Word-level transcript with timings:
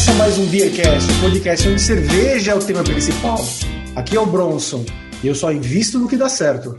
Começa 0.00 0.14
mais 0.14 0.38
um 0.38 0.46
Beercast, 0.46 1.12
um 1.12 1.20
podcast 1.20 1.68
onde 1.68 1.80
cerveja 1.82 2.52
é 2.52 2.54
o 2.54 2.64
tema 2.64 2.82
principal. 2.82 3.38
Aqui 3.94 4.16
é 4.16 4.20
o 4.20 4.24
Bronson 4.24 4.82
e 5.22 5.28
eu 5.28 5.34
só 5.34 5.52
invisto 5.52 5.98
no 5.98 6.08
que 6.08 6.16
dá 6.16 6.26
certo. 6.26 6.78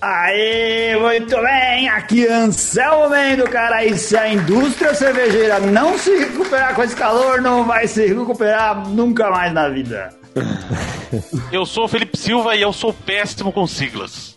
Aê, 0.00 0.96
muito 0.96 1.40
bem, 1.40 1.88
aqui 1.88 2.26
é 2.26 2.34
Anselmo 2.34 3.10
Mendo, 3.10 3.44
cara, 3.44 3.84
e 3.84 3.96
se 3.96 4.16
a 4.16 4.28
indústria 4.28 4.92
cervejeira 4.92 5.60
não 5.60 5.96
se 5.96 6.10
recuperar 6.16 6.74
com 6.74 6.82
esse 6.82 6.96
calor, 6.96 7.40
não 7.40 7.64
vai 7.64 7.86
se 7.86 8.08
recuperar 8.08 8.88
nunca 8.88 9.30
mais 9.30 9.54
na 9.54 9.68
vida. 9.68 10.12
Eu 11.52 11.64
sou 11.64 11.84
o 11.84 11.88
Felipe 11.88 12.18
Silva 12.18 12.56
e 12.56 12.62
eu 12.62 12.72
sou 12.72 12.92
péssimo 12.92 13.52
com 13.52 13.68
siglas. 13.68 14.36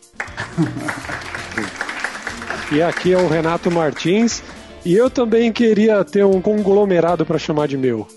E 2.71 2.83
aqui 2.83 3.13
é 3.13 3.17
o 3.17 3.27
Renato 3.27 3.71
Martins 3.71 4.43
e 4.85 4.95
eu 4.95 5.09
também 5.09 5.51
queria 5.51 6.03
ter 6.05 6.23
um 6.23 6.39
conglomerado 6.39 7.25
para 7.25 7.39
chamar 7.39 7.67
de 7.67 7.75
meu. 7.75 8.07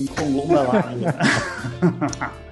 Um 0.00 0.06
conglomerado. 0.06 1.00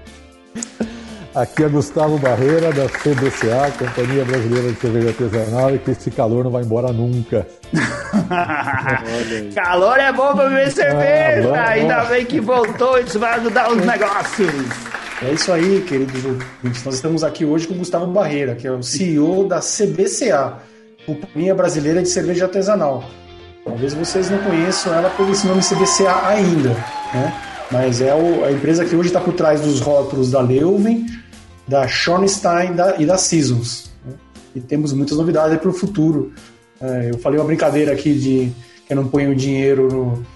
Aqui 1.33 1.63
é 1.63 1.69
Gustavo 1.69 2.19
Barreira, 2.19 2.73
da 2.73 2.87
CBCA, 2.87 3.71
Companhia 3.79 4.25
Brasileira 4.25 4.73
de 4.73 4.81
Cerveja 4.81 5.09
Artesanal, 5.11 5.73
e 5.73 5.79
que 5.79 5.93
esse 5.93 6.11
calor 6.11 6.43
não 6.43 6.51
vai 6.51 6.65
embora 6.65 6.93
nunca. 6.93 7.47
calor 9.55 9.97
é 10.01 10.13
bom 10.13 10.35
pra 10.35 10.49
beber 10.49 10.73
cerveja, 10.73 11.49
bom, 11.49 11.55
ainda 11.55 12.05
bem 12.07 12.27
que 12.27 12.41
voltou, 12.41 12.99
isso 12.99 13.21
vai 13.21 13.39
ajudar 13.39 13.71
os 13.71 13.87
negócios. 13.87 14.51
É 15.23 15.33
isso 15.33 15.53
aí, 15.53 15.81
queridos 15.83 16.25
ouvintes. 16.25 16.85
Nós 16.85 16.97
estamos 16.97 17.23
aqui 17.23 17.45
hoje 17.45 17.69
com 17.69 17.75
o 17.75 17.79
Gustavo 17.79 18.07
Barreira, 18.09 18.57
que 18.57 18.67
é 18.67 18.73
o 18.73 18.83
CEO 18.83 19.47
da 19.47 19.61
CBCA, 19.61 20.59
Companhia 21.07 21.55
Brasileira 21.55 22.03
de 22.03 22.09
Cerveja 22.09 22.45
Artesanal. 22.45 23.05
Talvez 23.65 23.95
vocês 23.95 24.31
não 24.31 24.39
conheçam 24.39 24.95
ela 24.95 25.11
por 25.11 25.29
esse 25.29 25.47
nome 25.47 25.61
CBCA 25.63 26.27
ainda, 26.29 26.71
né? 27.15 27.35
Mas 27.71 28.01
é 28.01 28.11
a 28.11 28.51
empresa 28.51 28.85
que 28.85 28.97
hoje 28.97 29.09
está 29.09 29.21
por 29.21 29.35
trás 29.35 29.61
dos 29.61 29.81
rótulos 29.81 30.31
da 30.31 30.41
Leuven, 30.41 31.07
da 31.69 31.87
Schornstein 31.87 32.75
da- 32.75 32.97
e 32.99 33.07
da 33.07 33.17
Seasons. 33.17 33.91
né? 34.05 34.15
E 34.57 34.61
temos 34.61 34.93
muitas 34.93 35.17
novidades 35.17 35.57
para 35.59 35.69
o 35.69 35.73
futuro. 35.73 36.33
É, 36.81 37.11
eu 37.13 37.19
falei 37.19 37.39
uma 37.39 37.47
brincadeira 37.47 37.93
aqui 37.93 38.13
de 38.15 38.53
que 38.87 38.93
eu 38.93 38.97
não 38.97 39.07
ponho 39.07 39.37
dinheiro 39.37 39.87
no, 39.89 40.27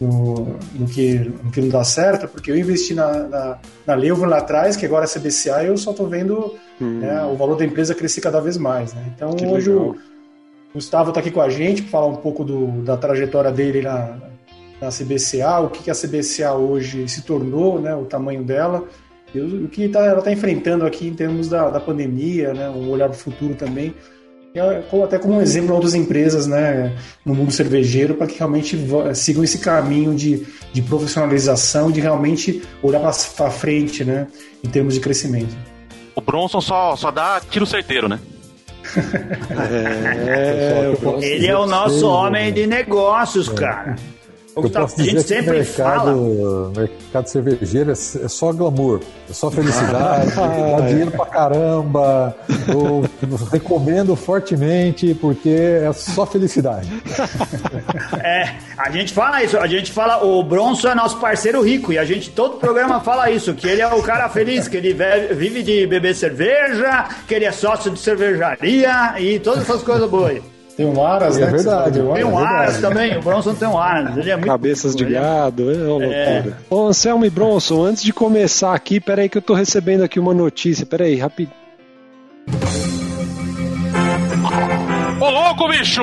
no, 0.00 0.56
no 0.74 0.86
que, 0.88 1.14
no 1.44 1.50
que 1.52 1.60
não 1.60 1.68
dá 1.68 1.84
certo, 1.84 2.26
porque 2.26 2.50
eu 2.50 2.56
investi 2.56 2.94
na, 2.94 3.12
na, 3.28 3.58
na 3.86 3.94
Leuven 3.94 4.26
lá 4.26 4.38
atrás, 4.38 4.74
que 4.76 4.84
agora 4.86 5.04
é 5.04 5.08
CBCA, 5.08 5.62
e 5.62 5.66
eu 5.68 5.76
só 5.76 5.92
estou 5.92 6.08
vendo 6.08 6.54
né, 6.80 7.22
o 7.24 7.36
valor 7.36 7.56
da 7.56 7.64
empresa 7.64 7.94
crescer 7.94 8.20
cada 8.22 8.40
vez 8.40 8.56
mais. 8.56 8.92
Né? 8.94 9.04
Então 9.14 9.30
Que 9.34 9.46
hoje 9.46 9.70
Gustavo 10.72 11.10
está 11.10 11.20
aqui 11.20 11.30
com 11.30 11.40
a 11.40 11.48
gente 11.48 11.82
para 11.82 11.90
falar 11.90 12.06
um 12.06 12.16
pouco 12.16 12.44
do, 12.44 12.82
da 12.82 12.96
trajetória 12.96 13.50
dele 13.50 13.82
na, 13.82 14.18
na 14.80 14.88
CBCA, 14.88 15.60
o 15.60 15.70
que, 15.70 15.84
que 15.84 15.90
a 15.90 15.94
CBCA 15.94 16.54
hoje 16.54 17.08
se 17.08 17.22
tornou, 17.22 17.80
né, 17.80 17.94
o 17.94 18.04
tamanho 18.04 18.44
dela, 18.44 18.84
e 19.34 19.40
o, 19.40 19.68
que 19.68 19.88
tá, 19.88 20.04
ela 20.04 20.18
está 20.18 20.32
enfrentando 20.32 20.86
aqui 20.86 21.06
em 21.06 21.14
termos 21.14 21.48
da, 21.48 21.70
da 21.70 21.80
pandemia, 21.80 22.54
né, 22.54 22.70
um 22.70 22.88
olhar 22.90 23.08
para 23.08 23.16
o 23.16 23.20
futuro 23.20 23.54
também, 23.54 23.94
é 24.52 24.82
até 25.04 25.16
como 25.16 25.34
um 25.34 25.40
exemplo 25.40 25.72
outras 25.72 25.94
empresas 25.94 26.48
né, 26.48 26.96
no 27.24 27.34
mundo 27.34 27.52
cervejeiro, 27.52 28.14
para 28.14 28.26
que 28.26 28.36
realmente 28.36 28.76
sigam 29.14 29.44
esse 29.44 29.58
caminho 29.58 30.12
de, 30.12 30.44
de 30.72 30.82
profissionalização, 30.82 31.90
de 31.90 32.00
realmente 32.00 32.60
olhar 32.82 33.00
para 33.00 33.50
frente 33.50 34.04
né, 34.04 34.26
em 34.64 34.68
termos 34.68 34.94
de 34.94 35.00
crescimento. 35.00 35.54
O 36.16 36.20
Bronson 36.20 36.60
só, 36.60 36.96
só 36.96 37.12
dá 37.12 37.40
tiro 37.48 37.64
certeiro, 37.64 38.08
né? 38.08 38.18
É, 40.26 40.92
posso 41.02 41.24
Ele 41.24 41.46
é 41.46 41.56
o 41.56 41.66
nosso 41.66 42.08
homem 42.08 42.52
de 42.52 42.66
negócios, 42.66 43.48
cara. 43.48 43.96
Eu 44.56 44.68
tá- 44.68 44.80
posso 44.80 45.00
a 45.00 45.04
gente 45.04 45.14
dizer 45.16 45.22
que 45.22 45.40
sempre 45.42 45.58
mercado, 45.58 46.04
fala. 46.04 46.72
mercado 46.76 47.26
cervejeiro 47.28 47.90
é 47.90 47.92
é 47.92 47.96
só 48.28 48.52
glamour, 48.52 49.00
é 49.28 49.32
só 49.32 49.50
felicidade, 49.50 50.32
dá 50.34 50.80
dinheiro 50.88 51.10
pra 51.12 51.26
caramba. 51.26 52.36
Eu 52.68 53.04
recomendo 53.52 54.14
fortemente 54.16 55.14
porque 55.14 55.48
é 55.48 55.92
só 55.92 56.26
felicidade. 56.26 56.88
É, 58.22 58.54
a 58.76 58.90
gente 58.90 59.12
fala 59.14 59.42
isso, 59.42 59.56
a 59.56 59.66
gente 59.66 59.92
fala, 59.92 60.22
o 60.24 60.42
Bronson 60.42 60.88
é 60.88 60.94
nosso 60.94 61.16
parceiro 61.18 61.62
rico 61.62 61.92
e 61.92 61.98
a 61.98 62.04
gente 62.04 62.30
todo 62.30 62.58
programa 62.58 63.00
fala 63.00 63.30
isso, 63.30 63.54
que 63.54 63.66
ele 63.66 63.80
é 63.80 63.86
o 63.88 64.02
cara 64.02 64.28
feliz, 64.28 64.68
que 64.68 64.76
ele 64.76 64.92
ve- 64.92 65.32
vive 65.34 65.62
de 65.62 65.86
beber 65.86 66.14
cerveja, 66.14 67.08
que 67.26 67.34
ele 67.34 67.44
é 67.44 67.52
sócio 67.52 67.90
de 67.90 67.98
cervejaria 67.98 69.14
e 69.18 69.38
todas 69.38 69.62
essas 69.62 69.82
coisas 69.82 70.08
boas. 70.08 70.40
Tem 70.80 70.88
um 70.88 71.04
Aras, 71.04 71.36
É 71.36 71.44
né? 71.44 71.50
verdade, 71.50 72.00
Tem 72.00 72.24
um 72.24 72.38
Aras. 72.38 72.50
Aras 72.58 72.80
também, 72.80 73.18
o 73.18 73.20
Bronson 73.20 73.52
tem 73.52 73.68
um 73.68 73.76
Aras, 73.76 74.16
ele 74.16 74.30
é 74.30 74.34
muito 74.36 74.46
cabeças 74.48 74.96
de 74.96 75.04
é- 75.04 75.10
gado, 75.10 75.70
é 75.70 75.74
uma 75.76 75.88
loucura. 76.06 76.56
Ô, 76.70 76.86
Anselmo 76.86 77.26
e 77.26 77.28
Bronson, 77.28 77.84
antes 77.84 78.02
de 78.02 78.14
começar 78.14 78.72
aqui, 78.74 78.98
peraí 78.98 79.28
que 79.28 79.36
eu 79.36 79.42
tô 79.42 79.52
recebendo 79.52 80.02
aqui 80.02 80.18
uma 80.18 80.32
notícia, 80.32 80.86
peraí, 80.86 81.16
rapidinho. 81.18 81.54
Ô 85.20 85.28
louco, 85.30 85.68
bicho! 85.68 86.02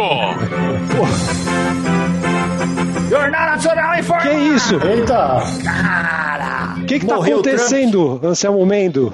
Jornal 3.09 3.45
Nacional 3.55 3.95
em 3.95 4.03
Forma! 4.03 4.21
Que 4.21 4.29
isso? 4.31 4.75
Eita! 4.75 5.39
Cara! 5.63 6.75
O 6.77 6.85
que 6.85 6.99
que 6.99 7.05
tá 7.07 7.15
Trump. 7.15 7.27
acontecendo, 7.29 8.19
Anselmo 8.23 8.63
Mendo? 8.63 9.11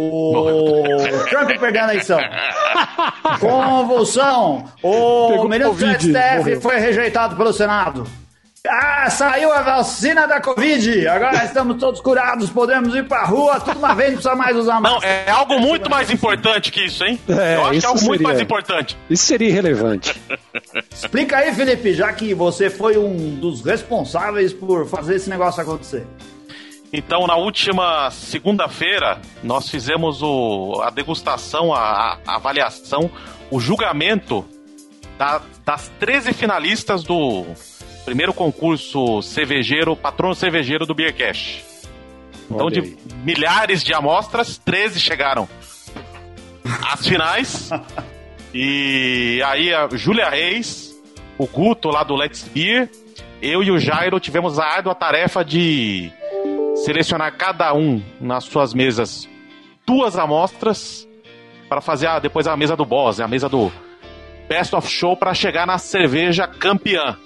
O 0.00 1.24
Trump 1.28 1.48
perdendo 1.58 1.84
a 1.90 1.92
eleição. 1.94 2.18
Convulsão. 3.40 4.64
O 4.82 5.28
Pegou 5.30 5.48
ministro 5.48 5.74
do 5.86 5.94
STF 5.94 6.38
morreu. 6.38 6.60
foi 6.60 6.78
rejeitado 6.78 7.36
pelo 7.36 7.52
Senado. 7.52 8.06
Ah, 8.68 9.08
saiu 9.08 9.50
a 9.54 9.62
vacina 9.62 10.26
da 10.28 10.38
Covid. 10.38 11.08
Agora 11.08 11.44
estamos 11.46 11.78
todos 11.78 11.98
curados, 12.02 12.50
podemos 12.50 12.94
ir 12.94 13.08
pra 13.08 13.24
rua, 13.24 13.58
tudo 13.58 13.78
uma 13.78 13.94
vez, 13.94 14.08
não 14.10 14.16
precisa 14.18 14.36
mais 14.36 14.54
usar 14.54 14.74
Não, 14.74 14.82
máscara. 14.82 15.06
é 15.26 15.30
algo 15.30 15.58
muito 15.58 15.88
mais 15.88 16.10
importante 16.10 16.70
que 16.70 16.84
isso, 16.84 17.02
hein? 17.02 17.18
É, 17.26 17.56
Eu 17.56 17.60
acho 17.62 17.70
que 17.70 17.76
isso 17.78 17.86
é 17.86 17.88
algo 17.88 18.00
muito 18.02 18.18
seria. 18.18 18.28
mais 18.28 18.40
importante. 18.40 18.98
Isso 19.08 19.24
seria 19.24 19.48
irrelevante. 19.48 20.20
Explica 20.92 21.38
aí, 21.38 21.54
Felipe, 21.54 21.94
já 21.94 22.12
que 22.12 22.34
você 22.34 22.68
foi 22.68 22.98
um 22.98 23.34
dos 23.36 23.64
responsáveis 23.64 24.52
por 24.52 24.86
fazer 24.86 25.14
esse 25.16 25.30
negócio 25.30 25.62
acontecer. 25.62 26.06
Então, 26.92 27.26
na 27.26 27.36
última 27.36 28.10
segunda-feira, 28.10 29.20
nós 29.44 29.68
fizemos 29.70 30.22
o, 30.22 30.80
a 30.82 30.90
degustação, 30.90 31.72
a, 31.72 32.18
a 32.26 32.34
avaliação, 32.34 33.08
o 33.50 33.60
julgamento 33.60 34.44
da- 35.16 35.40
das 35.64 35.88
13 36.00 36.32
finalistas 36.32 37.04
do 37.04 37.46
primeiro 38.04 38.32
concurso 38.34 39.22
cervejeiro, 39.22 39.94
patrono 39.94 40.34
cervejeiro 40.34 40.84
do 40.84 40.94
Beercast. 40.94 41.64
Então, 42.50 42.66
Olha 42.66 42.80
de 42.82 42.96
milhares 43.22 43.84
de 43.84 43.94
amostras, 43.94 44.58
13 44.58 44.98
chegaram 44.98 45.48
às 46.92 47.06
finais. 47.06 47.70
e 48.52 49.40
aí 49.46 49.72
a 49.72 49.86
Júlia 49.92 50.28
Reis, 50.28 50.92
o 51.38 51.46
Guto 51.46 51.88
lá 51.88 52.02
do 52.02 52.16
Let's 52.16 52.42
Beer, 52.52 52.90
eu 53.40 53.62
e 53.62 53.70
o 53.70 53.78
Jairo 53.78 54.18
tivemos 54.18 54.58
a 54.58 54.64
árdua 54.64 54.94
tarefa 54.94 55.44
de 55.44 56.10
selecionar 56.84 57.36
cada 57.36 57.72
um 57.74 58.02
nas 58.20 58.44
suas 58.44 58.72
mesas 58.74 59.28
duas 59.86 60.16
amostras 60.16 61.06
para 61.68 61.80
fazer 61.80 62.06
a- 62.06 62.18
depois 62.18 62.46
a 62.46 62.56
mesa 62.56 62.76
do 62.76 62.84
boss, 62.84 63.20
a 63.20 63.28
mesa 63.28 63.48
do 63.48 63.70
Best 64.48 64.74
of 64.74 64.88
Show 64.88 65.16
para 65.16 65.32
chegar 65.34 65.66
na 65.66 65.78
cerveja 65.78 66.46
campeã. 66.46 67.16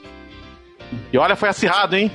E 1.13 1.19
olha, 1.19 1.35
foi 1.37 1.49
acirrado, 1.49 1.97
hein? 1.97 2.11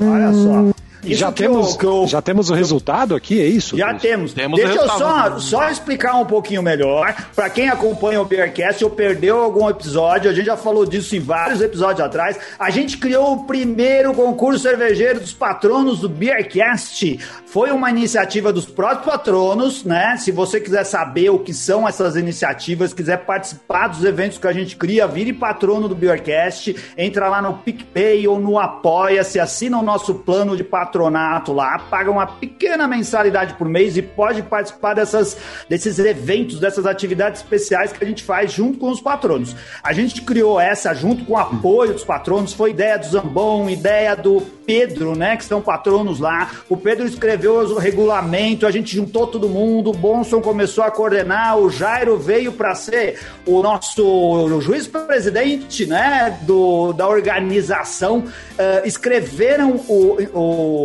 Olha 0.00 0.32
só. 0.32 0.83
Isso 1.10 1.20
já, 1.20 1.32
que 1.32 1.42
temos, 1.42 1.72
eu- 1.72 1.78
que 1.78 1.86
eu- 1.86 2.06
já 2.06 2.22
temos 2.22 2.50
o 2.50 2.54
resultado 2.54 3.14
aqui, 3.14 3.40
é 3.40 3.46
isso? 3.46 3.76
Já 3.76 3.94
temos. 3.94 4.32
Temos 4.32 4.58
Deixa 4.58 4.72
o 4.72 4.76
eu 4.76 4.88
só, 4.88 4.92
resultado. 4.96 5.40
só 5.40 5.68
explicar 5.70 6.14
um 6.16 6.24
pouquinho 6.26 6.62
melhor. 6.62 7.14
Pra 7.34 7.48
quem 7.50 7.68
acompanha 7.68 8.20
o 8.20 8.24
Beercast 8.24 8.84
ou 8.84 8.90
perdeu 8.90 9.40
algum 9.42 9.68
episódio, 9.68 10.30
a 10.30 10.34
gente 10.34 10.46
já 10.46 10.56
falou 10.56 10.84
disso 10.86 11.14
em 11.16 11.20
vários 11.20 11.60
episódios 11.60 12.00
atrás. 12.04 12.38
A 12.58 12.70
gente 12.70 12.98
criou 12.98 13.32
o 13.34 13.44
primeiro 13.44 14.12
concurso 14.14 14.60
cervejeiro 14.60 15.20
dos 15.20 15.32
patronos 15.32 16.00
do 16.00 16.08
Beercast. 16.08 17.18
Foi 17.46 17.70
uma 17.70 17.90
iniciativa 17.90 18.52
dos 18.52 18.64
próprios 18.66 19.04
patronos, 19.04 19.84
né? 19.84 20.16
Se 20.18 20.30
você 20.32 20.60
quiser 20.60 20.84
saber 20.84 21.30
o 21.30 21.38
que 21.38 21.52
são 21.54 21.86
essas 21.86 22.16
iniciativas, 22.16 22.92
quiser 22.92 23.18
participar 23.24 23.88
dos 23.88 24.04
eventos 24.04 24.38
que 24.38 24.46
a 24.46 24.52
gente 24.52 24.76
cria, 24.76 25.06
vire 25.06 25.32
patrono 25.32 25.88
do 25.88 25.94
Beercast, 25.94 26.74
entra 26.96 27.28
lá 27.28 27.40
no 27.42 27.54
PicPay 27.54 28.26
ou 28.26 28.38
no 28.40 28.58
Apoia-se, 28.58 29.38
assina 29.38 29.78
o 29.78 29.82
nosso 29.82 30.14
plano 30.14 30.56
de 30.56 30.64
patrono 30.64 30.93
patronato 30.94 31.52
lá, 31.52 31.78
paga 31.78 32.08
uma 32.08 32.26
pequena 32.26 32.86
mensalidade 32.86 33.54
por 33.54 33.68
mês 33.68 33.96
e 33.96 34.02
pode 34.02 34.42
participar 34.42 34.94
dessas, 34.94 35.36
desses 35.68 35.98
eventos, 35.98 36.60
dessas 36.60 36.86
atividades 36.86 37.42
especiais 37.42 37.92
que 37.92 38.02
a 38.02 38.06
gente 38.06 38.22
faz 38.22 38.52
junto 38.52 38.78
com 38.78 38.90
os 38.90 39.00
patronos. 39.00 39.56
A 39.82 39.92
gente 39.92 40.22
criou 40.22 40.60
essa 40.60 40.94
junto 40.94 41.24
com 41.24 41.32
o 41.32 41.36
apoio 41.36 41.92
dos 41.92 42.04
patronos, 42.04 42.52
foi 42.52 42.70
ideia 42.70 42.96
do 42.96 43.06
Zambon, 43.06 43.68
ideia 43.68 44.14
do 44.14 44.40
Pedro, 44.64 45.16
né, 45.16 45.36
que 45.36 45.44
são 45.44 45.60
patronos 45.60 46.20
lá. 46.20 46.50
O 46.68 46.76
Pedro 46.76 47.06
escreveu 47.06 47.54
o 47.56 47.78
regulamento, 47.78 48.66
a 48.66 48.70
gente 48.70 48.94
juntou 48.94 49.26
todo 49.26 49.48
mundo, 49.48 49.90
o 49.90 49.92
Bonson 49.92 50.40
começou 50.40 50.84
a 50.84 50.90
coordenar, 50.90 51.58
o 51.58 51.70
Jairo 51.70 52.16
veio 52.18 52.52
para 52.52 52.74
ser 52.74 53.18
o 53.44 53.62
nosso 53.62 54.60
juiz-presidente, 54.60 55.86
né, 55.86 56.38
do, 56.42 56.92
da 56.92 57.08
organização. 57.08 58.18
Uh, 58.18 58.86
escreveram 58.86 59.72
o, 59.88 60.16
o, 60.32 60.83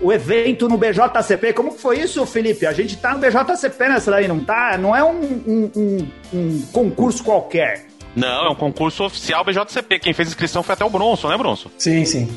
o 0.00 0.12
evento 0.12 0.68
no 0.68 0.76
BJCP. 0.76 1.52
Como 1.52 1.74
que 1.74 1.80
foi 1.80 2.00
isso, 2.00 2.24
Felipe? 2.26 2.66
A 2.66 2.72
gente 2.72 2.96
tá 2.96 3.12
no 3.14 3.18
BJCP 3.18 3.88
nessa 3.88 4.10
daí, 4.10 4.28
não 4.28 4.40
tá? 4.40 4.76
Não 4.78 4.94
é 4.94 5.02
um, 5.02 5.20
um, 5.46 5.70
um, 5.76 6.08
um 6.32 6.60
concurso 6.72 7.22
qualquer. 7.22 7.86
Não, 8.14 8.46
é 8.46 8.50
um 8.50 8.54
concurso 8.54 9.04
oficial 9.04 9.44
BJCP. 9.44 9.98
Quem 9.98 10.12
fez 10.12 10.28
inscrição 10.28 10.62
foi 10.62 10.72
até 10.72 10.84
o 10.84 10.90
Bronson, 10.90 11.28
né, 11.28 11.36
Bronson? 11.36 11.70
Sim, 11.78 12.04
sim. 12.04 12.28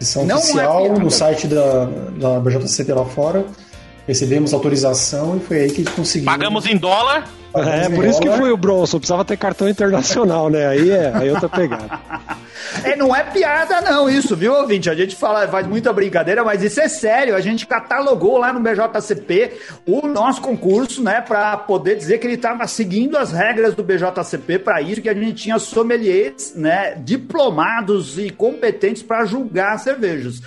Inscrição 0.00 0.24
não 0.24 0.36
oficial 0.36 0.86
é 0.86 0.88
no 0.88 1.10
site 1.10 1.46
da, 1.46 1.84
da 2.18 2.40
BJCP 2.40 2.92
lá 2.92 3.04
fora. 3.04 3.44
Recebemos 4.06 4.52
autorização 4.52 5.36
e 5.36 5.40
foi 5.40 5.60
aí 5.60 5.68
que 5.68 5.82
a 5.82 5.84
gente 5.84 5.92
conseguiu. 5.92 6.26
Pagamos 6.26 6.66
em 6.66 6.76
dólar 6.76 7.28
é, 7.54 7.88
por 7.88 8.04
isso 8.04 8.20
que 8.20 8.30
foi 8.30 8.52
o 8.52 8.56
Bronson, 8.56 8.98
precisava 8.98 9.24
ter 9.24 9.36
cartão 9.36 9.68
internacional, 9.68 10.48
né? 10.48 10.68
Aí 10.68 10.90
é, 10.90 11.12
aí 11.14 11.30
outra 11.30 11.48
pegada. 11.48 11.98
É, 12.84 12.94
não 12.94 13.14
é 13.14 13.24
piada 13.24 13.80
não 13.80 14.08
isso, 14.08 14.36
viu, 14.36 14.54
ouvinte? 14.54 14.88
A 14.88 14.94
gente 14.94 15.16
fala, 15.16 15.48
faz 15.48 15.66
muita 15.66 15.92
brincadeira, 15.92 16.44
mas 16.44 16.62
isso 16.62 16.80
é 16.80 16.88
sério. 16.88 17.34
A 17.34 17.40
gente 17.40 17.66
catalogou 17.66 18.38
lá 18.38 18.52
no 18.52 18.60
BJCP 18.60 19.52
o 19.86 20.06
nosso 20.06 20.40
concurso, 20.40 21.02
né, 21.02 21.20
para 21.20 21.56
poder 21.56 21.96
dizer 21.96 22.18
que 22.18 22.26
ele 22.26 22.34
estava 22.34 22.66
seguindo 22.68 23.18
as 23.18 23.32
regras 23.32 23.74
do 23.74 23.82
BJCP 23.82 24.60
para 24.60 24.80
isso 24.80 25.02
que 25.02 25.08
a 25.08 25.14
gente 25.14 25.34
tinha 25.34 25.58
sommeliers, 25.58 26.54
né, 26.54 26.94
diplomados 26.94 28.18
e 28.18 28.30
competentes 28.30 29.02
para 29.02 29.24
julgar 29.24 29.78
cervejas. 29.78 30.40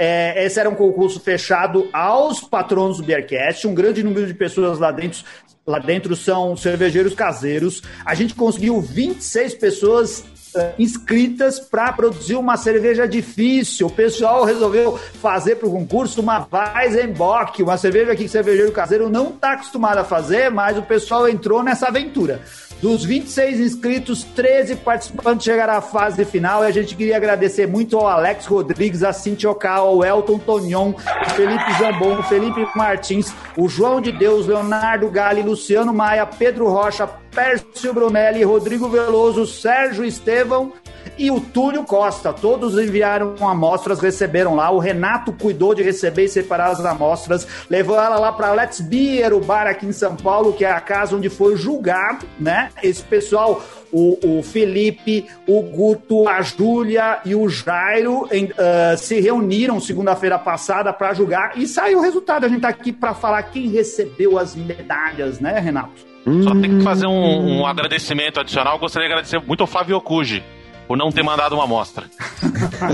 É, 0.00 0.44
esse 0.46 0.60
era 0.60 0.70
um 0.70 0.76
concurso 0.76 1.18
fechado 1.18 1.88
aos 1.92 2.40
patronos 2.40 2.98
do 2.98 3.02
Beercast, 3.02 3.66
um 3.66 3.74
grande 3.74 4.02
número 4.04 4.26
de 4.26 4.34
pessoas 4.34 4.78
lá 4.78 4.92
dentro 4.92 5.24
Lá 5.68 5.78
dentro 5.78 6.16
são 6.16 6.56
cervejeiros 6.56 7.14
caseiros. 7.14 7.82
A 8.02 8.14
gente 8.14 8.34
conseguiu 8.34 8.80
26 8.80 9.52
pessoas 9.56 10.20
uh, 10.54 10.72
inscritas 10.78 11.60
para 11.60 11.92
produzir 11.92 12.36
uma 12.36 12.56
cerveja 12.56 13.06
difícil. 13.06 13.86
O 13.86 13.90
pessoal 13.90 14.44
resolveu 14.44 14.96
fazer 14.96 15.56
para 15.56 15.68
o 15.68 15.70
concurso 15.70 16.22
uma 16.22 16.48
Weizenbock, 16.50 17.62
uma 17.62 17.76
cerveja 17.76 18.16
que 18.16 18.24
o 18.24 18.28
cervejeiro 18.30 18.72
caseiro 18.72 19.10
não 19.10 19.28
está 19.28 19.52
acostumado 19.52 19.98
a 19.98 20.04
fazer, 20.04 20.50
mas 20.50 20.78
o 20.78 20.82
pessoal 20.82 21.28
entrou 21.28 21.62
nessa 21.62 21.88
aventura. 21.88 22.40
Dos 22.80 23.04
26 23.04 23.58
inscritos, 23.58 24.22
13 24.22 24.76
participantes 24.76 25.44
chegaram 25.44 25.74
à 25.74 25.80
fase 25.80 26.24
final 26.24 26.62
e 26.62 26.68
a 26.68 26.70
gente 26.70 26.94
queria 26.94 27.16
agradecer 27.16 27.66
muito 27.66 27.96
ao 27.96 28.06
Alex 28.06 28.46
Rodrigues, 28.46 29.02
a 29.02 29.12
Cintia 29.12 29.50
Ocal, 29.50 29.88
ao 29.88 30.04
Elton 30.04 30.38
Tonion, 30.38 30.92
Felipe 31.34 31.72
Zambon, 31.76 32.22
Felipe 32.22 32.64
Martins, 32.76 33.34
o 33.56 33.68
João 33.68 34.00
de 34.00 34.12
Deus, 34.12 34.46
Leonardo 34.46 35.10
Gali, 35.10 35.42
Luciano 35.42 35.92
Maia, 35.92 36.24
Pedro 36.24 36.68
Rocha, 36.68 37.08
Pércio 37.34 37.92
Brunelli, 37.92 38.42
Rodrigo 38.42 38.88
Veloso, 38.88 39.46
Sérgio 39.46 40.04
Estevão 40.04 40.72
e 41.16 41.30
o 41.30 41.40
Túlio 41.40 41.84
Costa. 41.84 42.32
Todos 42.32 42.78
enviaram 42.78 43.34
amostras, 43.40 44.00
receberam 44.00 44.54
lá. 44.54 44.70
O 44.70 44.78
Renato 44.78 45.32
cuidou 45.32 45.74
de 45.74 45.82
receber 45.82 46.24
e 46.24 46.28
separar 46.28 46.70
as 46.70 46.84
amostras, 46.84 47.46
levou 47.68 47.96
ela 47.96 48.18
lá 48.18 48.32
para 48.32 48.52
Let's 48.52 48.80
Beer, 48.80 49.32
o 49.32 49.40
bar 49.40 49.66
aqui 49.66 49.86
em 49.86 49.92
São 49.92 50.16
Paulo, 50.16 50.52
que 50.52 50.64
é 50.64 50.70
a 50.70 50.80
casa 50.80 51.16
onde 51.16 51.28
foi 51.28 51.56
julgado, 51.56 52.26
né? 52.38 52.70
Esse 52.82 53.02
pessoal 53.02 53.62
o, 53.92 54.38
o 54.38 54.42
Felipe, 54.42 55.26
o 55.46 55.62
Guto, 55.62 56.28
a 56.28 56.42
Júlia 56.42 57.20
e 57.24 57.34
o 57.34 57.48
Jairo 57.48 58.28
em, 58.30 58.44
uh, 58.46 58.96
se 58.96 59.20
reuniram 59.20 59.80
segunda-feira 59.80 60.38
passada 60.38 60.92
para 60.92 61.14
julgar 61.14 61.52
e 61.56 61.66
saiu 61.66 61.98
o 61.98 62.02
resultado. 62.02 62.44
A 62.44 62.48
gente 62.48 62.58
está 62.58 62.68
aqui 62.68 62.92
para 62.92 63.14
falar 63.14 63.42
quem 63.44 63.68
recebeu 63.68 64.38
as 64.38 64.54
medalhas, 64.54 65.40
né, 65.40 65.58
Renato? 65.58 66.07
Só 66.42 66.50
tem 66.60 66.78
que 66.78 66.84
fazer 66.84 67.06
um, 67.06 67.60
um 67.60 67.66
agradecimento 67.66 68.40
adicional. 68.40 68.78
Gostaria 68.78 69.08
de 69.08 69.12
agradecer 69.12 69.38
muito 69.40 69.60
ao 69.62 69.66
Flávio 69.66 69.96
Okuji 69.96 70.42
por 70.86 70.96
não 70.96 71.10
ter 71.10 71.22
mandado 71.22 71.54
uma 71.54 71.64
amostra. 71.64 72.06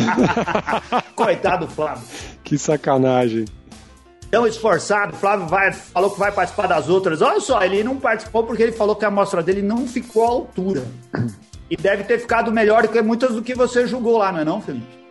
Coitado, 1.15 1.69
Flávio. 1.69 2.03
Que 2.43 2.59
sacanagem. 2.59 3.45
Tão 4.31 4.47
esforçado, 4.47 5.17
Flávio 5.17 5.47
vai, 5.47 5.73
falou 5.73 6.11
que 6.11 6.19
vai 6.19 6.33
participar 6.33 6.67
das 6.67 6.89
outras. 6.89 7.23
Olha 7.23 7.39
só, 7.39 7.63
ele 7.63 7.85
não 7.85 7.97
participou 7.97 8.43
porque 8.43 8.65
ele 8.65 8.73
falou 8.73 8.97
que 8.97 9.05
a 9.05 9.09
amostra 9.09 9.43
dele 9.43 9.63
não 9.63 9.87
ficou 9.87 10.25
à 10.25 10.29
altura. 10.29 10.85
E 11.71 11.77
deve 11.77 12.03
ter 12.03 12.19
ficado 12.19 12.51
melhor 12.51 12.83
do 12.83 12.89
que 12.89 13.01
muitas 13.01 13.35
do 13.35 13.43
que 13.43 13.55
você 13.55 13.87
julgou 13.87 14.19
lá, 14.19 14.33
não 14.33 14.41
é 14.41 14.45
não, 14.45 14.61
Felipe? 14.61 15.05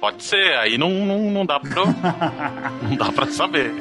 Pode 0.00 0.22
ser, 0.22 0.56
aí 0.58 0.78
não, 0.78 0.90
não, 1.04 1.30
não 1.30 1.44
dá 1.44 1.58
pra. 1.58 1.84
não 2.88 2.96
dá 2.96 3.12
pra 3.12 3.26
saber. 3.26 3.72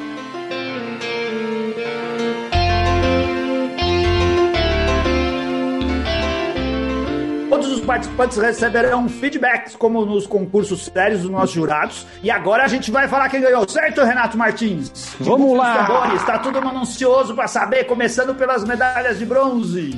Participantes 7.90 8.38
receberão 8.38 9.10
feedbacks, 9.10 9.76
como 9.76 10.06
nos 10.06 10.28
concursos 10.28 10.86
sérios 10.94 11.24
dos 11.24 11.32
nossos 11.32 11.56
jurados. 11.56 12.06
E 12.22 12.30
agora 12.30 12.64
a 12.64 12.68
gente 12.68 12.92
vai 12.92 13.08
falar 13.08 13.28
quem 13.30 13.42
ganhou, 13.42 13.68
certo, 13.68 14.04
Renato 14.04 14.38
Martins? 14.38 15.16
Vamos 15.20 15.58
lá! 15.58 16.14
Está 16.14 16.38
todo 16.38 16.62
mundo 16.62 16.82
ansioso 16.82 17.34
para 17.34 17.48
saber, 17.48 17.86
começando 17.86 18.36
pelas 18.36 18.64
medalhas 18.64 19.18
de 19.18 19.26
bronze. 19.26 19.98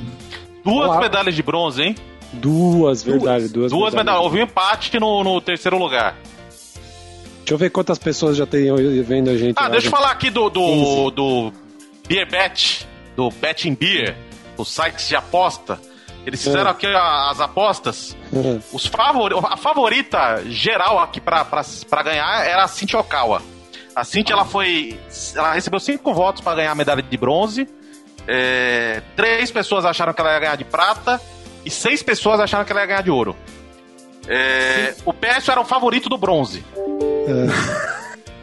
Duas 0.64 0.88
Olá. 0.88 1.00
medalhas 1.00 1.34
de 1.34 1.42
bronze, 1.42 1.82
hein? 1.82 1.94
Duas, 2.32 3.02
verdade, 3.02 3.48
duas. 3.48 3.70
Duas, 3.70 3.92
medalhas. 3.92 4.22
Houve 4.22 4.38
um 4.38 4.44
empate 4.44 4.98
no, 4.98 5.22
no 5.22 5.38
terceiro 5.42 5.76
lugar. 5.76 6.16
Deixa 7.40 7.52
eu 7.52 7.58
ver 7.58 7.68
quantas 7.68 7.98
pessoas 7.98 8.38
já 8.38 8.46
tem 8.46 8.74
vendo 9.02 9.28
a 9.28 9.36
gente. 9.36 9.54
Ah, 9.58 9.68
deixa 9.68 9.88
eu 9.88 9.90
falar 9.90 10.12
aqui 10.12 10.30
do, 10.30 10.48
do, 10.48 11.10
do 11.10 11.52
Beer 12.08 12.26
Bet, 12.26 12.88
do 13.14 13.28
Betting 13.28 13.74
Beer, 13.74 14.16
o 14.56 14.64
site 14.64 15.06
de 15.06 15.14
aposta. 15.14 15.78
Eles 16.24 16.42
fizeram 16.42 16.68
é. 16.68 16.70
aqui 16.70 16.86
as 16.86 17.40
apostas. 17.40 18.16
Os 18.72 18.86
favori, 18.86 19.34
a 19.42 19.56
favorita 19.56 20.42
geral 20.46 20.98
aqui 21.00 21.20
pra 21.20 21.44
ganhar 22.04 22.46
era 22.46 22.64
a 22.64 22.68
Cintia 22.68 22.98
Okawa. 22.98 23.42
A 23.94 24.04
Cintia, 24.04 24.34
ela 24.34 24.44
foi. 24.44 24.98
Ela 25.34 25.52
recebeu 25.52 25.78
cinco 25.78 26.14
votos 26.14 26.40
para 26.40 26.56
ganhar 26.56 26.72
a 26.72 26.74
medalha 26.74 27.02
de 27.02 27.16
bronze. 27.16 27.68
É, 28.26 29.02
três 29.16 29.50
pessoas 29.50 29.84
acharam 29.84 30.14
que 30.14 30.20
ela 30.20 30.32
ia 30.32 30.38
ganhar 30.38 30.56
de 30.56 30.64
prata. 30.64 31.20
E 31.64 31.70
seis 31.70 32.02
pessoas 32.02 32.40
acharam 32.40 32.64
que 32.64 32.72
ela 32.72 32.80
ia 32.80 32.86
ganhar 32.86 33.02
de 33.02 33.10
ouro. 33.10 33.36
É, 34.26 34.94
o 35.04 35.12
PS 35.12 35.48
era 35.48 35.60
o 35.60 35.64
favorito 35.64 36.08
do 36.08 36.16
bronze. 36.16 36.64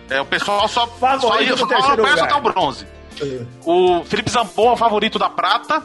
É. 0.10 0.16
é 0.16 0.22
o 0.22 0.26
pessoal 0.26 0.68
só, 0.68 0.86
favorito 0.88 1.58
só, 1.58 1.68
só 1.68 1.94
o 1.94 1.98
PS 1.98 2.22
até 2.22 2.36
o 2.36 2.42
bronze. 2.42 2.88
É. 3.22 3.42
O 3.66 4.04
Felipe 4.04 4.30
Zampon 4.30 4.70
é 4.70 4.74
o 4.74 4.78
favorito 4.78 5.18
da 5.18 5.30
prata. 5.30 5.84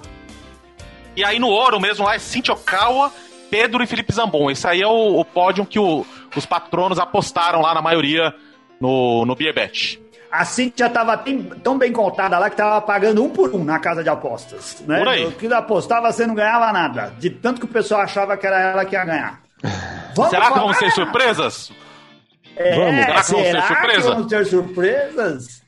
E 1.16 1.24
aí 1.24 1.38
no 1.38 1.48
ouro 1.48 1.80
mesmo 1.80 2.04
lá 2.04 2.14
é 2.14 2.18
Cintia 2.18 2.54
Okawa, 2.54 3.12
Pedro 3.50 3.82
e 3.82 3.86
Felipe 3.86 4.12
Zambon. 4.12 4.50
Esse 4.50 4.66
aí 4.66 4.82
é 4.82 4.86
o, 4.86 5.20
o 5.20 5.24
pódio 5.24 5.64
que 5.64 5.78
o, 5.78 6.04
os 6.34 6.44
patronos 6.44 6.98
apostaram 6.98 7.60
lá 7.60 7.74
na 7.74 7.80
maioria 7.80 8.34
no, 8.80 9.24
no 9.24 9.34
Beerbet. 9.34 10.02
A 10.30 10.44
Cintia 10.44 10.86
estava 10.86 11.16
tão 11.62 11.78
bem 11.78 11.92
contada 11.92 12.36
lá 12.36 12.50
que 12.50 12.54
estava 12.54 12.80
pagando 12.80 13.22
um 13.22 13.30
por 13.30 13.54
um 13.54 13.62
na 13.62 13.78
casa 13.78 14.02
de 14.02 14.08
apostas. 14.08 14.82
Né? 14.84 14.98
Por 14.98 15.06
aí. 15.06 15.24
O 15.24 15.30
que 15.30 15.46
apostava 15.52 16.10
você 16.10 16.26
não 16.26 16.34
ganhava 16.34 16.72
nada. 16.72 17.14
De 17.18 17.30
tanto 17.30 17.60
que 17.60 17.66
o 17.66 17.68
pessoal 17.68 18.00
achava 18.00 18.36
que 18.36 18.44
era 18.44 18.60
ela 18.60 18.84
que 18.84 18.96
ia 18.96 19.04
ganhar. 19.04 19.40
Vamos 20.16 20.30
será 20.34 20.50
que 20.50 20.58
vão 20.58 20.74
ser 20.74 20.90
surpresas? 20.90 21.70
É, 22.56 22.74
vamos. 22.74 23.04
Será 23.04 23.22
que 23.22 23.30
vão 23.30 23.42
ser 23.42 23.62
surpresas? 23.62 24.04
Que 24.04 24.10
vamos 24.10 24.26
ter 24.26 24.46
surpresas? 24.46 25.62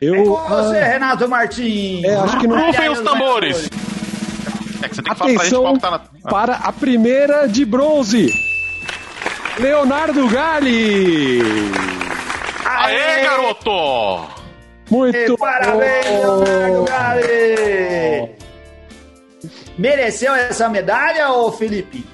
Eu, 0.00 0.14
é 0.14 0.24
com 0.24 0.48
você, 0.48 0.78
ah, 0.78 0.84
Renato 0.86 1.28
Martins. 1.28 2.04
É, 2.04 2.14
acho 2.16 2.38
que 2.38 2.48
não. 2.48 2.66
Rufem 2.66 2.88
os 2.88 3.00
tambores. 3.02 3.70
É 4.82 4.88
que 4.88 4.96
você 4.96 5.02
tem 5.02 5.14
que 5.14 5.22
Atenção 5.22 5.62
falar 5.62 5.78
pra 5.78 5.90
gente 5.90 6.02
tá 6.02 6.20
na... 6.24 6.30
para 6.30 6.54
a 6.54 6.72
primeira 6.72 7.46
de 7.46 7.64
bronze. 7.64 8.32
Leonardo 9.58 10.26
Gali. 10.28 11.40
Aê, 12.64 12.96
Aê 12.96 13.24
garoto! 13.24 14.40
Muito 14.90 15.16
e 15.16 15.36
parabéns, 15.36 16.06
bom. 16.06 16.36
Leonardo 16.44 16.84
Gali! 16.84 18.30
Mereceu 19.76 20.34
essa 20.34 20.68
medalha, 20.68 21.30
ô 21.32 21.52
Felipe? 21.52 22.04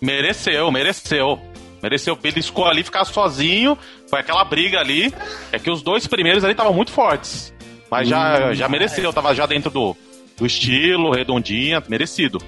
Mereceu, 0.00 0.70
mereceu. 0.70 1.38
Mereceu. 1.82 2.18
Ele 2.22 2.42
ali 2.66 2.82
ficar 2.82 3.04
sozinho. 3.04 3.76
Foi 4.08 4.20
aquela 4.20 4.44
briga 4.44 4.78
ali. 4.78 5.12
É 5.52 5.58
que 5.58 5.70
os 5.70 5.82
dois 5.82 6.06
primeiros 6.06 6.44
ali 6.44 6.52
estavam 6.52 6.72
muito 6.72 6.92
fortes. 6.92 7.52
Mas 7.90 8.08
já, 8.08 8.50
hum, 8.50 8.54
já 8.54 8.68
mereceu, 8.68 9.12
tava 9.12 9.34
já 9.34 9.46
dentro 9.46 9.70
do, 9.70 9.96
do 10.40 10.46
estilo, 10.46 11.12
redondinha, 11.12 11.82
merecido. 11.86 12.40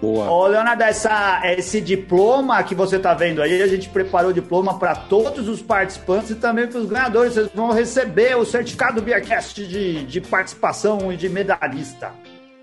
Boa. 0.00 0.30
Ô, 0.30 0.46
Leonardo, 0.46 0.82
essa, 0.82 1.42
esse 1.56 1.80
diploma 1.80 2.62
que 2.62 2.74
você 2.74 2.96
está 2.96 3.14
vendo 3.14 3.42
aí, 3.42 3.62
a 3.62 3.66
gente 3.66 3.88
preparou 3.88 4.30
o 4.30 4.34
diploma 4.34 4.78
para 4.78 4.94
todos 4.94 5.46
os 5.46 5.62
participantes 5.62 6.30
e 6.30 6.34
também 6.34 6.66
para 6.66 6.80
os 6.80 6.88
ganhadores. 6.88 7.34
Vocês 7.34 7.50
vão 7.54 7.70
receber 7.70 8.36
o 8.36 8.44
certificado 8.44 8.94
do 8.96 9.02
Beercast 9.02 9.66
de, 9.66 10.04
de 10.04 10.20
participação 10.20 11.12
e 11.12 11.16
de 11.16 11.28
medalhista. 11.28 12.12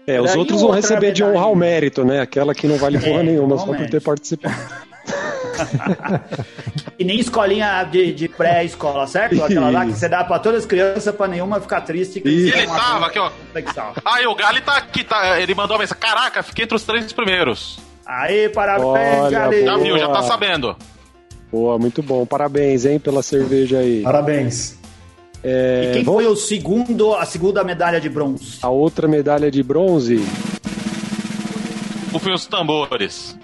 É, 0.08 0.20
os 0.20 0.36
outros 0.36 0.62
vão 0.62 0.72
receber 0.72 1.12
de 1.12 1.24
honrar 1.24 1.52
o 1.52 1.56
mérito, 1.56 2.04
né? 2.04 2.22
Aquela 2.22 2.56
que 2.56 2.66
não 2.66 2.78
vale 2.78 2.98
porra 2.98 3.20
é, 3.20 3.24
nenhuma, 3.24 3.58
só 3.58 3.66
por 3.66 3.90
ter 3.90 4.02
participado. 4.02 4.87
E 6.98 7.04
nem 7.04 7.20
escolinha 7.20 7.84
de, 7.84 8.14
de 8.14 8.28
pré-escola, 8.28 9.08
certo? 9.08 9.44
Aquela 9.44 9.70
lá 9.70 9.86
que 9.86 9.94
você 9.94 10.10
dá 10.10 10.24
pra 10.24 10.40
todas 10.40 10.62
as 10.62 10.66
crianças 10.66 11.14
pra 11.16 11.28
nenhuma 11.28 11.60
ficar 11.60 11.82
triste. 11.82 12.22
E 12.26 12.50
ele 12.50 12.68
tava 12.68 13.08
aqui, 13.08 13.20
ó. 13.20 13.32
Aí 14.06 14.26
o 14.26 14.36
Gali 14.36 14.62
tá 14.62 14.78
aqui, 14.78 15.04
tá, 15.04 15.40
ele 15.40 15.54
mandou 15.56 15.76
a 15.76 15.80
mensagem. 15.80 16.02
Caraca, 16.02 16.44
fiquei 16.44 16.66
entre 16.66 16.76
os 16.76 16.84
três 16.84 17.12
primeiros. 17.14 17.80
Aí, 18.06 18.50
parabéns, 18.50 19.32
Gali. 19.32 19.66
Já 19.66 19.78
viu, 19.78 19.98
já 19.98 20.08
tá 20.10 20.22
sabendo. 20.24 20.76
Boa, 21.52 21.78
muito 21.78 22.02
bom. 22.04 22.26
Parabéns, 22.26 22.86
hein, 22.86 23.00
pela 23.00 23.24
cerveja 23.24 23.80
aí. 23.80 24.02
Parabéns. 24.02 24.78
É, 25.44 25.90
e 25.90 25.94
quem 25.94 26.04
foi 26.04 26.26
o 26.26 26.36
segundo, 26.36 27.14
a 27.14 27.26
segunda 27.26 27.64
medalha 27.64 28.02
de 28.02 28.10
bronze? 28.10 28.60
A 28.62 28.70
outra 28.70 29.08
medalha 29.08 29.50
de 29.50 29.64
bronze? 29.64 30.18
Foi 32.20 32.34
os 32.34 32.48
tambores. 32.48 33.38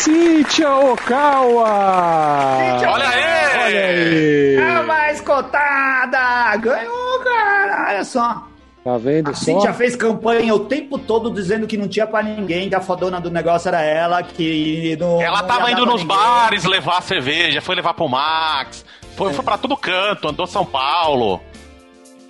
Cíntia 0.00 0.74
Okawa! 0.74 2.56
Cíntia, 2.58 2.90
olha 2.90 3.08
aí! 3.08 3.22
Olha 3.58 3.86
aí! 3.86 4.58
A 4.58 4.82
mais 4.82 5.20
cotada! 5.20 6.56
Ganhou, 6.56 7.20
cara! 7.22 7.86
Olha 7.90 8.04
só! 8.04 8.46
Tá 8.82 8.96
vendo 8.96 9.28
a 9.28 9.34
só? 9.34 9.44
Cintia 9.44 9.74
fez 9.74 9.94
campanha 9.94 10.54
o 10.54 10.60
tempo 10.60 10.98
todo 10.98 11.30
dizendo 11.30 11.66
que 11.66 11.76
não 11.76 11.86
tinha 11.86 12.06
pra 12.06 12.22
ninguém, 12.22 12.70
que 12.70 12.74
a 12.74 12.80
fodona 12.80 13.20
do 13.20 13.30
negócio 13.30 13.68
era 13.68 13.82
ela, 13.82 14.22
que 14.22 14.96
não. 14.98 15.20
Ela 15.20 15.42
não 15.42 15.46
tava 15.46 15.70
indo 15.70 15.84
nos 15.84 16.00
ninguém. 16.00 16.16
bares 16.16 16.64
levar 16.64 17.02
cerveja, 17.02 17.60
foi 17.60 17.74
levar 17.74 17.92
pro 17.92 18.08
Max, 18.08 18.86
foi, 19.16 19.32
é. 19.32 19.34
foi 19.34 19.44
pra 19.44 19.58
todo 19.58 19.76
canto, 19.76 20.28
andou 20.28 20.46
São 20.46 20.64
Paulo. 20.64 21.42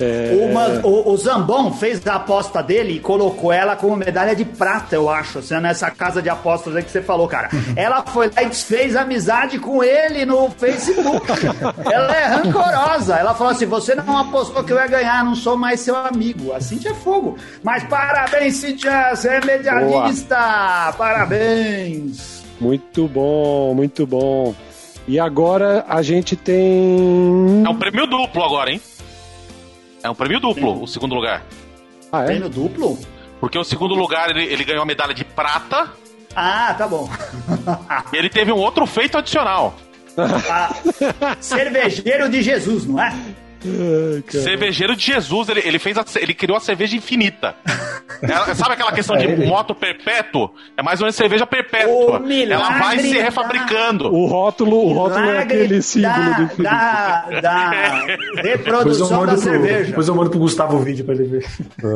É... 0.01 0.49
Uma, 0.51 0.67
o, 0.87 1.13
o, 1.13 1.17
Zambon 1.19 1.73
fez 1.75 2.05
a 2.07 2.15
aposta 2.15 2.63
dele 2.63 2.95
e 2.95 3.01
colocou 3.01 3.53
ela 3.53 3.77
como 3.77 3.95
medalha 3.95 4.35
de 4.35 4.47
prata, 4.47 4.95
eu 4.95 5.11
acho, 5.11 5.41
assim, 5.41 5.55
nessa 5.61 5.91
casa 5.91 6.23
de 6.23 6.31
apostas 6.31 6.75
aí 6.75 6.83
que 6.83 6.91
você 6.91 7.03
falou, 7.03 7.29
cara. 7.29 7.51
Ela 7.77 8.03
foi 8.03 8.31
lá 8.35 8.43
e 8.43 8.47
desfez 8.47 8.97
amizade 8.97 9.59
com 9.59 9.85
ele 9.85 10.25
no 10.25 10.51
Facebook. 10.51 11.27
ela 11.91 12.17
é 12.17 12.27
rancorosa. 12.27 13.17
Ela 13.17 13.35
falou 13.35 13.53
assim: 13.53 13.67
você 13.67 13.95
não 13.95 14.17
apostou 14.17 14.65
que 14.65 14.73
eu 14.73 14.77
ia 14.77 14.87
ganhar, 14.87 15.25
não 15.25 15.35
sou 15.35 15.57
mais 15.57 15.81
seu 15.81 15.97
amigo. 15.97 16.53
A 16.53 16.61
Cintia 16.61 16.91
é 16.91 16.95
fogo. 16.95 17.37
Mas 17.63 17.85
parabéns, 17.85 18.57
Cintia, 18.57 19.15
você 19.15 19.29
é 19.29 19.45
medalhista! 19.45 20.37
Boa. 20.37 20.93
Parabéns! 20.93 22.43
Muito 22.61 23.09
bom, 23.09 23.75
muito 23.75 24.07
bom. 24.07 24.55
E 25.07 25.19
agora 25.19 25.85
a 25.89 26.03
gente 26.03 26.37
tem. 26.37 27.63
É 27.65 27.69
um 27.69 27.77
prêmio 27.77 28.07
duplo 28.07 28.45
agora, 28.45 28.71
hein? 28.71 28.81
É 30.03 30.09
um 30.11 30.15
prêmio 30.15 30.41
duplo, 30.41 30.77
Sim. 30.77 30.83
o 30.83 30.87
segundo 30.87 31.15
lugar. 31.15 31.43
Ah, 32.13 32.23
é? 32.23 32.27
Prêmio 32.27 32.49
duplo? 32.49 32.99
Porque 33.39 33.59
o 33.59 33.65
segundo 33.65 33.95
lugar 33.95 34.31
ele, 34.31 34.45
ele 34.45 34.65
ganhou 34.65 34.83
a 34.83 34.87
medalha 34.87 35.15
de 35.15 35.25
prata. 35.25 35.91
Ah, 36.35 36.75
tá 36.77 36.87
bom. 36.87 37.09
e 38.13 38.17
ele 38.17 38.29
teve 38.29 38.53
um 38.53 38.57
outro 38.59 38.87
feito 38.87 39.19
adicional. 39.19 39.75
Ah, 40.51 40.75
cervejeiro 41.41 42.29
de 42.29 42.43
Jesus, 42.43 42.85
não 42.85 43.01
é? 43.01 43.17
Ai, 43.65 44.23
cervejeiro 44.29 44.97
de 44.97 45.05
Jesus, 45.05 45.49
ele, 45.49 45.61
ele 45.65 45.79
fez 45.79 45.97
a, 45.99 46.05
ele 46.17 46.35
criou 46.35 46.57
a 46.57 46.61
cerveja 46.61 46.97
infinita. 46.97 47.55
Ela, 48.23 48.55
sabe 48.55 48.75
aquela 48.75 48.93
questão 48.93 49.17
de 49.17 49.27
moto 49.47 49.75
perpétuo? 49.75 50.51
É 50.77 50.83
mais 50.83 51.01
ou 51.01 51.05
menos 51.05 51.17
cerveja 51.17 51.47
perpétua. 51.47 52.23
Ela 52.51 52.79
vai 52.79 52.99
se 52.99 53.19
refabricando. 53.19 54.13
O 54.13 54.27
rótulo, 54.27 54.77
o 54.77 54.93
rótulo 54.93 55.31
é 55.31 55.39
aquele 55.39 55.81
símbolo 55.81 56.13
da, 56.13 56.41
do 56.41 56.63
da, 56.63 57.41
da 57.41 57.71
reprodução 58.43 59.25
da 59.25 59.39
cerveja. 59.39 59.87
Depois 59.87 60.07
eu 60.07 60.15
mando 60.15 60.29
pro 60.29 60.39
Gustavo 60.39 60.77
o 60.77 60.81
vídeo 60.81 61.05
pra 61.05 61.15
ele 61.15 61.25
ver. 61.25 61.47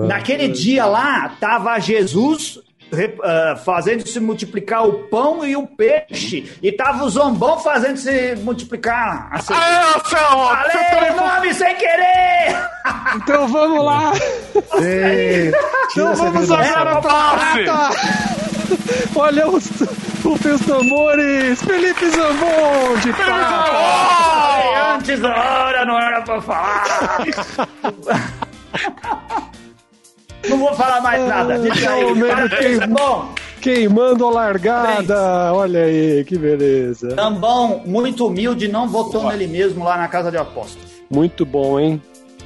Naquele 0.07 0.49
dia 0.49 0.87
lá, 0.87 1.29
tava 1.39 1.79
Jesus 1.79 2.59
uh, 2.93 3.57
fazendo 3.65 4.07
se 4.07 4.21
multiplicar 4.21 4.87
o 4.87 5.05
pão 5.05 5.45
e 5.47 5.57
o 5.57 5.67
peixe. 5.67 6.53
E 6.63 6.73
tava 6.73 7.05
o 7.05 7.09
zombão 7.09 7.59
fazendo 7.59 7.97
se 7.97 8.37
multiplicar 8.37 9.29
a 9.33 9.39
Ah, 9.39 10.01
Falei 10.05 11.11
o 11.11 11.17
nome 11.17 11.55
sem 11.55 11.75
querer! 11.77 12.57
Então 13.17 13.49
vamos 13.49 13.85
lá! 13.85 14.13
Ei, 14.81 15.53
então 15.93 16.15
vamos 16.15 16.51
agora 16.51 17.01
pra 17.01 17.91
Olha 19.17 19.49
os, 19.49 19.71
os 20.25 20.61
tambores! 20.67 21.63
Felipe 21.63 22.11
Zambon 22.11 22.97
de! 23.03 23.15
Antes 24.95 25.21
da 25.21 25.35
hora, 25.35 25.85
não 25.85 25.99
era 25.99 26.23
pra 26.23 26.41
falar! 26.41 27.19
Não 30.49 30.59
vou 30.59 30.75
falar 30.75 31.01
mais 31.01 31.27
nada. 31.27 31.59
Deixa 31.59 31.91
aí. 31.91 32.05
Queim... 32.59 32.89
bom. 32.89 33.29
Queimando 33.61 34.27
a 34.27 34.31
largada. 34.31 35.53
Olha 35.55 35.85
aí, 35.85 36.25
que 36.25 36.37
beleza. 36.37 37.15
Tambão, 37.15 37.83
muito 37.87 38.27
humilde, 38.27 38.69
não 38.69 38.89
votou 38.89 39.23
Boa. 39.23 39.33
nele 39.33 39.47
mesmo 39.47 39.85
lá 39.85 39.97
na 39.97 40.07
casa 40.07 40.31
de 40.31 40.37
apostas. 40.37 40.83
Muito 41.11 41.47
bom, 41.47 41.81
hein? 41.81 42.03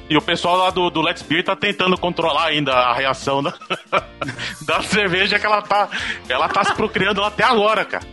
E 0.09 0.17
o 0.17 0.21
pessoal 0.21 0.57
lá 0.57 0.71
do, 0.71 0.89
do 0.89 1.01
Let's 1.01 1.21
Beer 1.21 1.43
tá 1.43 1.55
tentando 1.55 1.95
controlar 1.95 2.47
ainda 2.47 2.73
a 2.73 2.93
reação 2.93 3.43
da, 3.43 3.53
da 4.65 4.81
cerveja 4.81 5.37
que 5.37 5.45
ela 5.45 5.61
tá, 5.61 5.87
ela 6.27 6.49
tá 6.49 6.63
se 6.63 6.73
procriando 6.73 7.23
até 7.23 7.43
agora, 7.43 7.85
cara. 7.85 8.03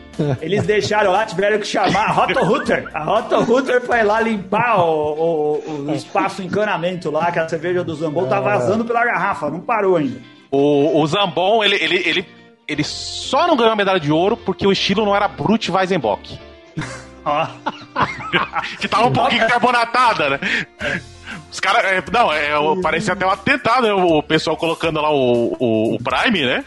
Eles 0.40 0.64
deixaram 0.64 1.12
lá, 1.12 1.26
tiveram 1.26 1.58
que 1.58 1.66
chamar 1.66 2.06
a 2.06 2.10
Roto 2.10 2.44
Rooter. 2.44 2.88
A 2.92 3.02
Roto 3.02 3.40
Rooter 3.42 3.80
foi 3.82 4.02
lá 4.02 4.20
limpar 4.20 4.80
o, 4.80 4.86
o, 4.86 5.88
o 5.88 5.94
espaço 5.94 6.42
encanamento 6.42 7.10
lá, 7.10 7.30
que 7.30 7.38
a 7.38 7.48
cerveja 7.48 7.82
do 7.82 7.94
Zambon 7.94 8.26
tá 8.26 8.40
vazando 8.40 8.84
pela 8.84 9.04
garrafa, 9.04 9.50
não 9.50 9.60
parou 9.60 9.96
ainda. 9.96 10.20
O, 10.50 11.00
o 11.00 11.06
Zambon, 11.06 11.64
ele, 11.64 11.76
ele, 11.76 11.96
ele, 12.06 12.26
ele 12.68 12.84
só 12.84 13.46
não 13.46 13.56
ganhou 13.56 13.72
a 13.72 13.76
medalha 13.76 14.00
de 14.00 14.12
ouro 14.12 14.36
porque 14.36 14.66
o 14.66 14.72
estilo 14.72 15.04
não 15.04 15.14
era 15.14 15.28
Brut 15.28 15.70
Weizenbock. 15.70 16.38
que 18.80 18.88
tava 18.88 19.06
um 19.06 19.12
pouquinho 19.12 19.44
carbonatada, 19.48 20.30
né? 20.30 20.40
Os 21.56 21.60
caras. 21.60 21.84
É, 21.86 22.04
não, 22.12 22.30
é, 22.30 22.50
parecia 22.82 23.14
até 23.14 23.24
um 23.24 23.30
atentado, 23.30 23.86
né? 23.86 23.92
O 23.94 24.22
pessoal 24.22 24.58
colocando 24.58 25.00
lá 25.00 25.10
o, 25.10 25.56
o, 25.58 25.94
o 25.94 25.98
Prime, 25.98 26.44
né? 26.44 26.62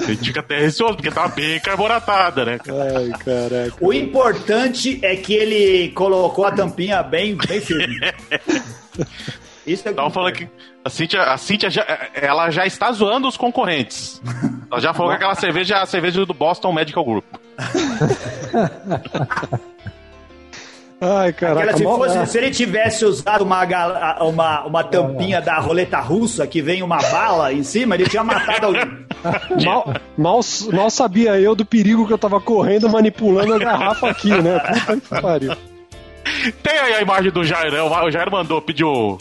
A 0.00 0.04
gente 0.04 0.24
fica 0.24 0.40
até 0.40 0.58
receoso, 0.58 0.94
porque 0.94 1.10
tava 1.10 1.28
bem 1.28 1.60
carbonatada, 1.60 2.46
né? 2.46 2.58
Ai, 2.66 3.10
caraca. 3.18 3.74
O 3.78 3.92
importante 3.92 4.98
é 5.02 5.14
que 5.16 5.34
ele 5.34 5.90
colocou 5.90 6.46
a 6.46 6.50
tampinha 6.50 7.02
bem, 7.02 7.36
bem 7.36 7.60
firme. 7.60 8.00
Isso 9.66 9.86
é 9.86 9.92
Tava 9.92 10.10
falando 10.10 10.32
que 10.32 10.48
a 10.82 10.88
Cintia, 10.88 11.22
a 11.22 11.36
Cintia 11.36 11.70
já, 11.70 11.86
ela 12.14 12.50
já 12.50 12.66
está 12.66 12.90
zoando 12.90 13.28
os 13.28 13.36
concorrentes. 13.36 14.20
Ela 14.70 14.80
já 14.80 14.94
falou 14.94 15.10
que 15.10 15.16
aquela 15.16 15.34
cerveja 15.34 15.76
é 15.76 15.82
a 15.82 15.86
cerveja 15.86 16.24
do 16.24 16.34
Boston 16.34 16.72
Medical 16.72 17.04
Group. 17.04 17.24
Ai, 21.04 21.32
caraca. 21.32 21.76
se, 21.76 21.82
fosse, 21.82 22.26
se 22.26 22.38
ele 22.38 22.50
tivesse 22.52 23.04
usado 23.04 23.42
uma, 23.42 23.64
uma, 24.20 24.64
uma 24.64 24.84
tampinha 24.84 25.40
da 25.40 25.58
roleta 25.58 25.98
russa 25.98 26.46
que 26.46 26.62
vem 26.62 26.80
uma 26.80 26.98
bala 26.98 27.52
em 27.52 27.64
cima, 27.64 27.96
ele 27.96 28.06
tinha 28.06 28.22
matado 28.22 28.66
alguém. 28.66 28.82
mal, 29.64 29.92
mal, 30.16 30.40
mal 30.72 30.90
sabia 30.90 31.40
eu 31.40 31.56
do 31.56 31.64
perigo 31.64 32.06
que 32.06 32.12
eu 32.12 32.18
tava 32.18 32.40
correndo 32.40 32.88
manipulando 32.88 33.52
a 33.52 33.58
garrafa 33.58 34.10
aqui, 34.10 34.30
né? 34.30 34.60
Puta 34.60 35.00
que 35.00 35.20
pariu. 35.20 35.56
Tem 36.62 36.78
aí 36.78 36.94
a 36.94 37.02
imagem 37.02 37.32
do 37.32 37.42
Jairão. 37.42 37.90
O 37.90 38.10
Jair 38.10 38.30
mandou, 38.30 38.62
pediu. 38.62 39.18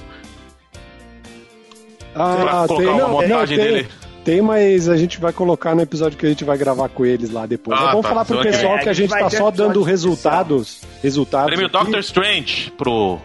Ah, 2.13 2.35
pra 2.35 2.67
colocar 2.67 2.75
tem, 2.75 2.93
uma 2.93 3.01
não, 3.01 3.09
montagem 3.09 3.57
não, 3.57 3.63
tem, 3.63 3.73
dele. 3.73 3.87
Tem, 4.23 4.41
mas 4.41 4.87
a 4.87 4.95
gente 4.95 5.19
vai 5.19 5.33
colocar 5.33 5.73
no 5.73 5.81
episódio 5.81 6.17
que 6.17 6.25
a 6.25 6.29
gente 6.29 6.43
vai 6.43 6.57
gravar 6.57 6.89
com 6.89 7.05
eles 7.05 7.31
lá 7.31 7.45
depois. 7.45 7.79
Ah, 7.79 7.87
vamos 7.87 8.03
tá, 8.03 8.09
falar 8.09 8.25
pro 8.25 8.41
pessoal 8.41 8.77
que 8.77 8.89
a 8.89 8.93
gente 8.93 9.09
tá 9.09 9.29
só 9.29 9.49
dando 9.49 9.81
resultados. 9.81 10.81
resultados 11.01 11.47
Prêmio 11.47 11.65
aqui. 11.65 11.77
Doctor 11.77 11.99
Strange 11.99 12.71
pro. 12.77 13.19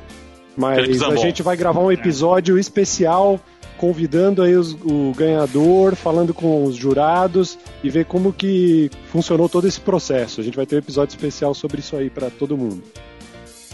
Mas 0.56 1.02
a 1.02 1.16
gente 1.16 1.42
vai 1.42 1.54
gravar 1.54 1.80
um 1.80 1.92
episódio 1.92 2.58
especial 2.58 3.38
convidando 3.76 4.42
aí 4.42 4.56
os, 4.56 4.72
o 4.72 5.12
ganhador, 5.14 5.94
falando 5.94 6.32
com 6.32 6.64
os 6.64 6.74
jurados 6.74 7.58
e 7.84 7.90
ver 7.90 8.06
como 8.06 8.32
que 8.32 8.90
funcionou 9.12 9.48
todo 9.48 9.66
esse 9.66 9.80
processo. 9.80 10.40
A 10.40 10.44
gente 10.44 10.56
vai 10.56 10.66
ter 10.66 10.76
um 10.76 10.78
episódio 10.78 11.14
especial 11.14 11.54
sobre 11.54 11.80
isso 11.80 11.94
aí 11.94 12.08
para 12.08 12.30
todo 12.30 12.56
mundo. 12.56 12.82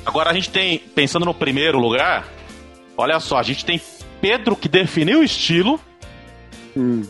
Agora 0.04 0.30
a 0.30 0.34
gente 0.34 0.50
tem, 0.50 0.78
pensando 0.78 1.24
no 1.24 1.32
primeiro 1.32 1.78
lugar, 1.78 2.28
olha 2.96 3.20
só, 3.20 3.38
a 3.38 3.42
gente 3.42 3.64
tem 3.64 3.80
Pedro 4.20 4.56
que 4.56 4.68
definiu 4.68 5.20
o 5.20 5.24
estilo, 5.24 5.78
Hum. 6.76 7.02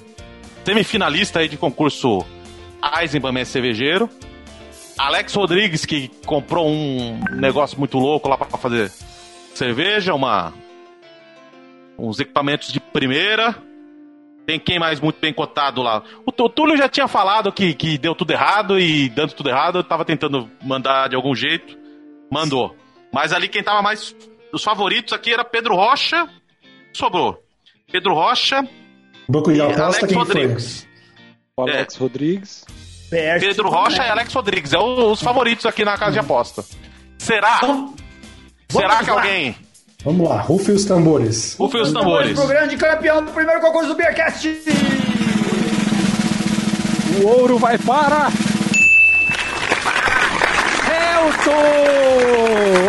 Semifinalista 0.64 1.40
aí 1.40 1.48
de 1.48 1.56
concurso 1.56 2.24
Eisenbahn 3.00 3.38
é 3.38 3.44
cervejeiro. 3.44 4.08
Alex 4.98 5.34
Rodrigues, 5.34 5.84
que 5.84 6.08
comprou 6.26 6.68
um 6.68 7.18
negócio 7.32 7.78
muito 7.78 7.98
louco 7.98 8.28
lá 8.28 8.36
para 8.36 8.58
fazer 8.58 8.90
cerveja, 9.54 10.14
uma 10.14 10.52
uns 11.98 12.20
equipamentos 12.20 12.72
de 12.72 12.80
primeira. 12.80 13.56
Tem 14.46 14.58
quem 14.58 14.78
mais 14.78 15.00
muito 15.00 15.20
bem 15.20 15.32
cotado 15.32 15.82
lá? 15.82 16.02
O, 16.26 16.30
o 16.30 16.48
Túlio 16.48 16.76
já 16.76 16.88
tinha 16.88 17.06
falado 17.06 17.52
que, 17.52 17.74
que 17.74 17.96
deu 17.96 18.14
tudo 18.14 18.32
errado 18.32 18.78
e 18.78 19.08
dando 19.08 19.32
tudo 19.34 19.48
errado, 19.48 19.78
eu 19.78 19.84
tava 19.84 20.04
tentando 20.04 20.50
mandar 20.62 21.08
de 21.08 21.16
algum 21.16 21.34
jeito. 21.34 21.78
Mandou. 22.30 22.76
Mas 23.12 23.32
ali 23.32 23.48
quem 23.48 23.62
tava 23.62 23.82
mais. 23.82 24.16
Os 24.52 24.64
favoritos 24.64 25.12
aqui 25.12 25.32
era 25.32 25.44
Pedro 25.44 25.76
Rocha. 25.76 26.28
Sobrou. 26.92 27.42
Pedro 27.90 28.14
Rocha. 28.14 28.66
Banco 29.28 29.52
de 29.52 29.60
aposta, 29.60 29.82
Alex 29.84 30.04
quem 30.06 30.16
Rodrigues. 30.16 30.88
Foi? 31.56 31.70
Alex 31.70 31.94
é. 31.94 31.98
Rodrigues. 31.98 32.64
Pedro 33.10 33.68
Rocha 33.68 34.04
e 34.04 34.08
Alex 34.08 34.32
Rodrigues. 34.32 34.72
É 34.72 34.78
os 34.78 35.20
favoritos 35.20 35.66
aqui 35.66 35.84
na 35.84 35.98
casa 35.98 36.12
de 36.12 36.18
aposta. 36.18 36.64
Será? 37.18 37.56
Então, 37.56 37.94
Será 38.70 39.04
que 39.04 39.10
lá. 39.10 39.16
alguém 39.16 39.54
Vamos 40.04 40.28
lá, 40.28 40.40
rufem 40.40 40.74
os 40.74 40.84
tambores. 40.84 41.54
Rufem 41.56 41.80
os 41.80 41.92
tambores. 41.92 42.36
O 42.36 42.46
grande 42.46 42.76
campeão 42.76 43.24
do 43.24 43.30
primeiro 43.30 43.60
concurso 43.60 43.88
do 43.88 43.94
Beercast. 43.94 44.48
O 47.22 47.26
ouro 47.26 47.56
vai 47.58 47.78
para... 47.78 48.28
Elton! 51.14 51.52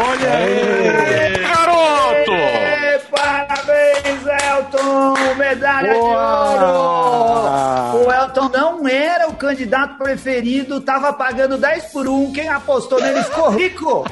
Olha 0.09 0.37
aí! 0.37 0.82
Elton! 4.73 5.35
Medalha 5.35 5.93
Boa. 5.93 6.57
de 6.57 7.97
ouro! 7.97 8.05
O 8.05 8.11
Elton 8.11 8.49
não 8.49 8.87
era 8.87 9.29
o 9.29 9.35
candidato 9.35 9.97
preferido, 9.97 10.81
tava 10.81 11.13
pagando 11.13 11.57
10 11.57 11.85
por 11.85 12.07
1. 12.07 12.33
Quem 12.33 12.49
apostou 12.49 12.99
nele 12.99 13.23
ficou 13.23 13.49
rico! 13.49 14.05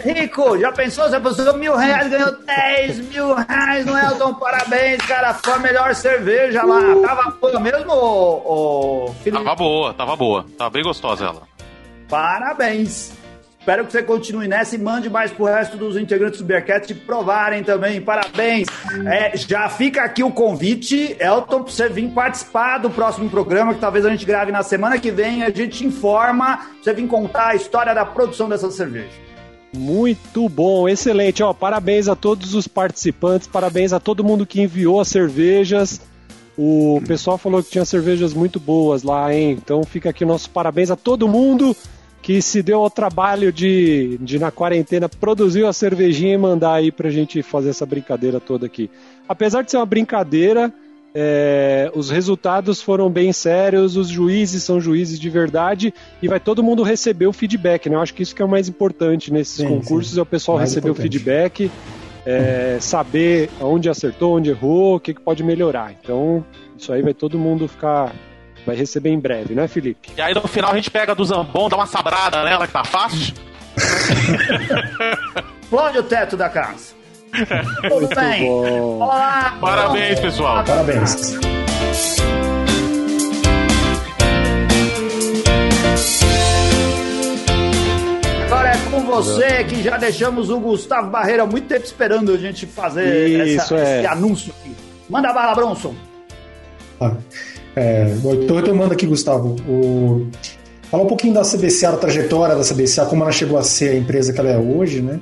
Rico, 0.00 0.58
já 0.58 0.72
pensou? 0.72 1.08
Você 1.08 1.16
apostou 1.16 1.56
mil 1.56 1.76
reais, 1.76 2.10
ganhou 2.10 2.32
10 2.44 2.98
mil 3.10 3.32
reais 3.34 3.86
no 3.86 3.96
Elton. 3.96 4.34
Parabéns, 4.34 5.00
cara. 5.06 5.34
Foi 5.34 5.52
a 5.52 5.58
melhor 5.58 5.94
cerveja 5.94 6.64
lá. 6.64 6.80
Tava 7.06 7.30
boa 7.30 7.60
mesmo, 7.60 7.92
ô, 7.92 9.04
ô, 9.06 9.14
Felipe? 9.22 9.44
Tava 9.44 9.54
boa, 9.54 9.94
tava 9.94 10.16
boa. 10.16 10.46
Tava 10.58 10.70
bem 10.70 10.82
gostosa 10.82 11.26
ela. 11.26 11.42
Parabéns. 12.08 13.12
Espero 13.64 13.86
que 13.86 13.92
você 13.92 14.02
continue 14.02 14.46
nessa 14.46 14.74
e 14.74 14.78
mande 14.78 15.08
mais 15.08 15.32
pro 15.32 15.46
resto 15.46 15.78
dos 15.78 15.96
integrantes 15.96 16.38
do 16.38 16.44
Bearcat 16.44 16.94
provarem 16.96 17.64
também. 17.64 17.98
Parabéns. 17.98 18.68
É, 19.06 19.34
já 19.38 19.70
fica 19.70 20.02
aqui 20.02 20.22
o 20.22 20.30
convite, 20.30 21.16
Elton, 21.18 21.62
para 21.62 21.72
você 21.72 21.88
vir 21.88 22.10
participar 22.10 22.76
do 22.76 22.90
próximo 22.90 23.30
programa, 23.30 23.72
que 23.72 23.80
talvez 23.80 24.04
a 24.04 24.10
gente 24.10 24.26
grave 24.26 24.52
na 24.52 24.62
semana 24.62 24.98
que 24.98 25.10
vem. 25.10 25.44
A 25.44 25.48
gente 25.48 25.82
informa, 25.82 26.66
você 26.82 26.92
vir 26.92 27.06
contar 27.06 27.52
a 27.52 27.54
história 27.54 27.94
da 27.94 28.04
produção 28.04 28.50
dessa 28.50 28.70
cerveja. 28.70 29.08
Muito 29.74 30.46
bom, 30.46 30.86
excelente. 30.86 31.42
Ó, 31.42 31.54
parabéns 31.54 32.06
a 32.06 32.14
todos 32.14 32.54
os 32.54 32.68
participantes, 32.68 33.48
parabéns 33.48 33.94
a 33.94 33.98
todo 33.98 34.22
mundo 34.22 34.44
que 34.44 34.60
enviou 34.60 35.00
as 35.00 35.08
cervejas. 35.08 36.02
O 36.54 37.00
pessoal 37.08 37.38
falou 37.38 37.62
que 37.62 37.70
tinha 37.70 37.84
cervejas 37.86 38.34
muito 38.34 38.60
boas 38.60 39.02
lá, 39.02 39.34
hein? 39.34 39.52
Então 39.52 39.82
fica 39.84 40.10
aqui 40.10 40.22
o 40.22 40.28
nosso 40.28 40.50
parabéns 40.50 40.90
a 40.90 40.96
todo 40.96 41.26
mundo 41.26 41.74
que 42.24 42.40
se 42.40 42.62
deu 42.62 42.80
ao 42.80 42.88
trabalho 42.88 43.52
de, 43.52 44.16
de 44.18 44.38
na 44.38 44.50
quarentena, 44.50 45.10
produzir 45.10 45.66
a 45.66 45.74
cervejinha 45.74 46.32
e 46.32 46.38
mandar 46.38 46.72
aí 46.72 46.90
pra 46.90 47.10
gente 47.10 47.42
fazer 47.42 47.68
essa 47.68 47.84
brincadeira 47.84 48.40
toda 48.40 48.64
aqui. 48.64 48.90
Apesar 49.28 49.60
de 49.60 49.70
ser 49.70 49.76
uma 49.76 49.84
brincadeira, 49.84 50.72
é, 51.14 51.92
os 51.94 52.08
resultados 52.08 52.80
foram 52.80 53.10
bem 53.10 53.30
sérios, 53.30 53.94
os 53.98 54.08
juízes 54.08 54.62
são 54.62 54.80
juízes 54.80 55.20
de 55.20 55.28
verdade 55.28 55.92
e 56.22 56.26
vai 56.26 56.40
todo 56.40 56.62
mundo 56.62 56.82
receber 56.82 57.26
o 57.26 57.32
feedback. 57.32 57.90
Né? 57.90 57.96
Eu 57.96 58.00
acho 58.00 58.14
que 58.14 58.22
isso 58.22 58.34
que 58.34 58.40
é 58.40 58.44
o 58.46 58.48
mais 58.48 58.70
importante 58.70 59.30
nesses 59.30 59.56
sim, 59.56 59.68
concursos 59.68 60.14
sim. 60.14 60.18
é 60.18 60.22
o 60.22 60.26
pessoal 60.26 60.56
mais 60.56 60.70
receber 60.70 60.92
importante. 60.92 61.06
o 61.06 61.12
feedback, 61.12 61.70
é, 62.24 62.78
saber 62.80 63.50
onde 63.60 63.90
acertou, 63.90 64.38
onde 64.38 64.48
errou, 64.48 64.96
o 64.96 65.00
que, 65.00 65.12
que 65.12 65.20
pode 65.20 65.44
melhorar. 65.44 65.94
Então, 66.02 66.42
isso 66.74 66.90
aí 66.90 67.02
vai 67.02 67.12
todo 67.12 67.38
mundo 67.38 67.68
ficar 67.68 68.14
vai 68.66 68.76
receber 68.76 69.10
em 69.10 69.18
breve, 69.18 69.54
né, 69.54 69.68
Felipe? 69.68 70.10
E 70.16 70.20
aí 70.20 70.34
no 70.34 70.46
final 70.48 70.72
a 70.72 70.76
gente 70.76 70.90
pega 70.90 71.14
do 71.14 71.24
Zambon, 71.24 71.68
dá 71.68 71.76
uma 71.76 71.86
sabrada 71.86 72.42
nela 72.42 72.66
que 72.66 72.72
tá 72.72 72.84
fácil. 72.84 73.34
Explode 75.74 75.98
o 75.98 76.02
teto 76.04 76.36
da 76.36 76.48
casa. 76.48 76.94
Tudo 77.88 78.08
bem. 78.14 78.46
Bom. 78.46 79.00
Olá. 79.00 79.58
Parabéns, 79.60 80.20
pessoal. 80.20 80.62
Parabéns. 80.64 81.36
Agora 88.46 88.68
é 88.68 88.90
com 88.90 89.00
você 89.00 89.64
que 89.64 89.82
já 89.82 89.96
deixamos 89.96 90.48
o 90.48 90.60
Gustavo 90.60 91.10
Barreira 91.10 91.42
há 91.42 91.46
muito 91.46 91.66
tempo 91.66 91.84
esperando 91.84 92.32
a 92.32 92.38
gente 92.38 92.66
fazer 92.66 93.28
Isso, 93.28 93.74
essa, 93.74 93.76
é. 93.76 93.98
esse 93.98 94.06
anúncio 94.06 94.54
aqui. 94.60 94.76
Manda 95.10 95.32
bala, 95.32 95.54
Bronson. 95.56 95.92
Ah, 97.00 97.10
é, 97.76 98.12
estou 98.40 98.56
retomando 98.56 98.92
aqui, 98.92 99.06
Gustavo. 99.06 99.56
O... 99.68 100.26
Falar 100.90 101.02
um 101.02 101.08
pouquinho 101.08 101.34
da 101.34 101.42
CBCA, 101.42 101.92
da 101.92 101.98
trajetória 101.98 102.54
da 102.54 102.62
CBCA, 102.62 103.06
como 103.06 103.22
ela 103.22 103.32
chegou 103.32 103.58
a 103.58 103.62
ser 103.62 103.90
a 103.90 103.96
empresa 103.96 104.32
que 104.32 104.40
ela 104.40 104.50
é 104.50 104.58
hoje, 104.58 105.00
né? 105.00 105.20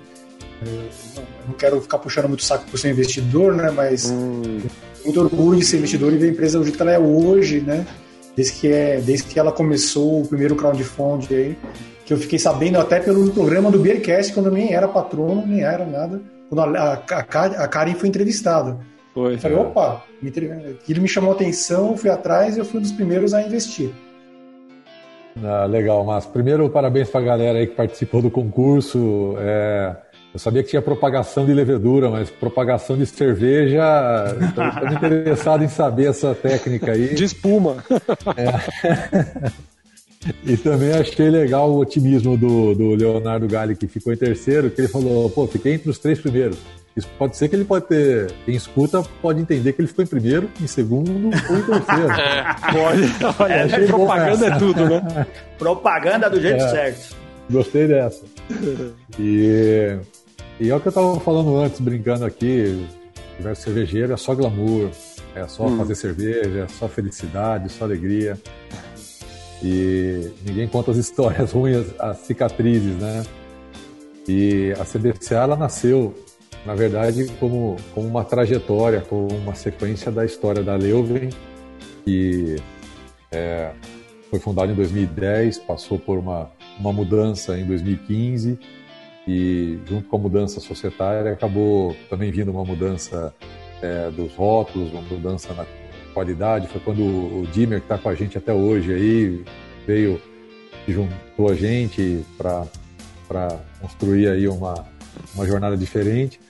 não 1.46 1.54
quero 1.54 1.80
ficar 1.80 1.98
puxando 1.98 2.28
muito 2.28 2.42
saco 2.42 2.64
por 2.70 2.78
ser 2.78 2.90
investidor, 2.90 3.54
né? 3.54 3.70
Mas 3.70 4.10
hum. 4.10 4.60
muito 5.04 5.20
orgulho 5.20 5.58
de 5.58 5.64
ser 5.64 5.78
investidor 5.78 6.12
e 6.12 6.16
ver 6.16 6.28
a 6.28 6.30
empresa 6.30 6.58
do 6.58 6.64
jeito 6.64 6.76
que 6.76 6.82
ela 6.82 6.92
é 6.92 6.98
hoje, 6.98 7.60
né? 7.60 7.86
Desde 8.36 8.54
que, 8.54 8.68
é, 8.68 9.00
desde 9.00 9.24
que 9.24 9.38
ela 9.38 9.52
começou 9.52 10.22
o 10.22 10.26
primeiro 10.26 10.56
crowdfunding 10.56 11.34
aí, 11.34 11.58
que 12.06 12.12
eu 12.14 12.16
fiquei 12.16 12.38
sabendo 12.38 12.78
até 12.78 12.98
pelo 12.98 13.30
programa 13.30 13.70
do 13.70 13.78
Beercast, 13.78 14.32
quando 14.32 14.46
eu 14.46 14.52
nem 14.52 14.72
era 14.72 14.88
patrono, 14.88 15.46
nem 15.46 15.62
era 15.62 15.84
nada, 15.84 16.20
quando 16.48 16.60
a, 16.60 16.94
a, 16.94 16.94
a 16.94 17.68
Karen 17.68 17.94
foi 17.94 18.08
entrevistada. 18.08 18.78
Foi. 19.14 19.34
Eu 19.34 19.38
falei, 19.38 19.58
opa, 19.58 20.04
aquilo 20.70 21.02
me 21.02 21.08
chamou 21.08 21.32
a 21.32 21.34
atenção, 21.34 21.96
fui 21.96 22.08
atrás 22.08 22.56
e 22.56 22.60
eu 22.60 22.64
fui 22.64 22.78
um 22.78 22.82
dos 22.82 22.92
primeiros 22.92 23.34
a 23.34 23.42
investir. 23.42 23.90
Ah, 25.42 25.64
legal, 25.64 26.04
mas 26.04 26.26
primeiro 26.26 26.68
parabéns 26.68 27.08
para 27.08 27.20
a 27.20 27.24
galera 27.24 27.58
aí 27.58 27.66
que 27.66 27.74
participou 27.74 28.20
do 28.20 28.30
concurso. 28.30 29.34
É, 29.38 29.96
eu 30.32 30.38
sabia 30.38 30.62
que 30.62 30.70
tinha 30.70 30.82
propagação 30.82 31.44
de 31.44 31.52
levedura, 31.52 32.10
mas 32.10 32.30
propagação 32.30 32.96
de 32.96 33.06
cerveja. 33.06 33.82
Estou 34.48 34.64
interessado 34.92 35.64
em 35.64 35.68
saber 35.68 36.08
essa 36.08 36.34
técnica 36.34 36.92
aí. 36.92 37.14
De 37.14 37.24
espuma. 37.24 37.84
É. 38.36 39.52
E 40.44 40.56
também 40.56 40.92
achei 40.92 41.28
legal 41.28 41.70
o 41.70 41.78
otimismo 41.78 42.36
do, 42.36 42.74
do 42.74 42.94
Leonardo 42.94 43.48
Galli, 43.48 43.74
que 43.74 43.88
ficou 43.88 44.12
em 44.12 44.16
terceiro, 44.16 44.70
que 44.70 44.80
ele 44.80 44.88
falou, 44.88 45.28
pô, 45.28 45.46
fiquei 45.46 45.74
entre 45.74 45.90
os 45.90 45.98
três 45.98 46.20
primeiros. 46.20 46.58
Isso 46.96 47.08
pode 47.18 47.36
ser 47.36 47.48
que 47.48 47.56
ele 47.56 47.64
pode 47.64 47.86
ter. 47.86 48.32
Quem 48.44 48.54
escuta 48.54 49.02
pode 49.22 49.40
entender 49.40 49.72
que 49.72 49.80
ele 49.80 49.88
ficou 49.88 50.04
em 50.04 50.08
primeiro, 50.08 50.50
em 50.60 50.66
segundo 50.66 51.10
ou 51.10 51.56
em 51.58 51.62
terceiro. 51.62 52.12
É. 52.12 52.72
Pode. 52.72 53.42
Olha, 53.42 53.52
é, 53.52 53.62
achei 53.62 53.86
propaganda 53.86 54.46
é 54.46 54.58
tudo, 54.58 54.88
né? 54.88 55.26
Propaganda 55.58 56.30
do 56.30 56.40
jeito 56.40 56.62
é. 56.62 56.68
certo. 56.68 57.16
Gostei 57.50 57.86
dessa. 57.88 58.24
E 59.18 59.98
e 60.62 60.70
é 60.70 60.76
o 60.76 60.80
que 60.80 60.86
eu 60.86 60.90
estava 60.90 61.18
falando 61.18 61.56
antes, 61.56 61.80
brincando 61.80 62.24
aqui, 62.24 62.86
universo 63.34 63.62
cervejeiro 63.62 64.12
é 64.12 64.16
só 64.16 64.32
glamour, 64.32 64.90
é 65.34 65.46
só 65.48 65.66
hum. 65.66 65.76
fazer 65.76 65.96
cerveja, 65.96 66.60
é 66.60 66.68
só 66.68 66.86
felicidade, 66.86 67.68
só 67.68 67.84
alegria. 67.84 68.38
E 69.60 70.30
ninguém 70.46 70.68
conta 70.68 70.92
as 70.92 70.96
histórias 70.98 71.50
ruins, 71.52 71.86
as 71.98 72.18
cicatrizes, 72.18 72.96
né? 72.96 73.24
E 74.28 74.72
a 74.78 74.84
CBCA, 74.84 75.42
ela 75.42 75.56
nasceu, 75.56 76.14
na 76.64 76.74
verdade, 76.74 77.26
como, 77.40 77.76
como 77.94 78.06
uma 78.06 78.24
trajetória, 78.24 79.00
como 79.00 79.28
uma 79.28 79.54
sequência 79.54 80.10
da 80.12 80.24
história 80.24 80.62
da 80.62 80.76
Leuven, 80.76 81.30
que 82.04 82.56
é, 83.30 83.72
foi 84.30 84.38
fundada 84.38 84.70
em 84.70 84.74
2010, 84.74 85.58
passou 85.60 85.98
por 85.98 86.18
uma, 86.18 86.50
uma 86.78 86.92
mudança 86.92 87.58
em 87.58 87.66
2015 87.66 88.58
e 89.26 89.78
junto 89.86 90.08
com 90.08 90.16
a 90.16 90.18
mudança 90.18 90.60
societária 90.60 91.32
acabou 91.32 91.96
também 92.10 92.30
vindo 92.30 92.50
uma 92.50 92.64
mudança 92.64 93.34
é, 93.80 94.10
dos 94.10 94.34
rótulos, 94.34 94.90
uma 94.92 95.02
mudança 95.02 95.52
na 95.54 95.66
qualidade. 96.14 96.68
Foi 96.68 96.80
quando 96.80 97.02
o 97.02 97.46
Dimmer, 97.52 97.80
que 97.80 97.86
está 97.86 97.98
com 97.98 98.08
a 98.08 98.14
gente 98.14 98.38
até 98.38 98.52
hoje, 98.52 98.92
aí 98.92 99.44
veio 99.86 100.20
juntou 100.88 101.48
a 101.48 101.54
gente 101.54 102.24
para 102.36 103.60
construir 103.80 104.28
aí 104.28 104.48
uma, 104.48 104.86
uma 105.34 105.46
jornada 105.46 105.76
diferente. 105.76 106.40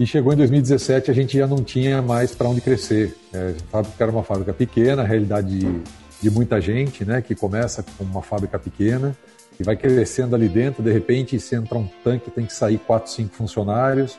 E 0.00 0.06
chegou 0.06 0.32
em 0.32 0.36
2017, 0.36 1.10
a 1.10 1.14
gente 1.14 1.36
já 1.36 1.46
não 1.46 1.62
tinha 1.62 2.00
mais 2.00 2.34
para 2.34 2.48
onde 2.48 2.62
crescer. 2.62 3.14
É, 3.34 3.52
a 3.70 3.70
fábrica 3.70 4.02
era 4.04 4.10
uma 4.10 4.22
fábrica 4.22 4.54
pequena, 4.54 5.02
realidade 5.02 5.58
de, 5.58 5.82
de 6.22 6.30
muita 6.30 6.58
gente, 6.58 7.04
né, 7.04 7.20
que 7.20 7.34
começa 7.34 7.82
com 7.82 8.04
uma 8.04 8.22
fábrica 8.22 8.58
pequena 8.58 9.14
e 9.60 9.62
vai 9.62 9.76
crescendo 9.76 10.34
ali 10.34 10.48
dentro. 10.48 10.82
De 10.82 10.90
repente, 10.90 11.38
se 11.38 11.54
entra 11.54 11.76
um 11.76 11.86
tanque, 12.02 12.30
tem 12.30 12.46
que 12.46 12.52
sair 12.54 12.78
quatro, 12.78 13.10
cinco 13.10 13.34
funcionários. 13.34 14.18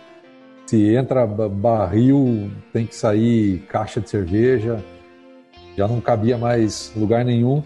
Se 0.68 0.94
entra 0.94 1.26
barril, 1.26 2.52
tem 2.72 2.86
que 2.86 2.96
sair 2.96 3.66
caixa 3.68 4.00
de 4.00 4.08
cerveja. 4.08 4.86
Já 5.76 5.88
não 5.88 6.00
cabia 6.00 6.38
mais 6.38 6.92
lugar 6.96 7.26
nenhum. 7.26 7.64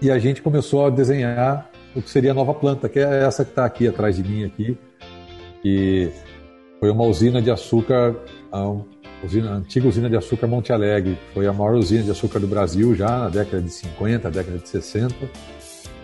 E 0.00 0.10
a 0.10 0.18
gente 0.18 0.42
começou 0.42 0.86
a 0.86 0.90
desenhar 0.90 1.70
o 1.94 2.02
que 2.02 2.10
seria 2.10 2.32
a 2.32 2.34
nova 2.34 2.52
planta, 2.52 2.88
que 2.88 2.98
é 2.98 3.22
essa 3.22 3.44
que 3.44 3.52
está 3.52 3.64
aqui 3.64 3.86
atrás 3.86 4.16
de 4.16 4.24
mim 4.24 4.44
aqui. 4.44 4.76
E 5.64 6.10
foi 6.82 6.90
uma 6.90 7.04
usina 7.04 7.40
de 7.40 7.48
açúcar 7.48 8.16
usina, 9.24 9.52
antiga 9.52 9.86
usina 9.86 10.10
de 10.10 10.16
açúcar 10.16 10.48
Monte 10.48 10.72
Alegre, 10.72 11.16
foi 11.32 11.46
a 11.46 11.52
maior 11.52 11.76
usina 11.76 12.02
de 12.02 12.10
açúcar 12.10 12.40
do 12.40 12.48
Brasil 12.48 12.92
já 12.96 13.06
na 13.06 13.28
década 13.28 13.62
de 13.62 13.70
50, 13.70 14.28
década 14.28 14.58
de 14.58 14.68
60, 14.68 15.14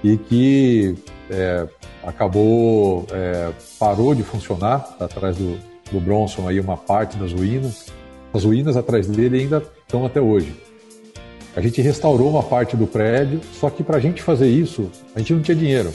e 0.05 0.17
que 0.17 0.95
é, 1.29 1.67
acabou, 2.05 3.05
é, 3.11 3.51
parou 3.77 4.15
de 4.15 4.23
funcionar 4.23 4.97
atrás 5.01 5.37
do, 5.37 5.59
do 5.91 5.99
Bronson 5.99 6.47
aí 6.47 6.61
uma 6.61 6.77
parte 6.77 7.17
das 7.17 7.33
ruínas. 7.33 7.87
As 8.33 8.45
ruínas 8.45 8.77
atrás 8.77 9.09
dele 9.09 9.41
ainda 9.41 9.61
estão 9.83 10.07
até 10.07 10.21
hoje. 10.21 10.55
A 11.57 11.61
gente 11.61 11.83
restaurou 11.83 12.31
uma 12.31 12.45
parte 12.45 12.77
do 12.77 12.87
prédio, 12.87 13.41
só 13.53 13.69
que 13.69 13.83
para 13.83 13.97
a 13.97 14.01
gente 14.01 14.23
fazer 14.23 14.49
isso, 14.49 14.89
a 15.13 15.19
gente 15.19 15.33
não 15.33 15.43
tinha 15.43 15.57
dinheiro. 15.57 15.91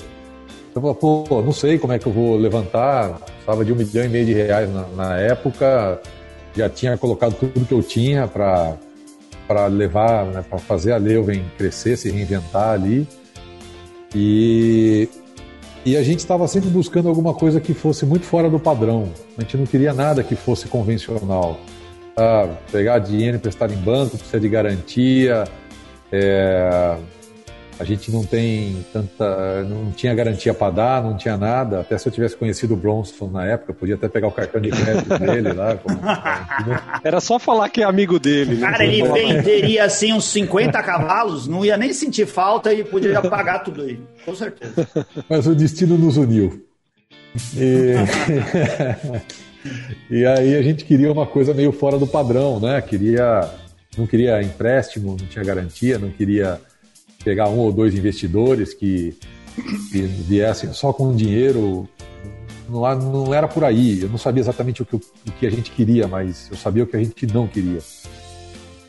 Eu 0.75 0.81
falei, 0.81 0.95
pô, 0.95 1.41
não 1.41 1.51
sei 1.51 1.77
como 1.77 1.93
é 1.93 1.99
que 1.99 2.07
eu 2.07 2.11
vou 2.11 2.35
levantar, 2.35 3.19
estava 3.39 3.63
de 3.63 3.71
um 3.71 3.75
milhão 3.75 4.05
e 4.05 4.09
meio 4.09 4.25
de 4.25 4.33
reais 4.33 4.73
na, 4.73 4.87
na 4.95 5.17
época, 5.19 6.01
já 6.55 6.69
tinha 6.69 6.97
colocado 6.97 7.35
tudo 7.35 7.65
que 7.65 7.73
eu 7.73 7.83
tinha 7.83 8.27
para 8.27 8.77
para 9.47 9.67
levar, 9.67 10.25
né, 10.25 10.43
para 10.47 10.57
fazer 10.57 10.93
a 10.93 10.97
Leuven 10.97 11.43
crescer, 11.57 11.97
se 11.97 12.09
reinventar 12.09 12.69
ali. 12.69 13.07
E, 14.15 15.09
e 15.85 15.97
a 15.97 16.03
gente 16.03 16.19
estava 16.19 16.47
sempre 16.47 16.69
buscando 16.69 17.09
alguma 17.09 17.33
coisa 17.33 17.59
que 17.59 17.73
fosse 17.73 18.05
muito 18.05 18.25
fora 18.25 18.49
do 18.49 18.59
padrão. 18.59 19.11
A 19.37 19.41
gente 19.41 19.57
não 19.57 19.65
queria 19.65 19.93
nada 19.93 20.23
que 20.23 20.35
fosse 20.35 20.67
convencional. 20.67 21.59
Ah, 22.15 22.47
pegar 22.71 22.99
dinheiro 22.99 23.37
emprestado 23.37 23.73
em 23.73 23.77
banco, 23.77 24.17
precisa 24.17 24.39
de 24.39 24.47
garantia. 24.47 25.43
É, 26.11 26.95
a 27.83 27.85
gente 27.85 28.09
não 28.09 28.23
tem 28.23 28.85
tanta. 28.93 29.63
não 29.63 29.91
tinha 29.91 30.15
garantia 30.15 30.53
para 30.53 30.71
dar, 30.71 31.03
não 31.03 31.17
tinha 31.17 31.35
nada. 31.35 31.81
Até 31.81 31.97
se 31.97 32.07
eu 32.07 32.13
tivesse 32.13 32.35
conhecido 32.35 32.73
o 32.73 32.77
Bronson 32.77 33.27
na 33.27 33.45
época, 33.45 33.73
podia 33.73 33.95
até 33.95 34.07
pegar 34.07 34.29
o 34.29 34.31
cartão 34.31 34.61
de 34.61 34.69
crédito 34.69 35.09
dele 35.19 35.51
lá. 35.51 35.75
Como... 35.75 35.99
Era 37.03 37.19
só 37.19 37.37
falar 37.37 37.67
que 37.69 37.81
é 37.81 37.85
amigo 37.85 38.17
dele. 38.17 38.55
Né? 38.55 38.71
Cara, 38.71 38.85
ele 38.85 39.03
venderia 39.03 39.83
assim 39.83 40.13
uns 40.13 40.23
50 40.25 40.81
cavalos, 40.81 41.45
não 41.45 41.65
ia 41.65 41.75
nem 41.75 41.91
sentir 41.91 42.25
falta 42.25 42.73
e 42.73 42.85
podia 42.85 43.21
pagar 43.21 43.59
tudo 43.59 43.81
aí. 43.81 43.99
Com 44.25 44.33
certeza. 44.33 44.87
Mas 45.29 45.45
o 45.45 45.53
destino 45.53 45.97
nos 45.97 46.15
uniu. 46.15 46.65
E... 47.57 47.95
e 50.09 50.25
aí 50.25 50.55
a 50.55 50.61
gente 50.61 50.85
queria 50.85 51.11
uma 51.11 51.27
coisa 51.27 51.53
meio 51.53 51.73
fora 51.73 51.99
do 51.99 52.07
padrão, 52.07 52.61
né? 52.61 52.81
Queria. 52.81 53.49
Não 53.97 54.07
queria 54.07 54.41
empréstimo, 54.41 55.17
não 55.19 55.27
tinha 55.27 55.43
garantia, 55.43 55.99
não 55.99 56.09
queria 56.09 56.59
pegar 57.23 57.49
um 57.49 57.59
ou 57.59 57.71
dois 57.71 57.95
investidores 57.95 58.73
que, 58.73 59.17
que 59.91 60.01
viessem 60.01 60.73
só 60.73 60.91
com 60.91 61.15
dinheiro. 61.15 61.87
Não, 62.69 62.95
não 62.95 63.33
era 63.33 63.47
por 63.47 63.63
aí. 63.63 64.01
Eu 64.01 64.09
não 64.09 64.17
sabia 64.17 64.41
exatamente 64.41 64.81
o 64.81 64.85
que, 64.85 64.95
o 64.95 65.01
que 65.39 65.45
a 65.45 65.51
gente 65.51 65.71
queria, 65.71 66.07
mas 66.07 66.49
eu 66.51 66.57
sabia 66.57 66.83
o 66.83 66.87
que 66.87 66.95
a 66.95 66.99
gente 66.99 67.27
não 67.27 67.47
queria. 67.47 67.79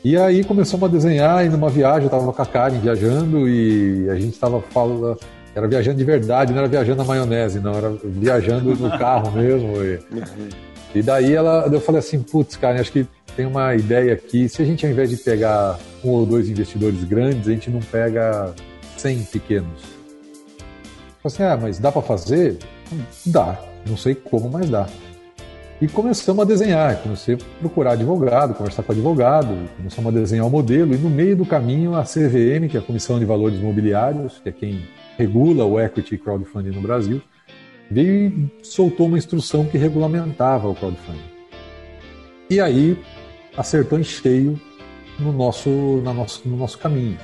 E 0.05 0.15
aí 0.15 0.43
começamos 0.43 0.87
a 0.87 0.91
desenhar 0.91 1.43
e 1.43 1.49
numa 1.49 1.67
viagem, 1.67 2.03
eu 2.03 2.05
estava 2.05 2.31
com 2.31 2.41
a 2.41 2.45
Karen 2.45 2.77
viajando 2.77 3.49
e 3.49 4.07
a 4.07 4.13
gente 4.13 4.33
estava 4.33 4.61
falando, 4.61 5.17
era 5.55 5.67
viajando 5.67 5.97
de 5.97 6.03
verdade, 6.03 6.53
não 6.53 6.59
era 6.59 6.67
viajando 6.67 6.97
na 6.97 7.03
maionese, 7.03 7.59
não, 7.59 7.73
era 7.73 7.89
viajando 8.03 8.75
no 8.75 8.89
carro 8.99 9.31
mesmo. 9.33 9.73
E, 9.83 9.99
e 10.93 11.01
daí 11.01 11.33
ela, 11.33 11.67
eu 11.71 11.81
falei 11.81 11.97
assim, 11.97 12.21
putz, 12.21 12.55
Karen, 12.55 12.79
acho 12.79 12.91
que 12.91 13.07
tem 13.35 13.47
uma 13.47 13.73
ideia 13.73 14.13
aqui, 14.13 14.47
se 14.47 14.61
a 14.61 14.65
gente 14.65 14.85
ao 14.85 14.91
invés 14.91 15.09
de 15.09 15.17
pegar 15.17 15.79
um 16.05 16.11
ou 16.11 16.25
dois 16.25 16.49
investidores 16.49 17.03
grandes, 17.03 17.47
a 17.47 17.51
gente 17.51 17.69
não 17.69 17.79
pega 17.79 18.53
100 18.97 19.23
pequenos. 19.23 19.81
Assim, 21.23 21.43
ah, 21.43 21.57
mas 21.59 21.79
dá 21.79 21.91
para 21.91 22.01
fazer? 22.01 22.57
Dá. 23.25 23.59
Não 23.87 23.97
sei 23.97 24.13
como, 24.13 24.49
mas 24.49 24.69
dá. 24.69 24.87
E 25.81 25.87
começamos 25.87 26.41
a 26.41 26.45
desenhar, 26.45 27.01
comecei 27.01 27.35
a 27.35 27.37
procurar 27.59 27.91
advogado, 27.93 28.53
conversar 28.53 28.81
com 28.83 28.93
advogado, 28.93 29.49
começamos 29.75 30.15
a 30.15 30.19
desenhar 30.19 30.47
o 30.47 30.49
modelo 30.49 30.95
e 30.95 30.97
no 30.97 31.09
meio 31.09 31.35
do 31.35 31.45
caminho 31.45 31.95
a 31.95 32.03
CVM, 32.03 32.69
que 32.69 32.77
é 32.77 32.79
a 32.79 32.83
Comissão 32.83 33.19
de 33.19 33.25
Valores 33.25 33.59
Imobiliários, 33.59 34.39
que 34.39 34.49
é 34.49 34.51
quem 34.53 34.87
regula 35.17 35.65
o 35.65 35.79
equity 35.79 36.17
crowdfunding 36.17 36.69
no 36.69 36.81
Brasil, 36.81 37.21
veio 37.91 38.49
e 38.61 38.65
soltou 38.65 39.07
uma 39.07 39.17
instrução 39.17 39.65
que 39.65 39.77
regulamentava 39.77 40.69
o 40.69 40.75
crowdfunding. 40.75 41.35
E 42.49 42.61
aí 42.61 42.97
acertou 43.57 43.99
em 43.99 44.03
cheio 44.03 44.59
no 45.19 45.31
nosso, 45.31 45.69
na 46.03 46.13
nosso, 46.13 46.47
no 46.47 46.57
nosso 46.57 46.77
caminho. 46.77 47.17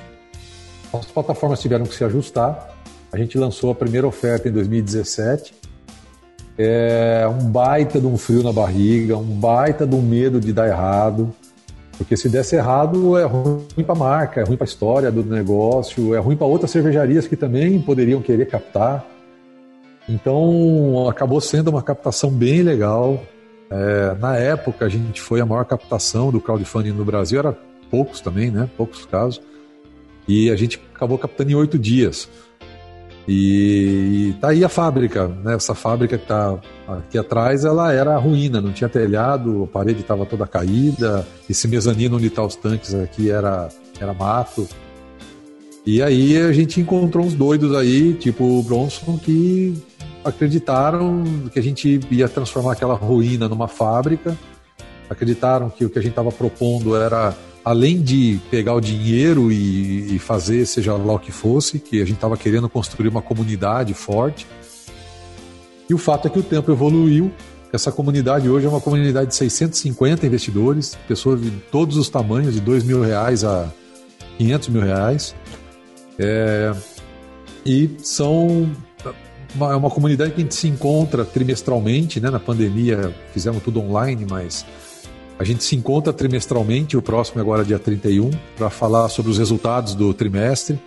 As 0.92 1.06
plataformas 1.06 1.60
tiveram 1.60 1.84
que 1.84 1.94
se 1.94 2.04
ajustar. 2.04 2.76
A 3.12 3.18
gente 3.18 3.38
lançou 3.38 3.70
a 3.70 3.74
primeira 3.74 4.06
oferta 4.06 4.48
em 4.48 4.52
2017. 4.52 5.54
É 6.58 7.26
um 7.28 7.50
baita 7.50 7.98
de 7.98 8.06
um 8.06 8.16
frio 8.18 8.42
na 8.42 8.52
barriga, 8.52 9.16
um 9.16 9.24
baita 9.24 9.86
de 9.86 9.94
um 9.94 10.02
medo 10.02 10.38
de 10.38 10.52
dar 10.52 10.68
errado. 10.68 11.34
Porque 11.96 12.16
se 12.16 12.28
desse 12.28 12.56
errado 12.56 13.18
é 13.18 13.24
ruim 13.24 13.84
para 13.84 13.94
a 13.94 13.98
marca, 13.98 14.40
é 14.40 14.44
ruim 14.44 14.56
para 14.56 14.64
a 14.64 14.68
história 14.68 15.10
do 15.10 15.22
negócio, 15.24 16.14
é 16.14 16.18
ruim 16.18 16.36
para 16.36 16.46
outras 16.46 16.70
cervejarias 16.70 17.26
que 17.26 17.36
também 17.36 17.80
poderiam 17.80 18.20
querer 18.20 18.46
captar. 18.46 19.06
Então 20.08 21.08
acabou 21.08 21.40
sendo 21.40 21.68
uma 21.68 21.82
captação 21.82 22.30
bem 22.30 22.62
legal. 22.62 23.22
É, 23.70 24.14
na 24.18 24.36
época, 24.36 24.84
a 24.84 24.88
gente 24.88 25.20
foi 25.20 25.40
a 25.40 25.46
maior 25.46 25.64
captação 25.64 26.30
do 26.30 26.40
crowdfunding 26.40 26.92
no 26.92 27.04
Brasil, 27.04 27.38
era 27.38 27.56
poucos 27.92 28.22
também, 28.22 28.50
né? 28.50 28.70
Poucos 28.74 29.04
casos. 29.04 29.42
E 30.26 30.50
a 30.50 30.56
gente 30.56 30.80
acabou 30.94 31.18
captando 31.18 31.50
em 31.50 31.54
oito 31.54 31.78
dias. 31.78 32.26
E, 33.28 34.30
e 34.30 34.36
tá 34.40 34.48
aí 34.48 34.64
a 34.64 34.68
fábrica, 34.68 35.28
né? 35.28 35.54
Essa 35.54 35.74
fábrica 35.74 36.16
que 36.16 36.26
tá 36.26 36.58
aqui 36.88 37.18
atrás, 37.18 37.66
ela 37.66 37.92
era 37.92 38.16
ruína, 38.16 38.62
não 38.62 38.72
tinha 38.72 38.88
telhado, 38.88 39.64
a 39.64 39.66
parede 39.66 40.00
estava 40.00 40.24
toda 40.24 40.46
caída, 40.46 41.26
esse 41.48 41.68
mezanino 41.68 42.16
onde 42.16 42.30
tá 42.30 42.42
os 42.44 42.56
tanques 42.56 42.94
aqui 42.94 43.30
era, 43.30 43.68
era 44.00 44.14
mato. 44.14 44.66
E 45.84 46.02
aí 46.02 46.36
a 46.40 46.52
gente 46.52 46.80
encontrou 46.80 47.26
uns 47.26 47.34
doidos 47.34 47.74
aí, 47.74 48.14
tipo 48.14 48.44
o 48.44 48.62
Bronson, 48.62 49.18
que 49.18 49.74
acreditaram 50.24 51.24
que 51.52 51.58
a 51.58 51.62
gente 51.62 52.00
ia 52.10 52.28
transformar 52.28 52.72
aquela 52.72 52.94
ruína 52.94 53.48
numa 53.48 53.68
fábrica, 53.68 54.36
acreditaram 55.10 55.68
que 55.68 55.84
o 55.84 55.90
que 55.90 55.98
a 55.98 56.02
gente 56.02 56.12
estava 56.12 56.30
propondo 56.30 56.96
era, 56.96 57.34
além 57.64 58.02
de 58.02 58.40
pegar 58.50 58.74
o 58.74 58.80
dinheiro 58.80 59.52
e, 59.52 60.16
e, 60.16 60.18
fazer 60.18 60.66
seja 60.66 60.94
lá 60.94 61.14
o 61.14 61.18
que 61.18 61.30
fosse, 61.30 61.78
que 61.78 62.02
a 62.02 62.04
gente 62.04 62.16
estava 62.16 62.36
querendo 62.36 62.68
construir 62.68 63.08
uma 63.08 63.22
comunidade 63.22 63.94
forte. 63.94 64.46
E 65.88 65.94
o 65.94 65.98
fato 65.98 66.26
é 66.26 66.30
que 66.30 66.38
o 66.38 66.42
tempo 66.42 66.70
evoluiu. 66.70 67.32
Essa 67.72 67.90
comunidade 67.90 68.48
hoje 68.48 68.66
é 68.66 68.68
uma 68.68 68.80
comunidade 68.80 69.28
de 69.28 69.34
650 69.34 70.26
investidores, 70.26 70.98
pessoas 71.08 71.40
de 71.40 71.50
todos 71.70 71.96
os 71.96 72.08
tamanhos, 72.10 72.54
de 72.54 72.60
2 72.60 72.84
mil 72.84 73.00
reais 73.00 73.44
a 73.44 73.70
500 74.36 74.68
mil 74.68 74.82
reais. 74.82 75.34
É, 76.18 76.74
e 77.64 77.90
são 78.02 78.70
uma, 79.54 79.72
é 79.72 79.76
uma 79.76 79.90
comunidade 79.90 80.32
que 80.32 80.40
a 80.40 80.44
gente 80.44 80.54
se 80.54 80.68
encontra 80.68 81.24
trimestralmente, 81.24 82.20
né? 82.20 82.30
Na 82.30 82.40
pandemia 82.40 83.14
fizemos 83.32 83.62
tudo 83.62 83.80
online, 83.80 84.26
mas 84.28 84.66
a 85.42 85.44
gente 85.44 85.64
se 85.64 85.74
encontra 85.74 86.12
trimestralmente, 86.12 86.96
o 86.96 87.02
próximo 87.02 87.40
é 87.40 87.42
agora 87.42 87.64
dia 87.64 87.76
31, 87.76 88.30
para 88.56 88.70
falar 88.70 89.08
sobre 89.08 89.32
os 89.32 89.38
resultados 89.38 89.92
do 89.92 90.14
trimestre, 90.14 90.80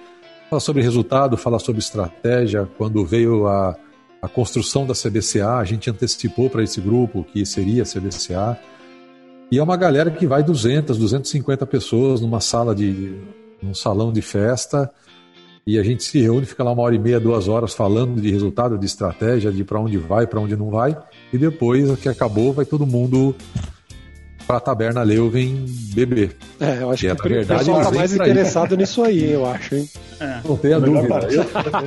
falar 0.49 0.61
sobre 0.61 0.81
resultado, 0.81 1.35
falar 1.35 1.59
sobre 1.59 1.79
estratégia. 1.79 2.65
Quando 2.77 3.05
veio 3.05 3.47
a, 3.47 3.75
a 4.21 4.29
construção 4.29 4.87
da 4.87 4.93
CBCA, 4.93 5.57
a 5.57 5.65
gente 5.65 5.89
antecipou 5.89 6.49
para 6.49 6.63
esse 6.63 6.79
grupo 6.79 7.25
que 7.25 7.45
seria 7.45 7.83
a 7.83 7.85
CBCA. 7.85 8.57
E 9.51 9.59
é 9.59 9.61
uma 9.61 9.75
galera 9.75 10.09
que 10.09 10.25
vai 10.25 10.41
200, 10.41 10.97
250 10.97 11.65
pessoas 11.65 12.21
numa 12.21 12.39
sala 12.39 12.73
de 12.73 13.13
num 13.61 13.73
salão 13.73 14.13
de 14.13 14.21
festa 14.21 14.89
e 15.67 15.77
a 15.77 15.83
gente 15.83 16.01
se 16.03 16.21
reúne, 16.21 16.45
fica 16.45 16.63
lá 16.63 16.71
uma 16.71 16.83
hora 16.83 16.95
e 16.95 16.99
meia, 16.99 17.19
duas 17.19 17.49
horas 17.49 17.73
falando 17.73 18.21
de 18.21 18.31
resultado, 18.31 18.77
de 18.77 18.85
estratégia, 18.85 19.51
de 19.51 19.65
para 19.65 19.79
onde 19.79 19.97
vai, 19.97 20.25
para 20.25 20.39
onde 20.39 20.55
não 20.55 20.69
vai, 20.69 20.95
e 21.33 21.37
depois 21.37 21.99
que 21.99 22.07
acabou, 22.07 22.53
vai 22.53 22.65
todo 22.65 22.85
mundo 22.85 23.35
para 24.45 24.57
a 24.57 24.59
taberna 24.59 25.01
Leuven 25.03 25.65
beber. 25.93 26.35
É, 26.59 26.81
eu 26.81 26.91
acho 26.91 27.01
que, 27.01 27.07
é, 27.07 27.15
que 27.15 27.25
o 27.25 27.29
verdade, 27.29 27.59
pessoal 27.59 27.83
tá 27.83 27.91
mais 27.91 28.13
interessado 28.13 28.77
nisso 28.77 29.03
aí, 29.03 29.31
eu 29.31 29.45
acho, 29.45 29.75
hein? 29.75 29.89
É. 30.19 30.39
Não 30.47 30.55
tenha 30.55 30.79
dúvida. 30.79 31.19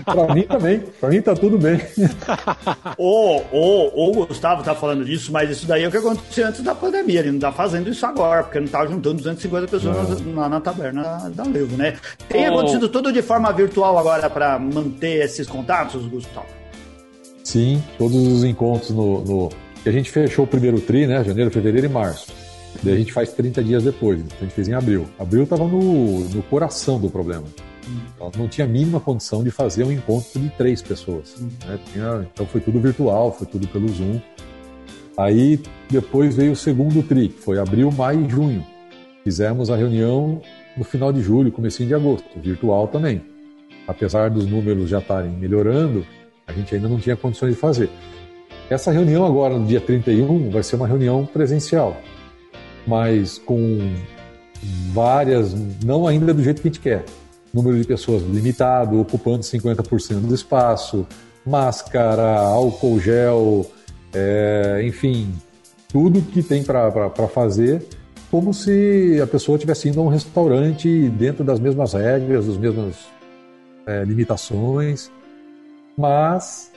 Para 0.05 0.35
mim 0.35 0.43
também. 0.43 0.81
Para 1.01 1.09
mim 1.09 1.23
tá 1.23 1.35
tudo 1.35 1.57
bem. 1.57 1.81
o, 2.99 3.41
o, 3.53 4.11
o 4.11 4.27
Gustavo 4.27 4.63
tá 4.63 4.75
falando 4.75 5.05
disso, 5.05 5.33
mas 5.33 5.51
isso 5.51 5.67
daí 5.67 5.85
é 5.85 5.89
o 5.89 5.91
que 5.91 5.97
aconteceu 5.97 6.47
antes 6.47 6.63
da 6.63 6.75
pandemia. 6.75 7.21
Ele 7.21 7.33
não 7.33 7.39
tá 7.39 7.53
fazendo 7.53 7.89
isso 7.89 8.05
agora, 8.05 8.43
porque 8.43 8.61
não 8.61 8.69
tá 8.69 8.85
juntando 8.87 9.17
250 9.17 9.69
pessoas 9.69 10.21
na, 10.21 10.49
na, 10.49 10.61
taberna 10.61 11.31
da 11.35 11.45
Leuven, 11.45 11.77
né? 11.77 11.97
Tem 12.29 12.47
acontecido 12.47 12.89
tudo 12.89 13.13
de 13.13 13.23
forma 13.23 13.53
virtual 13.53 13.97
agora 13.97 14.29
para 14.29 14.59
manter 14.59 15.25
esses 15.25 15.47
contatos, 15.47 16.07
Gustavo? 16.07 16.47
Sim, 17.45 17.83
todos 17.97 18.17
os 18.17 18.45
encontros 18.45 18.91
no, 18.91 19.25
no... 19.25 19.49
A 19.87 19.91
gente 19.91 20.11
fechou 20.11 20.45
o 20.45 20.49
primeiro 20.49 20.81
tri, 20.81 21.07
né? 21.07 21.25
Janeiro, 21.25 21.51
fevereiro 21.51 21.87
e 21.87 21.89
março. 21.89 22.27
Daí 22.83 22.95
a 22.95 22.99
gente 22.99 23.13
faz 23.13 23.33
30 23.33 23.63
dias 23.63 23.85
depois. 23.85 24.21
Então 24.21 24.37
a 24.41 24.45
gente 24.45 24.55
fez 24.55 24.69
em 24.69 24.75
abril. 24.75 25.07
Abril 25.19 25.45
estava 25.45 25.67
no, 25.67 26.21
no 26.29 26.43
coração 26.45 27.01
do 27.01 27.11
problema. 27.11 27.45
Então, 28.15 28.31
não 28.37 28.49
tinha 28.49 28.67
a 28.67 28.69
mínima 28.69 29.01
condição 29.01 29.43
de 29.43 29.51
fazer 29.51 29.85
um 29.85 29.93
encontro 29.93 30.39
de 30.39 30.51
três 30.51 30.83
pessoas. 30.83 31.37
Né? 31.67 31.79
Tinha, 31.93 32.29
então 32.33 32.47
foi 32.47 32.61
tudo 32.61 32.79
virtual, 32.81 33.33
foi 33.33 33.47
tudo 33.47 33.67
pelo 33.69 33.89
Zoom. 33.89 34.21
Aí 35.17 35.61
depois 35.91 36.37
veio 36.37 36.53
o 36.53 36.57
segundo 36.57 37.03
TRI, 37.03 37.29
que 37.29 37.41
foi 37.41 37.59
abril, 37.59 37.91
maio 37.91 38.25
e 38.25 38.29
junho. 38.29 38.65
Fizemos 39.25 39.71
a 39.71 39.77
reunião 39.77 40.41
no 40.77 40.85
final 40.85 41.13
de 41.13 41.21
julho, 41.21 41.51
comecinho 41.51 41.89
de 41.89 41.95
agosto, 41.95 42.39
virtual 42.39 42.87
também. 42.87 43.21
Apesar 43.87 44.31
dos 44.31 44.47
números 44.47 44.89
já 44.89 44.99
estarem 44.99 45.31
melhorando, 45.31 46.07
a 46.47 46.53
gente 46.53 46.75
ainda 46.75 46.89
não 46.89 46.99
tinha 46.99 47.17
condições 47.17 47.55
de 47.55 47.61
fazer. 47.61 47.91
Essa 48.71 48.93
reunião 48.93 49.25
agora, 49.25 49.59
no 49.59 49.67
dia 49.67 49.81
31, 49.81 50.51
vai 50.51 50.63
ser 50.63 50.77
uma 50.77 50.87
reunião 50.87 51.25
presencial, 51.25 51.97
mas 52.89 53.39
com 53.39 53.93
várias, 54.93 55.55
não 55.85 56.07
ainda 56.07 56.33
do 56.33 56.43
jeito 56.43 56.63
que 56.63 56.69
a 56.69 56.71
gente 56.71 56.81
quer. 56.81 57.05
Número 57.53 57.79
de 57.79 57.87
pessoas 57.87 58.23
limitado, 58.23 58.99
ocupando 58.99 59.41
50% 59.41 60.21
do 60.21 60.35
espaço, 60.35 61.07
máscara, 61.45 62.41
álcool 62.41 62.99
gel, 62.99 63.71
é, 64.15 64.83
enfim, 64.85 65.35
tudo 65.89 66.23
que 66.23 66.43
tem 66.43 66.65
para 66.65 67.11
fazer, 67.29 67.87
como 68.31 68.55
se 68.55 69.21
a 69.23 69.27
pessoa 69.27 69.57
estivesse 69.57 69.91
indo 69.91 70.01
a 70.01 70.03
um 70.03 70.09
restaurante 70.09 71.11
dentro 71.11 71.45
das 71.45 71.61
mesmas 71.61 71.93
regras, 71.93 72.47
das 72.47 72.57
mesmas 72.57 72.97
é, 73.87 74.03
limitações, 74.05 75.11
mas 75.97 76.71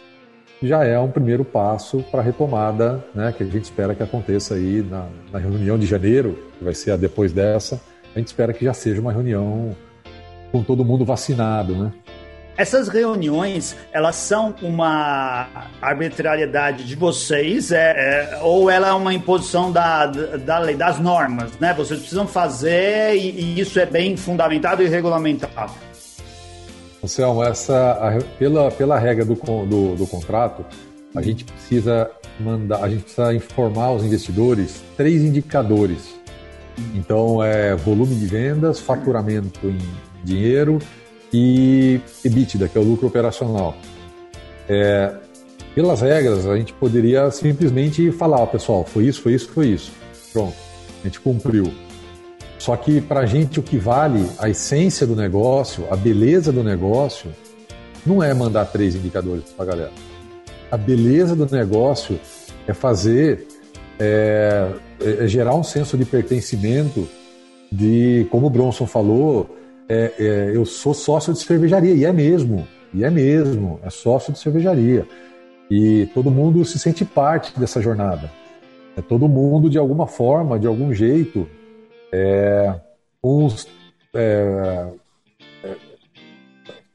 já 0.68 0.84
é 0.84 0.98
um 1.00 1.10
primeiro 1.10 1.44
passo 1.44 2.04
para 2.12 2.22
a 2.22 2.24
retomada, 2.24 3.04
né, 3.16 3.34
que 3.36 3.44
a 3.44 3.46
gente 3.46 3.64
espera 3.64 3.96
que 3.96 4.04
aconteça 4.04 4.56
aí 4.56 4.86
na, 4.88 5.08
na, 5.32 5.40
reunião 5.40 5.78
de 5.78 5.86
janeiro, 5.86 6.38
que 6.58 6.64
vai 6.64 6.74
ser 6.74 6.92
a 6.92 6.98
depois 6.98 7.34
dessa. 7.34 7.82
A 8.16 8.20
gente 8.20 8.28
espera 8.28 8.54
que 8.54 8.66
já 8.66 8.74
seja 8.74 9.02
uma 9.02 9.12
reunião 9.12 9.76
com 10.52 10.62
todo 10.64 10.86
mundo 10.86 11.06
vacinado, 11.06 11.76
né? 11.76 11.92
Essas 12.58 12.90
reuniões, 12.90 13.76
elas 13.94 14.18
são 14.18 14.54
uma 14.62 15.48
arbitrariedade 15.82 16.84
de 16.84 16.96
vocês, 16.96 17.72
é, 17.72 18.36
é, 18.36 18.40
ou 18.42 18.70
ela 18.70 18.90
é 18.90 18.92
uma 18.92 19.14
imposição 19.14 19.72
da, 19.72 20.06
da 20.06 20.60
lei, 20.60 20.76
das 20.76 21.00
normas, 21.00 21.58
né? 21.60 21.74
Vocês 21.74 22.00
precisam 22.02 22.28
fazer 22.28 23.16
e, 23.16 23.32
e 23.32 23.60
isso 23.60 23.80
é 23.80 23.86
bem 23.86 24.18
fundamentado 24.18 24.84
e 24.84 24.88
regulamentado. 24.88 25.72
Anselmo, 27.04 27.44
essa, 27.44 28.20
pela, 28.38 28.72
pela 28.72 28.98
regra 28.98 29.26
do, 29.26 29.36
do, 29.36 29.96
do 29.96 30.08
contrato, 30.08 30.64
a 31.16 31.22
gente 31.22 31.44
precisa 31.44 32.10
mandar, 32.40 32.84
a 32.84 32.90
gente 32.90 33.04
precisa 33.04 33.34
informar 33.34 33.92
os 33.92 34.04
investidores 34.04 34.82
três 34.96 35.22
indicadores. 35.22 36.16
Então, 36.96 37.44
é 37.44 37.76
volume 37.76 38.16
de 38.16 38.26
vendas, 38.26 38.80
faturamento 38.80 39.68
em 39.68 39.80
dinheiro 40.24 40.80
e 41.34 42.00
EBITDA, 42.24 42.68
que 42.68 42.78
é 42.78 42.82
o 42.82 42.84
lucro 42.84 43.08
operacional. 43.08 43.76
É, 44.70 45.14
pelas 45.74 46.02
regras, 46.02 46.46
a 46.46 46.56
gente 46.58 46.74
poderia 46.74 47.30
simplesmente 47.32 48.12
falar, 48.12 48.46
pessoal, 48.48 48.84
foi 48.86 49.06
isso, 49.06 49.22
foi 49.22 49.34
isso, 49.34 49.50
foi 49.50 49.68
isso. 49.68 49.92
Pronto, 50.32 50.56
a 51.02 51.08
gente 51.08 51.20
cumpriu. 51.20 51.72
Só 52.62 52.78
que 52.78 53.02
para 53.02 53.22
a 53.22 53.26
gente 53.26 53.60
o 53.60 53.64
que 53.64 53.76
vale, 53.76 54.24
a 54.38 54.48
essência 54.48 55.08
do 55.08 55.16
negócio, 55.16 55.84
a 55.90 55.96
beleza 55.96 56.52
do 56.52 56.64
negócio, 56.64 57.32
não 58.06 58.22
é 58.22 58.32
mandar 58.36 58.66
três 58.66 58.94
indicadores 58.94 59.46
para 59.46 59.66
a 59.66 59.68
galera. 59.70 59.92
A 60.70 60.78
beleza 60.78 61.36
do 61.36 61.48
negócio 61.52 62.20
é 62.68 62.72
fazer, 62.72 63.48
é, 64.00 64.74
é 65.00 65.28
gerar 65.28 65.56
um 65.56 65.64
senso 65.64 65.98
de 65.98 66.06
pertencimento, 66.06 67.10
de, 67.72 68.28
como 68.30 68.46
o 68.46 68.50
Bronson 68.52 68.86
falou, 68.86 69.58
é, 69.90 70.14
é, 70.20 70.52
eu 70.56 70.64
sou 70.64 70.94
sócio 70.94 71.34
de 71.34 71.40
cervejaria, 71.40 71.96
e 71.96 72.06
é 72.06 72.14
mesmo, 72.14 72.68
e 72.94 73.04
é 73.04 73.10
mesmo, 73.10 73.80
é 73.84 73.90
sócio 73.90 74.32
de 74.32 74.38
cervejaria. 74.38 75.08
E 75.68 76.06
todo 76.14 76.30
mundo 76.30 76.64
se 76.64 76.78
sente 76.78 77.04
parte 77.04 77.60
dessa 77.60 77.82
jornada. 77.82 78.32
É 78.96 79.02
todo 79.02 79.28
mundo, 79.28 79.68
de 79.68 79.80
alguma 79.80 80.06
forma, 80.06 80.60
de 80.60 80.68
algum 80.68 80.94
jeito, 80.94 81.48
é, 82.12 82.74
uns 83.24 83.68
é, 84.14 84.88
é, 85.64 85.76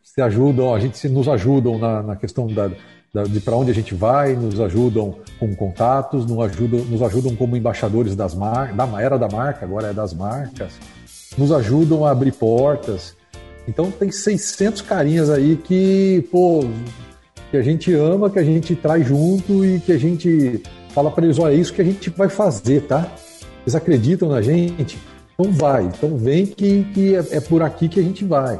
se 0.02 0.20
ajudam, 0.20 0.74
a 0.74 0.80
gente 0.80 0.98
se 0.98 1.08
nos 1.08 1.28
ajudam 1.28 1.78
na, 1.78 2.02
na 2.02 2.16
questão 2.16 2.46
da, 2.46 2.70
da 3.12 3.24
de 3.24 3.40
para 3.40 3.56
onde 3.56 3.70
a 3.70 3.74
gente 3.74 3.94
vai, 3.94 4.34
nos 4.34 4.60
ajudam 4.60 5.16
com 5.38 5.54
contatos, 5.54 6.26
nos 6.26 6.38
ajudam, 6.44 6.80
nos 6.84 7.02
ajudam 7.02 7.34
como 7.34 7.56
embaixadores 7.56 8.14
das 8.14 8.34
marcas, 8.34 8.76
da 8.76 9.02
era 9.02 9.18
da 9.18 9.28
marca, 9.28 9.64
agora 9.64 9.88
é 9.88 9.92
das 9.92 10.12
marcas, 10.12 10.72
nos 11.36 11.52
ajudam 11.52 12.04
a 12.04 12.10
abrir 12.10 12.32
portas. 12.32 13.16
Então 13.68 13.90
tem 13.90 14.12
600 14.12 14.82
carinhas 14.82 15.28
aí 15.28 15.56
que, 15.56 16.26
pô, 16.30 16.64
que 17.50 17.56
a 17.56 17.62
gente 17.62 17.92
ama, 17.92 18.30
que 18.30 18.38
a 18.38 18.44
gente 18.44 18.76
traz 18.76 19.06
junto 19.06 19.64
e 19.64 19.80
que 19.80 19.92
a 19.92 19.98
gente 19.98 20.62
fala 20.90 21.10
para 21.10 21.24
eles, 21.24 21.38
olha, 21.38 21.52
é 21.52 21.56
isso 21.56 21.72
que 21.72 21.82
a 21.82 21.84
gente 21.84 22.10
vai 22.10 22.28
fazer, 22.28 22.82
tá? 22.82 23.10
Eles 23.66 23.74
acreditam 23.74 24.28
na 24.28 24.40
gente, 24.40 24.96
então 25.34 25.52
vai. 25.52 25.84
Então 25.84 26.16
vem 26.16 26.46
que, 26.46 26.84
que 26.94 27.16
é, 27.16 27.24
é 27.32 27.40
por 27.40 27.62
aqui 27.62 27.88
que 27.88 27.98
a 27.98 28.02
gente 28.02 28.24
vai. 28.24 28.58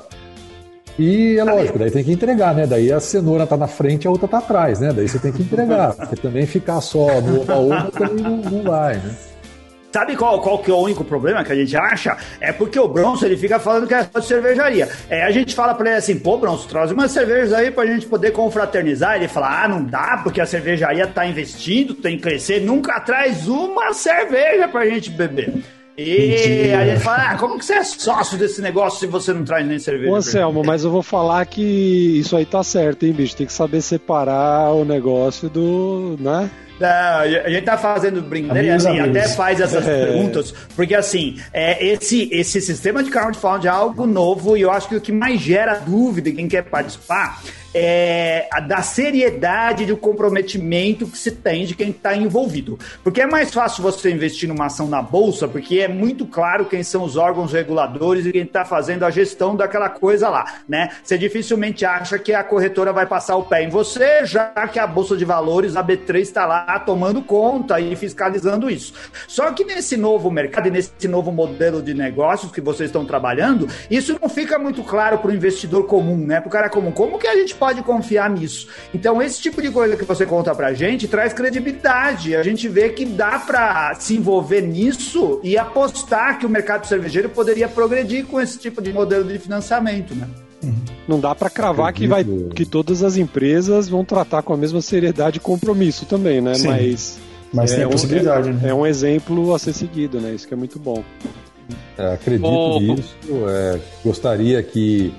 E 0.98 1.36
é 1.38 1.44
lógico, 1.44 1.78
daí 1.78 1.90
tem 1.90 2.02
que 2.02 2.12
entregar, 2.12 2.54
né? 2.54 2.66
Daí 2.66 2.90
a 2.90 2.98
cenoura 2.98 3.46
tá 3.46 3.56
na 3.56 3.68
frente, 3.68 4.08
a 4.08 4.10
outra 4.10 4.26
tá 4.26 4.38
atrás, 4.38 4.80
né? 4.80 4.92
Daí 4.92 5.06
você 5.06 5.18
tem 5.18 5.30
que 5.30 5.42
entregar, 5.42 5.92
porque 5.96 6.16
também 6.16 6.46
ficar 6.46 6.80
só 6.80 7.20
no 7.20 7.40
outra 7.40 7.90
também 7.92 8.24
não, 8.24 8.36
não 8.38 8.62
vai, 8.62 8.96
né? 8.96 9.14
Sabe 9.96 10.14
qual, 10.14 10.38
qual 10.42 10.58
que 10.58 10.70
é 10.70 10.74
o 10.74 10.76
único 10.76 11.02
problema 11.02 11.42
que 11.42 11.50
a 11.50 11.54
gente 11.54 11.74
acha? 11.74 12.18
É 12.38 12.52
porque 12.52 12.78
o 12.78 12.86
Bronson 12.86 13.24
ele 13.24 13.36
fica 13.38 13.58
falando 13.58 13.86
que 13.86 13.94
é 13.94 14.02
só 14.04 14.18
de 14.18 14.26
cervejaria. 14.26 14.90
É, 15.08 15.24
a 15.24 15.30
gente 15.30 15.54
fala 15.54 15.74
pra 15.74 15.88
ele 15.88 15.96
assim, 15.96 16.18
pô, 16.18 16.36
Bronson, 16.36 16.68
traz 16.68 16.90
umas 16.90 17.10
cervejas 17.10 17.54
aí 17.54 17.70
pra 17.70 17.86
gente 17.86 18.04
poder 18.04 18.30
confraternizar. 18.32 19.16
Ele 19.16 19.26
fala, 19.26 19.64
ah, 19.64 19.66
não 19.66 19.82
dá, 19.82 20.20
porque 20.22 20.38
a 20.38 20.44
cervejaria 20.44 21.06
tá 21.06 21.26
investindo, 21.26 21.94
tem 21.94 22.16
que 22.16 22.24
crescer. 22.24 22.60
Nunca 22.60 23.00
traz 23.00 23.48
uma 23.48 23.94
cerveja 23.94 24.68
pra 24.68 24.84
gente 24.84 25.08
beber. 25.08 25.64
E 25.96 26.28
Mentira. 26.28 26.78
a 26.78 26.86
gente 26.88 27.00
fala, 27.00 27.30
ah, 27.30 27.38
como 27.38 27.58
que 27.58 27.64
você 27.64 27.76
é 27.76 27.82
sócio 27.82 28.36
desse 28.36 28.60
negócio 28.60 29.00
se 29.00 29.06
você 29.06 29.32
não 29.32 29.44
traz 29.44 29.66
nem 29.66 29.78
cerveja? 29.78 30.12
Ô, 30.12 30.16
Anselmo, 30.16 30.62
mas 30.62 30.84
eu 30.84 30.90
vou 30.90 31.02
falar 31.02 31.46
que 31.46 32.18
isso 32.20 32.36
aí 32.36 32.44
tá 32.44 32.62
certo, 32.62 33.06
hein, 33.06 33.14
bicho? 33.14 33.34
Tem 33.34 33.46
que 33.46 33.52
saber 33.54 33.80
separar 33.80 34.74
o 34.74 34.84
negócio 34.84 35.48
do, 35.48 36.18
né? 36.20 36.50
Não, 36.78 36.88
a 36.88 37.48
gente 37.48 37.64
tá 37.64 37.78
fazendo 37.78 38.20
brincadeira 38.20 38.68
e 38.68 38.70
assim, 38.70 39.00
até 39.00 39.28
faz 39.28 39.60
essas 39.60 39.86
é. 39.88 40.06
perguntas, 40.06 40.52
porque 40.74 40.94
assim, 40.94 41.40
é, 41.52 41.84
esse, 41.84 42.28
esse 42.30 42.60
sistema 42.60 43.02
de 43.02 43.10
crowdfunding 43.10 43.66
é 43.66 43.70
algo 43.70 44.06
novo 44.06 44.56
e 44.56 44.62
eu 44.62 44.70
acho 44.70 44.88
que 44.88 44.96
o 44.96 45.00
que 45.00 45.12
mais 45.12 45.40
gera 45.40 45.76
dúvida 45.78 46.28
em 46.28 46.34
quem 46.34 46.48
quer 46.48 46.62
participar 46.64 47.40
é, 47.78 48.48
da 48.66 48.80
seriedade 48.80 49.84
do 49.84 49.98
comprometimento 49.98 51.06
que 51.06 51.18
se 51.18 51.30
tem 51.30 51.66
de 51.66 51.74
quem 51.74 51.90
está 51.90 52.16
envolvido. 52.16 52.78
Porque 53.04 53.20
é 53.20 53.26
mais 53.26 53.52
fácil 53.52 53.82
você 53.82 54.10
investir 54.10 54.48
numa 54.48 54.64
ação 54.64 54.88
na 54.88 55.02
bolsa, 55.02 55.46
porque 55.46 55.80
é 55.80 55.88
muito 55.88 56.24
claro 56.24 56.64
quem 56.64 56.82
são 56.82 57.04
os 57.04 57.18
órgãos 57.18 57.52
reguladores 57.52 58.24
e 58.24 58.32
quem 58.32 58.44
está 58.44 58.64
fazendo 58.64 59.04
a 59.04 59.10
gestão 59.10 59.54
daquela 59.54 59.90
coisa 59.90 60.30
lá, 60.30 60.60
né? 60.66 60.88
Você 61.04 61.18
dificilmente 61.18 61.84
acha 61.84 62.18
que 62.18 62.32
a 62.32 62.42
corretora 62.42 62.94
vai 62.94 63.04
passar 63.04 63.36
o 63.36 63.42
pé 63.42 63.64
em 63.64 63.68
você, 63.68 64.24
já 64.24 64.48
que 64.72 64.78
a 64.78 64.86
bolsa 64.86 65.14
de 65.14 65.26
valores, 65.26 65.76
a 65.76 65.84
B3, 65.84 66.20
está 66.20 66.46
lá 66.46 66.78
tomando 66.78 67.20
conta 67.20 67.78
e 67.78 67.94
fiscalizando 67.94 68.70
isso. 68.70 68.94
Só 69.28 69.52
que 69.52 69.64
nesse 69.64 69.98
novo 69.98 70.30
mercado 70.30 70.68
e 70.68 70.70
nesse 70.70 71.06
novo 71.06 71.30
modelo 71.30 71.82
de 71.82 71.92
negócios 71.92 72.50
que 72.50 72.60
vocês 72.62 72.88
estão 72.88 73.04
trabalhando, 73.04 73.68
isso 73.90 74.18
não 74.18 74.30
fica 74.30 74.58
muito 74.58 74.82
claro 74.82 75.18
para 75.18 75.30
o 75.30 75.34
investidor 75.34 75.86
comum, 75.86 76.16
né? 76.16 76.40
Para 76.40 76.48
o 76.48 76.50
cara 76.50 76.70
comum. 76.70 76.90
Como 76.90 77.18
que 77.18 77.26
a 77.26 77.36
gente 77.36 77.54
pode 77.54 77.65
pode 77.66 77.82
confiar 77.82 78.30
nisso. 78.30 78.68
Então, 78.94 79.20
esse 79.20 79.42
tipo 79.42 79.60
de 79.60 79.72
coisa 79.72 79.96
que 79.96 80.04
você 80.04 80.24
conta 80.24 80.54
pra 80.54 80.72
gente 80.72 81.08
traz 81.08 81.32
credibilidade. 81.32 82.36
A 82.36 82.42
gente 82.44 82.68
vê 82.68 82.90
que 82.90 83.04
dá 83.04 83.40
para 83.40 83.92
se 83.96 84.14
envolver 84.14 84.60
nisso 84.62 85.40
e 85.42 85.58
apostar 85.58 86.38
que 86.38 86.46
o 86.46 86.48
mercado 86.48 86.86
cervejeiro 86.86 87.28
poderia 87.28 87.68
progredir 87.68 88.24
com 88.26 88.40
esse 88.40 88.56
tipo 88.56 88.80
de 88.80 88.92
modelo 88.92 89.24
de 89.24 89.36
financiamento, 89.40 90.14
né? 90.14 90.28
Não 91.08 91.18
dá 91.18 91.34
para 91.34 91.50
cravar 91.50 91.92
que, 91.92 92.06
vai, 92.06 92.24
que 92.54 92.64
todas 92.64 93.02
as 93.02 93.16
empresas 93.16 93.88
vão 93.88 94.04
tratar 94.04 94.42
com 94.42 94.52
a 94.52 94.56
mesma 94.56 94.80
seriedade 94.80 95.38
e 95.38 95.40
compromisso 95.40 96.06
também, 96.06 96.40
né? 96.40 96.54
Sim. 96.54 96.68
Mas, 96.68 97.18
Mas 97.52 97.72
é 97.72 97.76
tem 97.76 97.84
a 97.84 97.88
possibilidade, 97.88 98.48
um, 98.48 98.52
é, 98.52 98.54
né? 98.54 98.68
É 98.70 98.74
um 98.74 98.86
exemplo 98.86 99.54
a 99.54 99.58
ser 99.58 99.72
seguido, 99.72 100.20
né? 100.20 100.32
Isso 100.32 100.46
que 100.46 100.54
é 100.54 100.56
muito 100.56 100.78
bom. 100.78 101.02
É, 101.98 102.14
acredito 102.14 102.46
oh. 102.46 102.78
nisso. 102.78 103.16
É, 103.48 103.80
gostaria 104.04 104.62
que 104.62 105.12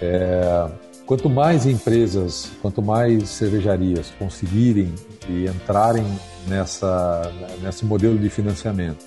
é, 0.00 0.70
Quanto 1.06 1.28
mais 1.28 1.66
empresas, 1.66 2.50
quanto 2.62 2.80
mais 2.80 3.28
cervejarias 3.28 4.10
conseguirem 4.18 4.94
e 5.28 5.44
entrarem 5.46 6.04
nessa, 6.48 7.30
nesse 7.62 7.84
modelo 7.84 8.18
de 8.18 8.30
financiamento, 8.30 9.04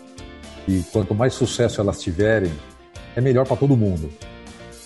e 0.68 0.84
quanto 0.92 1.16
mais 1.16 1.34
sucesso 1.34 1.82
elas 1.82 2.00
tiverem, 2.00 2.52
é 3.16 3.22
melhor 3.22 3.48
para 3.48 3.58
todo 3.58 3.76
mundo. 3.76 4.12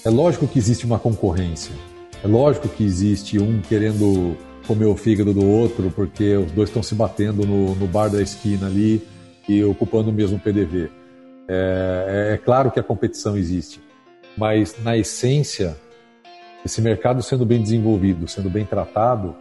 É 0.06 0.10
lógico 0.10 0.48
que 0.48 0.58
existe 0.58 0.86
uma 0.86 0.98
concorrência, 0.98 1.76
é 2.24 2.28
lógico 2.28 2.70
que 2.70 2.84
existe 2.84 3.38
um 3.38 3.62
querendo 3.62 4.38
comer 4.66 4.86
o 4.86 4.96
fígado 4.96 5.34
do 5.34 5.46
outro 5.46 5.92
porque 5.94 6.38
os 6.38 6.52
dois 6.54 6.70
estão 6.70 6.82
se 6.82 6.96
batendo 6.96 7.46
no, 7.46 7.76
no 7.76 7.88
bar 7.88 8.10
da 8.10 8.22
esquina 8.22 8.68
ali 8.68 9.06
e 9.50 9.62
ocupando 9.66 10.12
o 10.12 10.14
mesmo 10.14 10.40
PDV. 10.40 10.90
É, 11.50 12.30
é, 12.30 12.34
é 12.36 12.38
claro 12.38 12.72
que 12.72 12.80
a 12.80 12.84
competição 12.84 13.36
existe, 13.36 13.82
mas 14.38 14.76
na 14.82 14.96
essência 14.96 15.76
esse 16.66 16.82
mercado 16.82 17.22
sendo 17.22 17.46
bem 17.46 17.62
desenvolvido, 17.62 18.28
sendo 18.28 18.50
bem 18.50 18.66
tratado, 18.66 19.36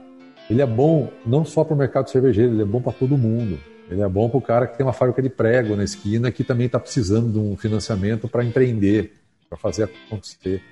ele 0.48 0.62
é 0.62 0.66
bom 0.66 1.08
não 1.24 1.44
só 1.44 1.62
para 1.62 1.74
o 1.74 1.78
mercado 1.78 2.10
cervejeiro, 2.10 2.52
ele 2.52 2.62
é 2.62 2.66
bom 2.66 2.80
para 2.80 2.92
todo 2.92 3.16
mundo. 3.16 3.58
Ele 3.90 4.02
é 4.02 4.08
bom 4.08 4.28
para 4.28 4.38
o 4.38 4.42
cara 4.42 4.66
que 4.66 4.76
tem 4.76 4.86
uma 4.86 4.92
fábrica 4.92 5.20
de 5.20 5.28
prego 5.28 5.74
na 5.74 5.82
esquina 5.82 6.30
que 6.30 6.44
também 6.44 6.66
está 6.66 6.78
precisando 6.78 7.32
de 7.32 7.38
um 7.38 7.56
financiamento 7.56 8.28
para 8.28 8.44
empreender, 8.44 9.14
para 9.48 9.58
fazer 9.58 9.84
acontecer. 9.84 10.62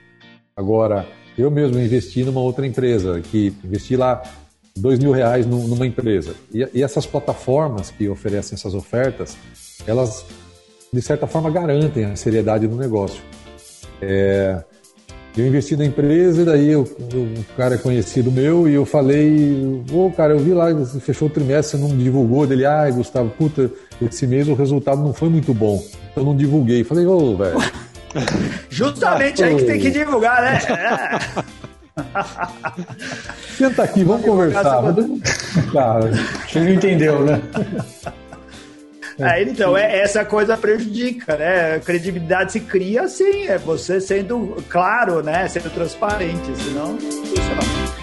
Agora, 0.57 1.07
eu 1.37 1.51
mesmo 1.51 1.79
investi 1.79 2.25
numa 2.25 2.41
outra 2.41 2.67
empresa, 2.67 3.21
que 3.21 3.53
investi 3.65 3.97
lá 3.97 4.23
dois 4.77 4.99
mil 4.99 5.13
reais 5.13 5.47
numa 5.47 5.87
empresa. 5.87 6.35
E, 6.53 6.83
essas 6.83 7.07
plataformas 7.07 7.91
que 7.91 8.09
oferecem 8.09 8.55
essas 8.55 8.75
ofertas, 8.75 9.37
elas, 9.87 10.25
de 10.93 11.03
certa 11.03 11.27
forma, 11.27 11.51
garantem 11.51 12.05
a 12.05 12.17
seriedade 12.17 12.67
do 12.67 12.77
negócio. 12.77 13.23
É, 14.01 14.63
eu 15.43 15.47
investi 15.47 15.77
na 15.77 15.85
empresa 15.85 16.43
e 16.43 16.45
daí 16.45 16.77
o 16.77 16.83
um 17.15 17.43
cara 17.57 17.77
é 17.77 17.79
conhecido 17.79 18.31
meu 18.31 18.69
e 18.69 18.75
eu 18.75 18.85
falei, 18.85 19.83
ô 19.93 20.07
oh, 20.07 20.11
cara, 20.11 20.33
eu 20.33 20.39
vi 20.39 20.53
lá, 20.53 20.73
você 20.73 20.99
fechou 21.01 21.29
o 21.29 21.31
trimestre, 21.31 21.79
você 21.79 21.87
não 21.87 21.97
divulgou 21.97 22.47
dele, 22.47 22.67
ai 22.67 22.93
Gustavo, 22.93 23.31
puta, 23.31 23.71
esse 24.01 24.27
mês 24.27 24.49
o 24.49 24.55
resultado 24.55 25.03
não 25.03 25.13
foi 25.13 25.29
muito 25.29 25.55
bom, 25.55 25.83
então 26.11 26.25
não 26.25 26.37
divulguei. 26.37 26.85
Falei, 26.85 27.07
ô 27.07 27.17
oh, 27.17 27.37
velho. 27.37 27.59
Justamente 28.71 29.45
aí 29.45 29.57
que 29.57 29.65
tem 29.65 29.81
que 29.81 29.91
divulgar, 29.91 30.43
né? 30.43 30.59
Senta 33.57 33.83
aqui, 33.83 34.05
vamos 34.05 34.25
conversar. 34.25 34.83
Cara, 35.73 36.11
você 36.47 36.61
não 36.61 36.71
entendeu, 36.71 37.25
né? 37.25 37.41
É, 39.21 39.43
então, 39.43 39.77
é, 39.77 40.01
essa 40.01 40.25
coisa 40.25 40.57
prejudica, 40.57 41.37
né? 41.37 41.75
A 41.75 41.81
credibilidade 41.81 42.53
se 42.53 42.61
cria 42.61 43.03
assim, 43.03 43.49
é 43.49 43.59
você 43.59 44.01
sendo 44.01 44.63
claro, 44.69 45.25
né? 45.25 45.49
Sendo 45.49 45.69
transparente, 45.71 46.57
senão 46.57 46.93
não 46.93 47.01
funciona. 47.01 47.99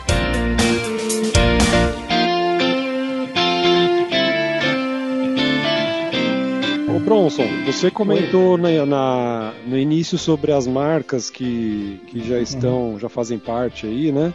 Ô 6.94 7.00
Bronson, 7.00 7.48
você 7.66 7.90
comentou 7.90 8.58
na, 8.58 8.86
na, 8.86 9.54
no 9.66 9.78
início 9.78 10.18
sobre 10.18 10.52
as 10.52 10.68
marcas 10.68 11.30
que, 11.30 12.02
que 12.08 12.28
já 12.28 12.40
estão, 12.40 12.92
uhum. 12.92 13.00
já 13.00 13.08
fazem 13.08 13.40
parte 13.40 13.88
aí, 13.88 14.12
né? 14.12 14.34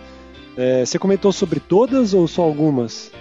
É, 0.57 0.87
você 0.87 0.99
comentou 0.99 1.31
sobre 1.31 1.61
todas 1.61 2.15
ou 2.15 2.27
só 2.27 2.41
algumas? 2.41 3.13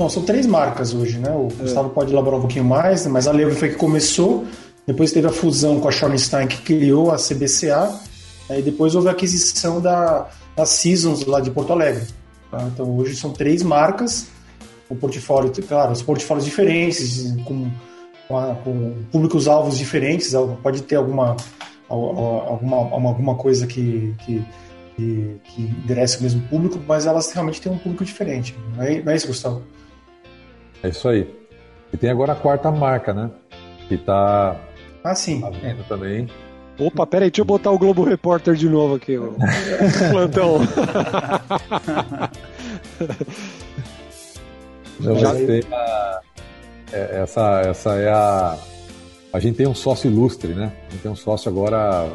Não, 0.00 0.08
são 0.08 0.22
três 0.22 0.46
marcas 0.46 0.94
hoje, 0.94 1.18
né? 1.18 1.30
O 1.30 1.48
é. 1.60 1.62
Gustavo 1.62 1.90
pode 1.90 2.10
elaborar 2.10 2.38
um 2.38 2.40
pouquinho 2.40 2.64
mais, 2.64 3.06
mas 3.06 3.28
a 3.28 3.32
Leuven 3.32 3.54
foi 3.54 3.68
que 3.68 3.74
começou, 3.74 4.46
depois 4.86 5.12
teve 5.12 5.26
a 5.26 5.30
fusão 5.30 5.78
com 5.78 5.88
a 5.88 5.92
Schornstein 5.92 6.46
que 6.46 6.56
criou 6.62 7.10
a 7.10 7.16
CBCA, 7.16 8.00
aí 8.48 8.62
depois 8.62 8.94
houve 8.94 9.08
a 9.08 9.10
aquisição 9.10 9.78
da, 9.78 10.26
da 10.56 10.64
Seasons 10.64 11.26
lá 11.26 11.38
de 11.38 11.50
Porto 11.50 11.74
Alegre. 11.74 12.06
Tá? 12.50 12.62
Então 12.72 12.96
hoje 12.96 13.14
são 13.14 13.30
três 13.30 13.62
marcas, 13.62 14.28
o 14.88 14.96
portfólio, 14.96 15.52
claro, 15.68 15.92
os 15.92 16.00
portfólios 16.00 16.46
diferentes, 16.46 17.34
com, 17.44 17.70
com 18.64 18.94
públicos-alvos 19.12 19.76
diferentes, 19.76 20.32
pode 20.62 20.82
ter 20.82 20.96
alguma, 20.96 21.36
alguma, 21.86 22.76
alguma 22.78 23.34
coisa 23.34 23.66
que, 23.66 24.14
que 24.24 24.42
que, 24.96 25.40
que 25.44 25.62
endereça 25.62 26.18
o 26.18 26.22
mesmo 26.22 26.42
público, 26.48 26.78
mas 26.86 27.06
elas 27.06 27.32
realmente 27.32 27.58
têm 27.58 27.72
um 27.72 27.78
público 27.78 28.04
diferente. 28.04 28.54
Não 28.76 28.82
é, 28.82 29.00
não 29.00 29.12
é 29.12 29.16
isso, 29.16 29.28
Gustavo? 29.28 29.62
É 30.82 30.88
isso 30.88 31.08
aí. 31.08 31.28
E 31.92 31.96
tem 31.96 32.10
agora 32.10 32.32
a 32.32 32.36
quarta 32.36 32.70
marca, 32.70 33.12
né? 33.12 33.30
Que 33.88 33.96
tá. 33.98 34.56
Ah, 35.02 35.14
sim. 35.14 35.40
Tá 35.40 35.50
vendo 35.50 35.84
também. 35.88 36.28
Opa, 36.78 37.06
peraí, 37.06 37.30
deixa 37.30 37.42
eu 37.42 37.44
botar 37.44 37.70
o 37.70 37.78
Globo 37.78 38.04
Repórter 38.04 38.54
de 38.54 38.68
novo 38.68 38.94
aqui. 38.94 39.18
O 39.18 39.34
plantão. 40.10 40.58
Não, 44.98 45.18
Já 45.18 45.34
tem 45.34 45.62
a, 45.70 46.20
é, 46.92 47.20
essa, 47.22 47.60
essa 47.60 47.94
é 47.96 48.08
a. 48.08 48.56
A 49.32 49.38
gente 49.38 49.56
tem 49.56 49.66
um 49.66 49.74
sócio 49.74 50.10
ilustre, 50.10 50.54
né? 50.54 50.72
A 50.88 50.92
gente 50.92 51.02
tem 51.02 51.10
um 51.10 51.16
sócio 51.16 51.50
agora 51.50 52.08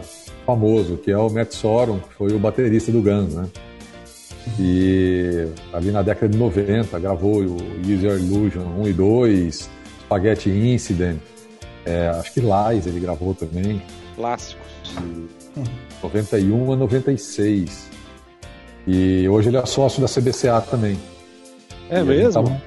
famoso, 0.46 0.98
que 0.98 1.12
é 1.12 1.18
o 1.18 1.30
Matt 1.30 1.54
Sorum, 1.54 2.00
que 2.00 2.14
foi 2.14 2.34
o 2.34 2.40
baterista 2.40 2.92
do 2.92 3.02
Guns, 3.02 3.36
né? 3.36 3.48
E 4.60 5.48
ali 5.74 5.92
na 5.92 6.02
década 6.02 6.30
de 6.30 6.38
90 6.38 7.00
gravou 7.00 7.42
o 7.42 7.56
User 7.82 8.18
Illusion 8.20 8.66
1 8.80 8.88
e 8.88 8.94
2, 8.94 9.70
Spaghetti 10.02 10.50
Incident, 10.50 11.20
é, 11.86 12.08
acho 12.10 12.34
que 12.34 12.42
Lies 12.42 12.88
ele 12.88 13.00
gravou 13.00 13.34
também. 13.34 13.82
Clássicos. 14.16 14.66
De 15.56 15.64
91 16.02 16.74
a 16.74 16.76
96. 16.76 17.90
E 18.88 19.28
hoje 19.28 19.50
ele 19.50 19.58
é 19.58 19.66
sócio 19.66 20.02
da 20.02 20.08
CBCA 20.08 20.62
também. 20.62 20.98
É 21.90 22.00
e 22.00 22.04
mesmo? 22.04 22.44
Tava... 22.44 22.62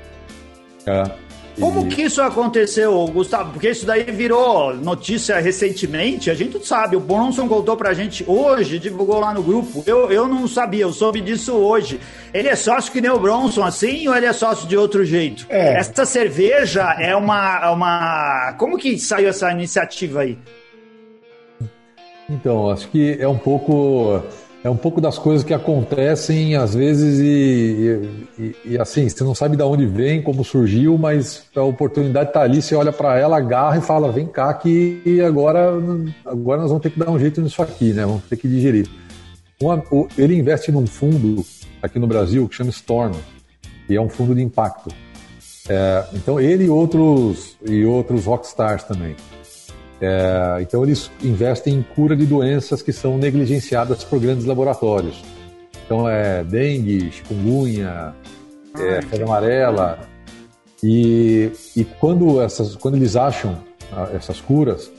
É, 0.86 1.27
como 1.60 1.86
que 1.88 2.02
isso 2.02 2.22
aconteceu, 2.22 3.06
Gustavo? 3.08 3.52
Porque 3.52 3.70
isso 3.70 3.84
daí 3.84 4.04
virou 4.04 4.74
notícia 4.74 5.38
recentemente. 5.38 6.30
A 6.30 6.34
gente 6.34 6.64
sabe. 6.66 6.96
O 6.96 7.00
Bronson 7.00 7.48
contou 7.48 7.76
pra 7.76 7.92
gente 7.92 8.24
hoje, 8.26 8.78
divulgou 8.78 9.20
lá 9.20 9.34
no 9.34 9.42
grupo. 9.42 9.82
Eu, 9.86 10.10
eu 10.10 10.28
não 10.28 10.46
sabia, 10.46 10.82
eu 10.82 10.92
soube 10.92 11.20
disso 11.20 11.54
hoje. 11.54 12.00
Ele 12.32 12.48
é 12.48 12.56
sócio 12.56 12.92
que 12.92 13.00
nem 13.00 13.10
o 13.10 13.18
Bronson, 13.18 13.64
assim, 13.64 14.06
ou 14.08 14.16
ele 14.16 14.26
é 14.26 14.32
sócio 14.32 14.68
de 14.68 14.76
outro 14.76 15.04
jeito? 15.04 15.46
É. 15.48 15.78
Essa 15.78 16.04
cerveja 16.04 16.94
é 16.98 17.14
uma, 17.14 17.60
é 17.64 17.70
uma. 17.70 18.54
Como 18.58 18.78
que 18.78 18.98
saiu 18.98 19.28
essa 19.28 19.50
iniciativa 19.50 20.20
aí? 20.20 20.38
Então, 22.28 22.70
acho 22.70 22.88
que 22.88 23.16
é 23.18 23.26
um 23.26 23.38
pouco 23.38 24.22
é 24.62 24.68
um 24.68 24.76
pouco 24.76 25.00
das 25.00 25.18
coisas 25.18 25.44
que 25.44 25.54
acontecem 25.54 26.56
às 26.56 26.74
vezes 26.74 27.20
e, 27.20 28.08
e, 28.38 28.56
e, 28.72 28.78
assim, 28.78 29.08
você 29.08 29.22
não 29.22 29.34
sabe 29.34 29.56
de 29.56 29.62
onde 29.62 29.86
vem, 29.86 30.20
como 30.20 30.44
surgiu, 30.44 30.98
mas 30.98 31.44
a 31.54 31.62
oportunidade 31.62 32.30
está 32.30 32.42
ali, 32.42 32.60
você 32.60 32.74
olha 32.74 32.92
para 32.92 33.16
ela, 33.16 33.36
agarra 33.36 33.78
e 33.78 33.80
fala, 33.80 34.10
vem 34.10 34.26
cá 34.26 34.52
que 34.54 35.20
agora, 35.26 35.70
agora 36.26 36.62
nós 36.62 36.70
vamos 36.70 36.82
ter 36.82 36.90
que 36.90 36.98
dar 36.98 37.10
um 37.10 37.18
jeito 37.18 37.40
nisso 37.40 37.62
aqui, 37.62 37.92
né? 37.92 38.04
Vamos 38.04 38.24
ter 38.24 38.36
que 38.36 38.48
digerir. 38.48 38.88
Uma, 39.60 39.82
ele 40.16 40.36
investe 40.36 40.72
num 40.72 40.86
fundo 40.86 41.44
aqui 41.82 41.98
no 41.98 42.06
Brasil 42.06 42.48
que 42.48 42.54
chama 42.54 42.70
Storm, 42.70 43.14
e 43.88 43.96
é 43.96 44.00
um 44.00 44.08
fundo 44.08 44.34
de 44.34 44.42
impacto. 44.42 44.90
É, 45.68 46.04
então 46.14 46.40
ele 46.40 46.64
e 46.64 46.70
outros, 46.70 47.56
e 47.64 47.84
outros 47.84 48.24
rockstars 48.24 48.84
também. 48.84 49.14
É, 50.00 50.58
então, 50.60 50.84
eles 50.84 51.10
investem 51.22 51.74
em 51.74 51.82
cura 51.82 52.16
de 52.16 52.24
doenças 52.24 52.82
que 52.82 52.92
são 52.92 53.18
negligenciadas 53.18 54.04
por 54.04 54.20
grandes 54.20 54.44
laboratórios. 54.44 55.22
Então, 55.84 56.08
é 56.08 56.44
dengue, 56.44 57.10
chikungunya, 57.10 58.14
é, 58.78 59.02
febre 59.02 59.24
amarela. 59.24 59.98
E, 60.82 61.50
e 61.74 61.84
quando, 61.84 62.40
essas, 62.40 62.76
quando 62.76 62.96
eles 62.96 63.16
acham 63.16 63.58
ah, 63.92 64.08
essas 64.14 64.40
curas, 64.40 64.90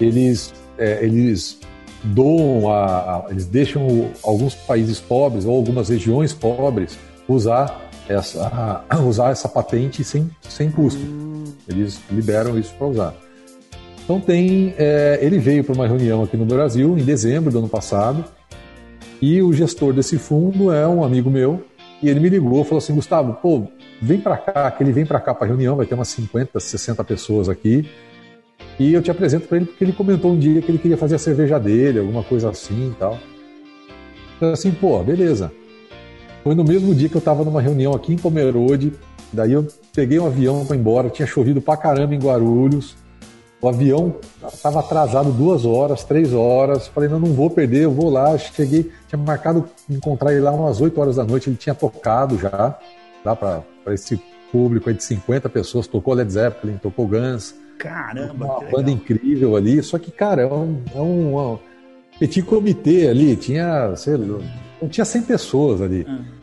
eles, 0.00 0.52
é, 0.76 1.04
eles 1.04 1.58
doam, 2.04 2.70
a, 2.70 2.84
a, 2.86 3.24
eles 3.30 3.46
deixam 3.46 4.10
alguns 4.22 4.54
países 4.54 5.00
pobres 5.00 5.44
ou 5.44 5.56
algumas 5.56 5.88
regiões 5.88 6.34
pobres 6.34 6.98
usar 7.26 7.88
essa, 8.08 8.84
usar 9.06 9.30
essa 9.30 9.48
patente 9.48 10.04
sem, 10.04 10.30
sem 10.42 10.70
custo. 10.70 11.00
Hum. 11.00 11.44
Eles 11.68 12.00
liberam 12.10 12.58
isso 12.58 12.74
para 12.74 12.86
usar. 12.86 13.14
Então 14.04 14.20
tem, 14.20 14.74
é, 14.76 15.18
ele 15.22 15.38
veio 15.38 15.62
para 15.62 15.74
uma 15.74 15.86
reunião 15.86 16.22
aqui 16.22 16.36
no 16.36 16.44
Brasil 16.44 16.98
em 16.98 17.04
dezembro 17.04 17.50
do 17.50 17.58
ano 17.58 17.68
passado 17.68 18.24
e 19.20 19.40
o 19.40 19.52
gestor 19.52 19.92
desse 19.92 20.18
fundo 20.18 20.72
é 20.72 20.86
um 20.86 21.04
amigo 21.04 21.30
meu 21.30 21.64
e 22.02 22.08
ele 22.08 22.18
me 22.18 22.28
ligou, 22.28 22.64
falou 22.64 22.78
assim, 22.78 22.94
Gustavo, 22.94 23.34
pô, 23.34 23.68
vem 24.00 24.18
para 24.18 24.36
cá, 24.36 24.70
que 24.72 24.82
ele 24.82 24.92
vem 24.92 25.06
para 25.06 25.20
cá 25.20 25.32
para 25.32 25.46
a 25.46 25.48
reunião, 25.48 25.76
vai 25.76 25.86
ter 25.86 25.94
umas 25.94 26.08
50, 26.08 26.58
60 26.58 27.04
pessoas 27.04 27.48
aqui 27.48 27.88
e 28.78 28.92
eu 28.92 29.00
te 29.00 29.10
apresento 29.10 29.46
para 29.46 29.58
ele 29.58 29.66
porque 29.66 29.84
ele 29.84 29.92
comentou 29.92 30.32
um 30.32 30.38
dia 30.38 30.60
que 30.60 30.70
ele 30.70 30.78
queria 30.78 30.96
fazer 30.96 31.14
a 31.14 31.18
cerveja 31.18 31.58
dele, 31.60 32.00
alguma 32.00 32.24
coisa 32.24 32.50
assim 32.50 32.90
e 32.90 32.94
tal. 32.98 33.18
Então 34.36 34.50
assim, 34.50 34.72
pô, 34.72 35.00
beleza. 35.04 35.52
Foi 36.42 36.56
no 36.56 36.64
mesmo 36.64 36.92
dia 36.92 37.08
que 37.08 37.14
eu 37.14 37.20
estava 37.20 37.44
numa 37.44 37.62
reunião 37.62 37.92
aqui 37.92 38.12
em 38.12 38.16
Pomerode, 38.16 38.92
daí 39.32 39.52
eu 39.52 39.64
peguei 39.94 40.18
um 40.18 40.26
avião 40.26 40.66
para 40.66 40.76
embora, 40.76 41.08
tinha 41.08 41.26
chovido 41.26 41.60
pra 41.60 41.76
caramba 41.76 42.16
em 42.16 42.18
Guarulhos, 42.18 42.96
o 43.62 43.68
avião 43.68 44.16
estava 44.52 44.80
atrasado 44.80 45.30
duas 45.30 45.64
horas, 45.64 46.02
três 46.02 46.34
horas. 46.34 46.88
Falei, 46.88 47.08
não, 47.08 47.20
não 47.20 47.32
vou 47.32 47.48
perder, 47.48 47.84
eu 47.84 47.92
vou 47.92 48.10
lá. 48.10 48.36
Cheguei, 48.36 48.90
tinha 49.06 49.16
marcado 49.16 49.68
encontrar 49.88 50.32
ele 50.32 50.40
lá 50.40 50.50
umas 50.50 50.80
8 50.80 51.00
horas 51.00 51.14
da 51.14 51.22
noite. 51.24 51.48
Ele 51.48 51.56
tinha 51.56 51.74
tocado 51.74 52.36
já, 52.36 52.76
lá 53.24 53.36
para 53.36 53.62
esse 53.86 54.20
público 54.50 54.88
aí 54.88 54.96
de 54.96 55.04
50 55.04 55.48
pessoas. 55.48 55.86
Tocou 55.86 56.12
Led 56.12 56.32
Zeppelin, 56.32 56.76
tocou 56.78 57.06
Guns. 57.06 57.54
Caramba, 57.78 58.46
Uma 58.46 58.68
banda 58.68 58.90
incrível 58.90 59.54
ali. 59.54 59.80
Só 59.80 59.96
que, 59.96 60.10
cara, 60.10 60.42
é 60.42 60.46
um, 60.46 60.82
é 60.92 61.00
um, 61.00 61.52
um 61.52 61.58
petit 62.18 62.42
comitê 62.42 63.06
ali. 63.06 63.36
Tinha, 63.36 63.94
sei 63.94 64.16
lá, 64.16 64.40
não 64.80 64.88
tinha 64.88 65.04
100 65.04 65.22
pessoas 65.22 65.80
ali. 65.80 66.04
Hum. 66.08 66.41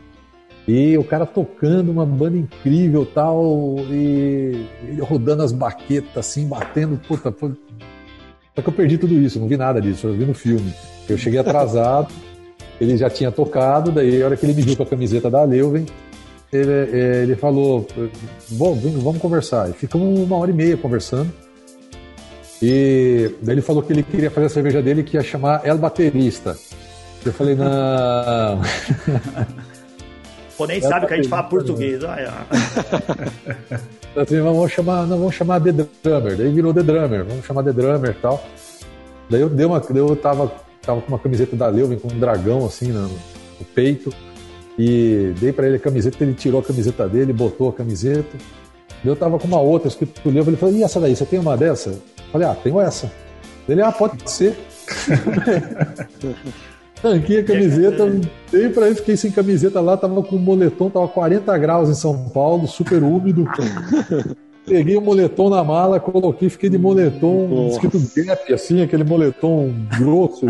E 0.68 0.96
o 0.96 1.04
cara 1.04 1.26
tocando 1.26 1.90
uma 1.90 2.06
banda 2.06 2.36
incrível 2.36 3.04
tal, 3.06 3.76
e 3.90 4.66
ele 4.86 5.00
rodando 5.00 5.42
as 5.42 5.52
baquetas 5.52 6.16
assim, 6.16 6.46
batendo, 6.46 7.00
puta, 7.08 7.32
foi... 7.32 7.52
Só 8.54 8.62
que 8.62 8.68
eu 8.68 8.72
perdi 8.72 8.98
tudo 8.98 9.14
isso, 9.14 9.40
não 9.40 9.48
vi 9.48 9.56
nada 9.56 9.80
disso, 9.80 10.08
eu 10.08 10.14
vi 10.14 10.24
no 10.24 10.34
filme. 10.34 10.72
Eu 11.08 11.16
cheguei 11.16 11.40
atrasado, 11.40 12.12
ele 12.80 12.96
já 12.96 13.08
tinha 13.10 13.32
tocado, 13.32 13.90
daí 13.90 14.22
a 14.22 14.26
hora 14.26 14.36
que 14.36 14.44
ele 14.46 14.54
me 14.54 14.62
viu 14.62 14.76
com 14.76 14.82
a 14.82 14.86
camiseta 14.86 15.30
da 15.30 15.42
Leuven, 15.44 15.86
ele, 16.52 16.72
é, 16.72 17.22
ele 17.22 17.36
falou: 17.36 17.86
Bom, 18.50 18.74
vamos 18.74 19.20
conversar. 19.20 19.70
E 19.70 19.72
ficamos 19.72 20.18
uma 20.18 20.36
hora 20.36 20.50
e 20.50 20.54
meia 20.54 20.76
conversando. 20.76 21.32
E 22.60 23.34
daí 23.40 23.54
ele 23.54 23.62
falou 23.62 23.82
que 23.82 23.92
ele 23.92 24.02
queria 24.02 24.30
fazer 24.30 24.46
a 24.46 24.50
cerveja 24.50 24.82
dele 24.82 25.02
que 25.02 25.16
ia 25.16 25.22
chamar 25.22 25.64
El 25.64 25.78
Baterista. 25.78 26.56
Eu 27.24 27.32
falei: 27.32 27.54
Não. 27.54 28.60
Nem 30.66 30.80
sabe 30.80 31.06
que 31.06 31.14
a 31.14 31.16
gente 31.16 31.28
fala 31.28 31.44
português. 31.44 32.02
Olha. 32.02 32.32
assim, 34.16 34.40
vamos 34.40 34.72
chamar, 34.72 35.06
não, 35.06 35.18
vamos 35.18 35.34
chamar 35.34 35.60
The 35.60 35.72
Drummer. 36.02 36.36
Daí 36.36 36.52
virou 36.52 36.74
The 36.74 36.82
Drummer, 36.82 37.24
vamos 37.24 37.44
chamar 37.44 37.62
The 37.62 37.72
Drummer 37.72 38.10
e 38.10 38.20
tal. 38.20 38.44
Daí 39.28 39.40
eu 39.40 39.48
dei 39.48 39.66
uma. 39.66 39.82
Eu 39.94 40.16
tava, 40.16 40.52
tava 40.82 41.00
com 41.00 41.08
uma 41.08 41.18
camiseta 41.18 41.56
da 41.56 41.68
Leuven 41.68 41.98
com 41.98 42.08
um 42.08 42.18
dragão 42.18 42.64
assim 42.66 42.88
no, 42.92 43.02
no 43.08 43.64
peito. 43.74 44.12
E 44.78 45.34
dei 45.38 45.52
para 45.52 45.66
ele 45.66 45.76
a 45.76 45.80
camiseta, 45.80 46.24
ele 46.24 46.34
tirou 46.34 46.60
a 46.60 46.64
camiseta 46.64 47.08
dele, 47.08 47.32
botou 47.32 47.68
a 47.68 47.72
camiseta. 47.72 48.36
Eu 49.04 49.14
tava 49.16 49.38
com 49.38 49.46
uma 49.46 49.60
outra 49.60 49.88
escrito 49.88 50.20
Leuven, 50.24 50.48
ele 50.48 50.56
falou, 50.56 50.74
e 50.74 50.82
essa 50.82 51.00
daí, 51.00 51.14
você 51.14 51.24
tem 51.24 51.38
uma 51.38 51.56
dessa? 51.56 51.90
Eu 51.90 52.02
falei, 52.32 52.48
ah, 52.48 52.54
tenho 52.54 52.80
essa. 52.80 53.10
Ele, 53.68 53.82
ah, 53.82 53.92
pode 53.92 54.30
ser. 54.30 54.56
Tanquei 57.02 57.38
a 57.40 57.44
camiseta, 57.44 58.20
dei 58.52 58.68
pra 58.68 58.86
ele, 58.86 58.96
fiquei 58.96 59.16
sem 59.16 59.30
camiseta 59.30 59.80
lá, 59.80 59.96
tava 59.96 60.22
com 60.22 60.36
moletom, 60.36 60.90
tava 60.90 61.08
40 61.08 61.56
graus 61.58 61.88
em 61.88 61.94
São 61.94 62.28
Paulo, 62.28 62.66
super 62.66 63.02
úmido. 63.02 63.48
Peguei 64.66 64.96
o 64.96 65.00
moletom 65.00 65.48
na 65.48 65.64
mala, 65.64 65.98
coloquei, 65.98 66.48
fiquei 66.50 66.68
de 66.68 66.78
moletom, 66.78 67.48
Nossa. 67.48 67.86
escrito 67.86 68.26
gap, 68.26 68.52
assim, 68.52 68.82
aquele 68.82 69.04
moletom 69.04 69.72
grosso. 69.98 70.46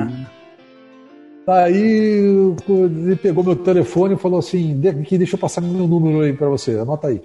Aí 1.46 2.54
ele 2.68 3.16
pegou 3.16 3.44
meu 3.44 3.56
telefone 3.56 4.14
e 4.14 4.18
falou 4.18 4.40
assim: 4.40 4.80
aqui, 4.86 5.16
deixa 5.16 5.36
eu 5.36 5.38
passar 5.38 5.60
meu 5.60 5.86
número 5.86 6.20
aí 6.20 6.32
pra 6.32 6.48
você, 6.48 6.78
anota 6.78 7.08
aí. 7.08 7.22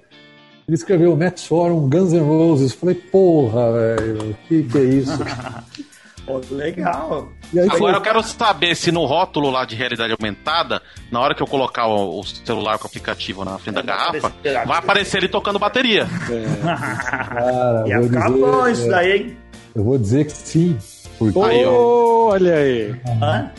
Ele 0.67 0.75
escreveu 0.75 1.15
Matt 1.15 1.39
Sorum, 1.39 1.89
Guns 1.89 2.11
N' 2.11 2.21
Roses. 2.21 2.73
Falei, 2.73 2.95
porra, 2.95 3.71
velho, 3.71 4.35
que 4.47 4.63
que 4.63 4.77
é 4.77 4.83
isso? 4.83 5.19
Pô, 6.25 6.41
legal. 6.49 7.29
Aí, 7.53 7.59
Agora 7.59 7.77
foi... 7.77 7.93
eu 7.93 8.01
quero 8.01 8.23
saber 8.23 8.75
se 8.75 8.91
no 8.91 9.05
rótulo 9.05 9.51
lá 9.51 9.63
de 9.63 9.75
realidade 9.75 10.13
aumentada, 10.13 10.81
na 11.11 11.19
hora 11.19 11.35
que 11.35 11.43
eu 11.43 11.47
colocar 11.47 11.87
o, 11.87 12.19
o 12.19 12.23
celular 12.23 12.79
com 12.79 12.85
o 12.85 12.87
aplicativo 12.87 13.45
na 13.45 13.59
frente 13.59 13.75
da 13.75 13.81
garrafa, 13.83 14.33
vai 14.65 14.77
aparecer 14.77 15.17
ele 15.17 15.27
tocando 15.27 15.59
bateria. 15.59 16.07
É. 16.29 16.65
Cara, 16.65 17.87
e 17.87 17.93
acabou 17.93 18.63
dizer, 18.63 18.71
isso 18.71 18.89
daí, 18.89 19.11
hein? 19.11 19.37
Eu 19.75 19.83
vou 19.83 19.97
dizer 19.97 20.25
que 20.25 20.31
sim. 20.31 20.77
Porque... 21.19 21.37
Oh, 21.37 21.43
aí, 21.43 21.65
olha 21.65 22.55
aí. 22.55 22.95
Hã? 23.21 23.51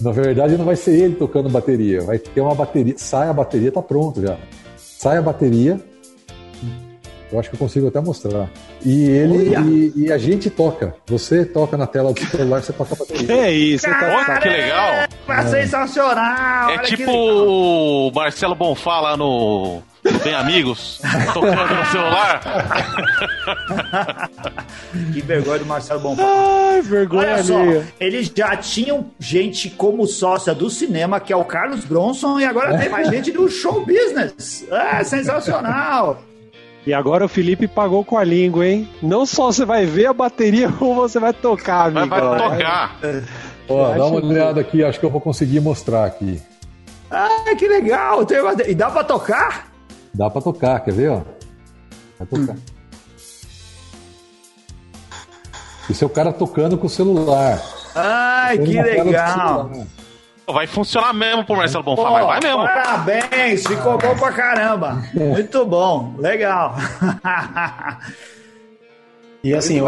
Na 0.00 0.12
verdade, 0.12 0.56
não 0.56 0.64
vai 0.64 0.76
ser 0.76 0.98
ele 0.98 1.14
tocando 1.14 1.48
bateria. 1.48 2.02
Vai 2.02 2.18
ter 2.18 2.40
uma 2.40 2.54
bateria. 2.54 2.94
Sai 2.96 3.28
a 3.28 3.32
bateria, 3.32 3.72
tá 3.72 3.82
pronto 3.82 4.20
já. 4.20 4.36
Sai 4.76 5.18
a 5.18 5.22
bateria, 5.22 5.80
eu 7.32 7.40
acho 7.40 7.50
que 7.50 7.56
eu 7.56 7.58
consigo 7.58 7.88
até 7.88 8.00
mostrar. 8.00 8.48
E 8.84 9.04
ele 9.04 9.92
e, 9.96 10.04
e, 10.04 10.12
a 10.12 10.18
gente 10.18 10.48
toca. 10.48 10.94
Você 11.06 11.44
toca 11.44 11.76
na 11.76 11.86
tela 11.86 12.12
do 12.12 12.20
celular, 12.20 12.62
você 12.62 12.72
toca 12.72 12.94
a 12.94 12.98
bateria. 12.98 13.36
É 13.36 13.52
isso, 13.52 13.84
tá 13.84 14.38
que 14.40 14.48
legal! 14.48 14.92
É 15.28 15.42
sensacional! 15.46 16.70
É 16.70 16.78
tipo 16.78 17.10
o 17.10 18.12
Marcelo 18.14 18.54
Bonfá 18.54 19.00
lá 19.00 19.16
no 19.16 19.82
Bem 20.22 20.34
Amigos, 20.34 21.00
tocando 21.34 21.74
no 21.74 21.86
celular. 21.86 22.40
que 25.12 25.20
vergonha 25.20 25.58
do 25.58 25.66
Marcelo 25.66 26.00
Bonfá. 26.00 26.22
Ai, 26.24 26.82
vergonha 26.82 27.34
Olha 27.34 27.42
só, 27.42 27.56
eles 27.98 28.30
já 28.34 28.56
tinham 28.56 29.10
gente 29.18 29.68
como 29.70 30.06
sócia 30.06 30.54
do 30.54 30.70
cinema, 30.70 31.18
que 31.18 31.32
é 31.32 31.36
o 31.36 31.44
Carlos 31.44 31.84
Bronson, 31.84 32.38
e 32.38 32.44
agora 32.44 32.78
tem 32.78 32.88
mais 32.88 33.08
gente 33.10 33.32
do 33.32 33.48
show 33.48 33.84
business. 33.84 34.64
É 34.70 35.02
sensacional! 35.02 36.22
E 36.86 36.94
agora 36.94 37.24
o 37.24 37.28
Felipe 37.28 37.66
pagou 37.66 38.04
com 38.04 38.16
a 38.16 38.22
língua, 38.22 38.64
hein? 38.64 38.88
Não 39.02 39.26
só 39.26 39.50
você 39.50 39.64
vai 39.64 39.84
ver 39.84 40.06
a 40.06 40.12
bateria, 40.12 40.70
como 40.78 40.94
você 40.94 41.18
vai 41.18 41.32
tocar, 41.32 41.88
amigo. 41.88 42.08
Vai, 42.08 42.20
vai 42.20 42.50
tocar. 42.50 43.00
Ó, 43.68 43.92
dá 43.92 44.06
uma 44.06 44.24
olhada 44.24 44.60
aqui, 44.60 44.84
acho 44.84 45.00
que 45.00 45.04
eu 45.04 45.10
vou 45.10 45.20
conseguir 45.20 45.58
mostrar 45.58 46.04
aqui. 46.04 46.40
Ah, 47.10 47.54
que 47.58 47.66
legal! 47.66 48.24
E 48.66 48.74
dá 48.74 48.90
pra 48.90 49.02
tocar? 49.02 49.72
Dá 50.14 50.30
pra 50.30 50.40
tocar, 50.40 50.80
quer 50.80 50.94
ver, 50.94 51.10
ó? 51.10 51.22
Vai 52.18 52.28
tocar. 52.28 52.54
Hum. 52.54 52.60
Isso 55.90 56.04
é 56.04 56.06
o 56.06 56.10
cara 56.10 56.32
tocando 56.32 56.78
com 56.78 56.86
o 56.86 56.90
celular. 56.90 57.60
Ai, 57.94 58.58
que 58.58 58.80
legal! 58.80 59.70
Vai 60.48 60.66
funcionar 60.66 61.12
mesmo 61.12 61.44
pro 61.44 61.56
Marcelo 61.56 61.82
Bonfá, 61.82 62.10
mas 62.10 62.24
vai 62.24 62.40
mesmo. 62.40 62.62
Parabéns, 62.62 63.66
ficou 63.66 63.98
bom 63.98 64.16
pra 64.16 64.32
caramba. 64.32 65.02
Muito 65.12 65.66
bom, 65.66 66.14
legal. 66.18 66.76
e 69.42 69.52
assim, 69.52 69.80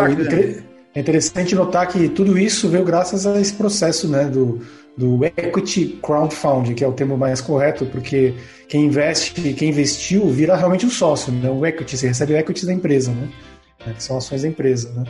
é 0.94 1.00
interessante 1.00 1.54
notar 1.54 1.86
que 1.86 2.08
tudo 2.08 2.36
isso 2.36 2.68
veio 2.68 2.84
graças 2.84 3.24
a 3.24 3.40
esse 3.40 3.54
processo 3.54 4.08
né, 4.08 4.24
do, 4.24 4.60
do 4.96 5.24
equity 5.24 6.00
crowdfunding, 6.02 6.74
que 6.74 6.82
é 6.82 6.88
o 6.88 6.92
termo 6.92 7.16
mais 7.16 7.40
correto, 7.40 7.86
porque 7.86 8.34
quem 8.68 8.86
investe, 8.86 9.54
quem 9.54 9.68
investiu 9.68 10.28
vira 10.28 10.56
realmente 10.56 10.84
um 10.84 10.90
sócio, 10.90 11.32
né? 11.32 11.48
O 11.48 11.64
equity, 11.64 11.96
você 11.96 12.08
recebe 12.08 12.32
o 12.34 12.36
equity 12.36 12.66
da 12.66 12.72
empresa, 12.72 13.12
né? 13.12 13.28
Que 13.94 14.02
são 14.02 14.18
ações 14.18 14.42
da 14.42 14.48
empresa, 14.48 14.90
né? 14.90 15.04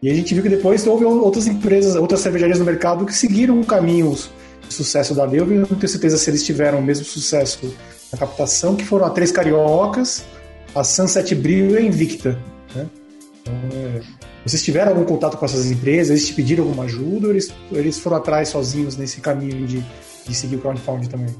E 0.00 0.08
a 0.08 0.14
gente 0.14 0.32
viu 0.32 0.44
que 0.44 0.48
depois 0.48 0.86
houve 0.86 1.04
outras 1.04 1.48
empresas, 1.48 1.96
outras 1.96 2.20
cervejarias 2.20 2.60
no 2.60 2.64
mercado 2.64 3.04
que 3.04 3.12
seguiram 3.12 3.60
caminhos 3.64 4.30
sucesso 4.72 5.14
da 5.14 5.24
Leuven, 5.24 5.58
eu 5.58 5.66
não 5.68 5.76
tenho 5.76 5.88
certeza 5.88 6.16
se 6.16 6.30
eles 6.30 6.44
tiveram 6.44 6.78
o 6.78 6.82
mesmo 6.82 7.04
sucesso 7.04 7.74
na 8.12 8.18
captação, 8.18 8.76
que 8.76 8.84
foram 8.84 9.06
a 9.06 9.10
Três 9.10 9.30
Cariocas, 9.32 10.24
a 10.74 10.84
Sunset 10.84 11.34
Brew 11.34 11.70
e 11.70 11.76
a 11.78 11.80
Invicta. 11.80 12.38
Né? 12.74 12.86
Então, 13.40 13.54
é, 13.72 14.00
vocês 14.44 14.62
tiveram 14.62 14.92
algum 14.92 15.04
contato 15.04 15.36
com 15.36 15.44
essas 15.44 15.70
empresas? 15.70 16.10
Eles 16.10 16.26
te 16.26 16.34
pediram 16.34 16.64
alguma 16.64 16.84
ajuda 16.84 17.26
ou 17.26 17.32
eles, 17.32 17.52
eles 17.72 17.98
foram 17.98 18.16
atrás 18.16 18.48
sozinhos 18.48 18.96
nesse 18.96 19.20
caminho 19.20 19.66
de, 19.66 19.84
de 20.24 20.34
seguir 20.34 20.56
o 20.56 20.60
crowdfunding 20.60 21.08
também? 21.08 21.34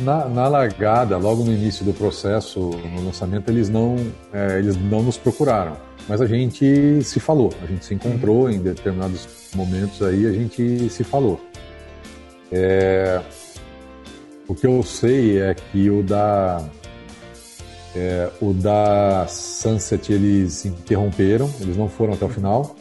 Na, 0.00 0.28
na, 0.28 0.48
largada, 0.48 1.16
logo 1.18 1.44
no 1.44 1.52
início 1.52 1.84
do 1.84 1.92
processo, 1.92 2.58
no 2.58 3.04
lançamento, 3.04 3.50
eles 3.50 3.68
não, 3.68 3.96
é, 4.32 4.58
eles 4.58 4.76
não 4.76 5.02
nos 5.02 5.16
procuraram. 5.16 5.76
Mas 6.08 6.20
a 6.20 6.26
gente 6.26 7.02
se 7.04 7.20
falou, 7.20 7.52
a 7.62 7.66
gente 7.66 7.84
se 7.84 7.94
encontrou 7.94 8.50
em 8.50 8.58
determinados 8.58 9.28
momentos 9.54 10.02
aí, 10.02 10.26
a 10.26 10.32
gente 10.32 10.88
se 10.88 11.04
falou. 11.04 11.40
É, 12.52 13.20
o 14.46 14.54
que 14.54 14.66
eu 14.66 14.82
sei 14.82 15.40
é 15.40 15.54
que 15.54 15.88
o 15.88 16.02
da 16.02 16.62
é, 17.96 18.30
o 18.40 18.52
da 18.52 19.26
Sunset 19.26 20.12
eles 20.12 20.64
interromperam, 20.64 21.50
eles 21.60 21.76
não 21.76 21.88
foram 21.88 22.14
até 22.14 22.24
o 22.24 22.28
final. 22.28 22.76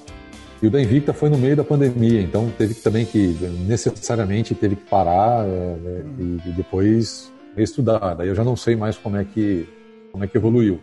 E 0.61 0.67
o 0.67 0.69
da 0.69 0.79
Invicta 0.79 1.11
foi 1.11 1.29
no 1.29 1.37
meio 1.37 1.55
da 1.55 1.63
pandemia, 1.63 2.21
então 2.21 2.51
teve 2.55 2.75
também 2.75 3.03
que 3.03 3.35
necessariamente 3.67 4.53
teve 4.53 4.75
que 4.75 4.87
parar 4.87 5.43
é, 5.43 5.75
né, 5.75 6.03
e, 6.19 6.49
e, 6.49 6.51
depois 6.51 7.31
estudar. 7.57 8.13
Daí 8.13 8.27
eu 8.27 8.35
já 8.35 8.43
não 8.43 8.55
sei 8.55 8.75
mais 8.75 8.95
como 8.95 9.17
é 9.17 9.23
que 9.23 9.67
como 10.11 10.23
é 10.23 10.27
que 10.27 10.37
evoluiu, 10.37 10.79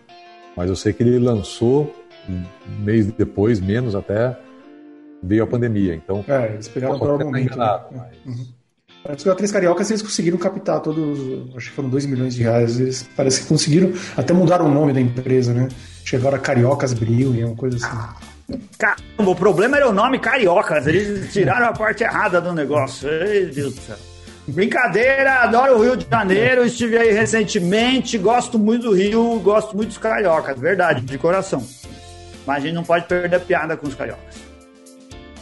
mas 0.56 0.68
eu 0.68 0.74
sei 0.74 0.92
que 0.92 1.02
ele 1.02 1.18
lançou 1.18 1.94
um 2.28 2.82
mês 2.82 3.06
depois, 3.06 3.60
menos 3.60 3.94
até 3.94 4.36
veio 5.22 5.44
a 5.44 5.46
pandemia. 5.46 5.94
Então 5.94 6.24
é, 6.26 6.54
eles 6.54 6.66
pegaram 6.66 6.98
por 6.98 7.10
algum 7.10 7.26
momento. 7.26 7.56
Né? 7.56 7.80
Mas... 7.92 8.16
Uhum. 8.26 8.57
Parece 9.08 9.24
que 9.24 9.30
o 9.30 9.32
Atriz 9.32 9.50
Cariocas 9.50 9.90
eles 9.90 10.02
conseguiram 10.02 10.36
captar 10.36 10.80
todos, 10.80 11.56
acho 11.56 11.70
que 11.70 11.74
foram 11.74 11.88
2 11.88 12.04
milhões 12.04 12.34
de 12.34 12.42
reais. 12.42 12.78
Eles 12.78 13.08
parece 13.16 13.40
que 13.40 13.46
conseguiram 13.46 13.90
até 14.14 14.34
mudar 14.34 14.60
o 14.60 14.68
nome 14.68 14.92
da 14.92 15.00
empresa, 15.00 15.54
né? 15.54 15.68
Chegaram 16.04 16.36
a 16.36 16.38
Cariocas 16.38 16.92
Bril 16.92 17.34
e 17.34 17.42
uma 17.42 17.56
coisa 17.56 17.78
assim. 17.78 18.58
Caramba, 18.76 19.30
o 19.30 19.34
problema 19.34 19.78
era 19.78 19.88
o 19.88 19.94
nome 19.94 20.18
Cariocas. 20.18 20.86
Eles 20.86 21.32
tiraram 21.32 21.68
a 21.68 21.72
parte 21.72 22.04
errada 22.04 22.38
do 22.38 22.52
negócio. 22.52 23.08
Meu 23.08 23.50
Deus 23.50 23.74
do 23.76 23.80
céu. 23.80 23.96
Brincadeira, 24.46 25.36
adoro 25.36 25.78
o 25.78 25.82
Rio 25.82 25.96
de 25.96 26.06
Janeiro, 26.06 26.66
estive 26.66 26.98
aí 26.98 27.10
recentemente, 27.10 28.18
gosto 28.18 28.58
muito 28.58 28.90
do 28.90 28.94
Rio, 28.94 29.40
gosto 29.40 29.74
muito 29.74 29.88
dos 29.88 29.98
cariocas, 29.98 30.60
verdade, 30.60 31.00
de 31.00 31.16
coração. 31.16 31.66
Mas 32.46 32.58
a 32.58 32.60
gente 32.60 32.74
não 32.74 32.84
pode 32.84 33.06
perder 33.06 33.36
a 33.36 33.40
piada 33.40 33.74
com 33.74 33.86
os 33.88 33.94
cariocas. 33.94 34.47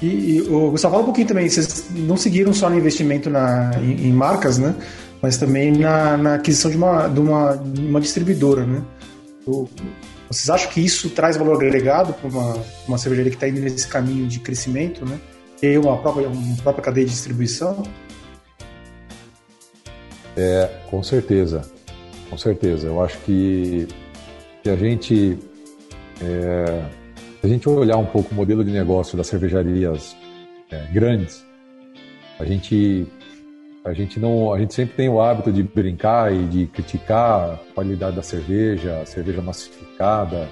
E, 0.03 0.07
e 0.07 0.40
o 0.42 0.70
Gustavo, 0.70 0.92
fala 0.92 1.03
um 1.03 1.07
pouquinho 1.07 1.28
também, 1.28 1.49
vocês 1.49 1.86
não 1.90 2.16
seguiram 2.16 2.53
só 2.53 2.68
no 2.68 2.76
investimento 2.76 3.30
na, 3.30 3.70
em, 3.80 4.09
em 4.09 4.12
marcas, 4.12 4.59
né? 4.59 4.74
Mas 5.22 5.38
também 5.38 5.72
na, 5.72 6.16
na 6.16 6.34
aquisição 6.34 6.70
de 6.70 6.76
uma, 6.76 7.09
de 7.09 7.20
uma, 7.20 7.57
de 7.57 7.80
uma 7.80 8.01
distribuidora, 8.01 8.66
né? 8.66 8.82
Vocês 10.28 10.51
acham 10.51 10.70
que 10.70 10.80
isso 10.80 11.11
traz 11.11 11.36
valor 11.36 11.55
agregado 11.55 12.12
para 12.12 12.28
uma, 12.28 12.57
uma 12.86 12.99
cervejaria 12.99 13.30
que 13.30 13.36
está 13.36 13.49
indo 13.49 13.61
nesse 13.61 13.88
caminho 13.88 14.26
de 14.26 14.40
crescimento, 14.40 15.07
né? 15.07 15.18
Ter 15.61 15.78
uma 15.78 15.97
própria, 15.97 16.28
uma 16.28 16.57
própria 16.57 16.84
cadeia 16.84 17.07
de 17.07 17.12
distribuição? 17.12 17.82
É, 20.36 20.70
com 20.90 21.03
certeza. 21.03 21.62
Com 22.28 22.36
certeza. 22.36 22.88
Eu 22.88 23.01
acho 23.01 23.16
que, 23.20 23.88
que 24.62 24.68
a 24.68 24.76
gente 24.76 25.38
é, 26.20 26.84
se 27.47 27.53
a 27.53 27.55
gente 27.55 27.68
olhar 27.68 27.97
um 27.97 28.05
pouco 28.05 28.32
o 28.32 28.34
modelo 28.34 28.64
de 28.64 28.72
negócio 28.72 29.16
das 29.16 29.28
cervejarias 29.28 30.16
é, 30.70 30.86
grandes, 30.92 31.44
a 32.40 32.44
gente 32.44 33.07
A 33.84 33.92
gente 33.92 34.18
não, 34.18 34.53
a 34.53 34.59
gente 34.59 34.74
sempre 34.74 34.97
tem 34.97 35.09
o 35.09 35.20
hábito 35.20 35.53
de 35.53 35.62
brincar 35.62 36.34
e 36.34 36.44
de 36.47 36.66
criticar 36.66 37.51
a 37.53 37.59
qualidade 37.72 38.16
da 38.16 38.22
cerveja, 38.22 39.01
a 39.01 39.07
cerveja 39.07 39.40
massificada. 39.40 40.49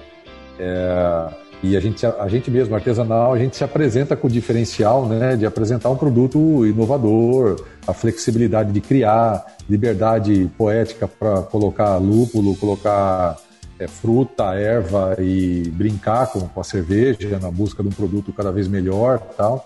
É, 0.57 1.35
e 1.61 1.77
a 1.77 1.81
gente, 1.81 2.07
a 2.07 2.29
gente 2.29 2.49
mesmo, 2.49 2.77
artesanal, 2.77 3.35
a 3.35 3.39
gente 3.39 3.57
se 3.57 3.65
apresenta 3.65 4.15
com 4.15 4.29
o 4.29 4.31
diferencial 4.31 5.07
né, 5.07 5.35
de 5.35 5.45
apresentar 5.45 5.91
um 5.91 5.97
produto 5.97 6.65
inovador, 6.65 7.61
a 7.85 7.93
flexibilidade 7.93 8.71
de 8.71 8.81
criar, 8.81 9.45
liberdade 9.69 10.49
poética 10.57 11.09
para 11.09 11.43
colocar 11.43 11.97
lúpulo, 11.97 12.55
colocar 12.55 13.37
é, 13.79 13.87
fruta, 13.87 14.55
erva 14.55 15.17
e 15.19 15.69
brincar 15.71 16.27
com, 16.29 16.41
com, 16.41 16.61
a 16.61 16.65
cerveja 16.65 17.39
na 17.39 17.51
busca 17.51 17.83
de 17.83 17.89
um 17.89 17.93
produto 17.93 18.33
cada 18.33 18.53
vez 18.53 18.69
melhor 18.69 19.19
tal. 19.37 19.65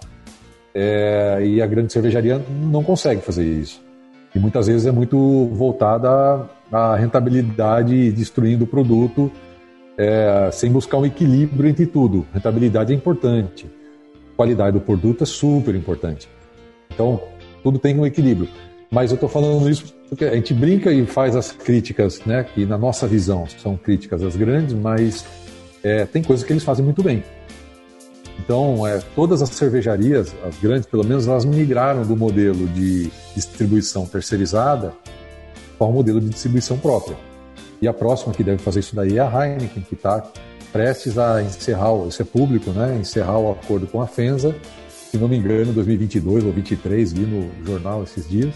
É, 0.75 1.41
e 1.45 1.61
a 1.61 1.67
grande 1.67 1.93
cervejaria 1.93 2.41
não 2.63 2.83
consegue 2.83 3.21
fazer 3.23 3.45
isso. 3.45 3.83
E 4.35 4.39
muitas 4.39 4.67
vezes 4.67 4.87
é 4.87 4.93
muito 4.93 5.47
voltada 5.53 6.49
à 6.71 6.95
rentabilidade, 6.97 8.13
destruindo 8.13 8.65
o 8.65 8.67
produto, 8.67 9.33
é, 9.97 10.51
sem 10.53 10.71
buscar 10.71 10.99
um 10.99 11.07
equilíbrio 11.07 11.69
entre 11.69 11.87
tudo. 11.87 12.27
Rentabilidade 12.33 12.93
é 12.93 12.97
importante, 12.97 13.69
qualidade 14.37 14.79
do 14.79 14.81
produto 14.81 15.23
é 15.23 15.27
super 15.27 15.75
importante. 15.75 16.29
Então, 16.93 17.21
tudo 17.63 17.79
tem 17.79 17.99
um 17.99 18.07
equilíbrio. 18.07 18.49
Mas 18.91 19.11
eu 19.11 19.17
estou 19.17 19.29
falando 19.29 19.69
isso 19.69 19.95
porque 20.09 20.25
a 20.25 20.35
gente 20.35 20.55
brinca 20.55 20.91
e 20.93 21.05
faz 21.07 21.37
as 21.37 21.53
críticas, 21.53 22.21
né, 22.25 22.45
que 22.45 22.65
na 22.65 22.79
nossa 22.79 23.07
visão 23.07 23.47
são 23.47 23.77
críticas 23.77 24.23
às 24.23 24.37
grandes, 24.37 24.75
mas 24.75 25.25
é, 25.83 26.07
tem 26.07 26.23
coisas 26.23 26.45
que 26.45 26.53
eles 26.53 26.65
fazem 26.65 26.85
muito 26.85 27.03
bem. 27.03 27.23
Então, 28.39 28.87
é, 28.87 29.01
todas 29.15 29.43
as 29.43 29.51
cervejarias, 29.51 30.35
as 30.47 30.57
grandes 30.59 30.87
pelo 30.87 31.05
menos, 31.05 31.27
elas 31.27 31.45
migraram 31.45 32.03
do 32.03 32.17
modelo 32.17 32.67
de 32.69 33.11
distribuição 33.35 34.07
terceirizada 34.07 34.93
para 35.77 35.87
um 35.87 35.93
modelo 35.93 36.21
de 36.21 36.29
distribuição 36.29 36.79
própria. 36.79 37.17
E 37.81 37.87
a 37.87 37.93
próxima 37.93 38.33
que 38.33 38.43
deve 38.43 38.59
fazer 38.59 38.81
isso 38.81 38.97
daí 38.97 39.19
é 39.19 39.21
a 39.21 39.27
Heineken, 39.27 39.83
que 39.83 39.95
está 39.95 40.25
prestes 40.73 41.19
a 41.19 41.43
encerrar, 41.43 42.07
isso 42.07 42.23
é 42.23 42.25
público, 42.25 42.71
né, 42.71 42.97
encerrar 43.01 43.39
o 43.39 43.51
acordo 43.51 43.87
com 43.87 44.01
a 44.01 44.07
FENSA, 44.07 44.55
se 44.89 45.17
não 45.17 45.29
me 45.29 45.37
engano, 45.39 45.73
2022 45.73 46.45
ou 46.45 46.53
2023, 46.53 47.13
vi 47.13 47.21
no 47.23 47.51
jornal 47.65 48.03
esses 48.03 48.29
dias. 48.29 48.55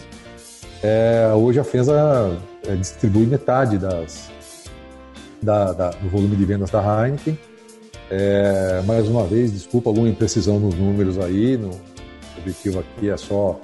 É, 0.83 1.31
hoje 1.33 1.59
a 1.59 1.63
FENSA 1.63 2.37
é, 2.67 2.75
distribui 2.75 3.25
metade 3.25 3.77
das, 3.77 4.29
da, 5.41 5.71
da, 5.71 5.89
do 5.91 6.09
volume 6.09 6.35
de 6.35 6.43
vendas 6.43 6.69
da 6.69 6.81
Heineken 6.81 7.37
é, 8.15 8.81
mais 8.85 9.07
uma 9.07 9.23
vez, 9.25 9.51
desculpa 9.51 9.89
alguma 9.89 10.07
imprecisão 10.07 10.59
nos 10.59 10.75
números 10.75 11.17
aí, 11.17 11.57
no, 11.57 11.69
o 11.69 12.39
objetivo 12.39 12.79
aqui 12.79 13.09
é 13.09 13.17
só 13.17 13.59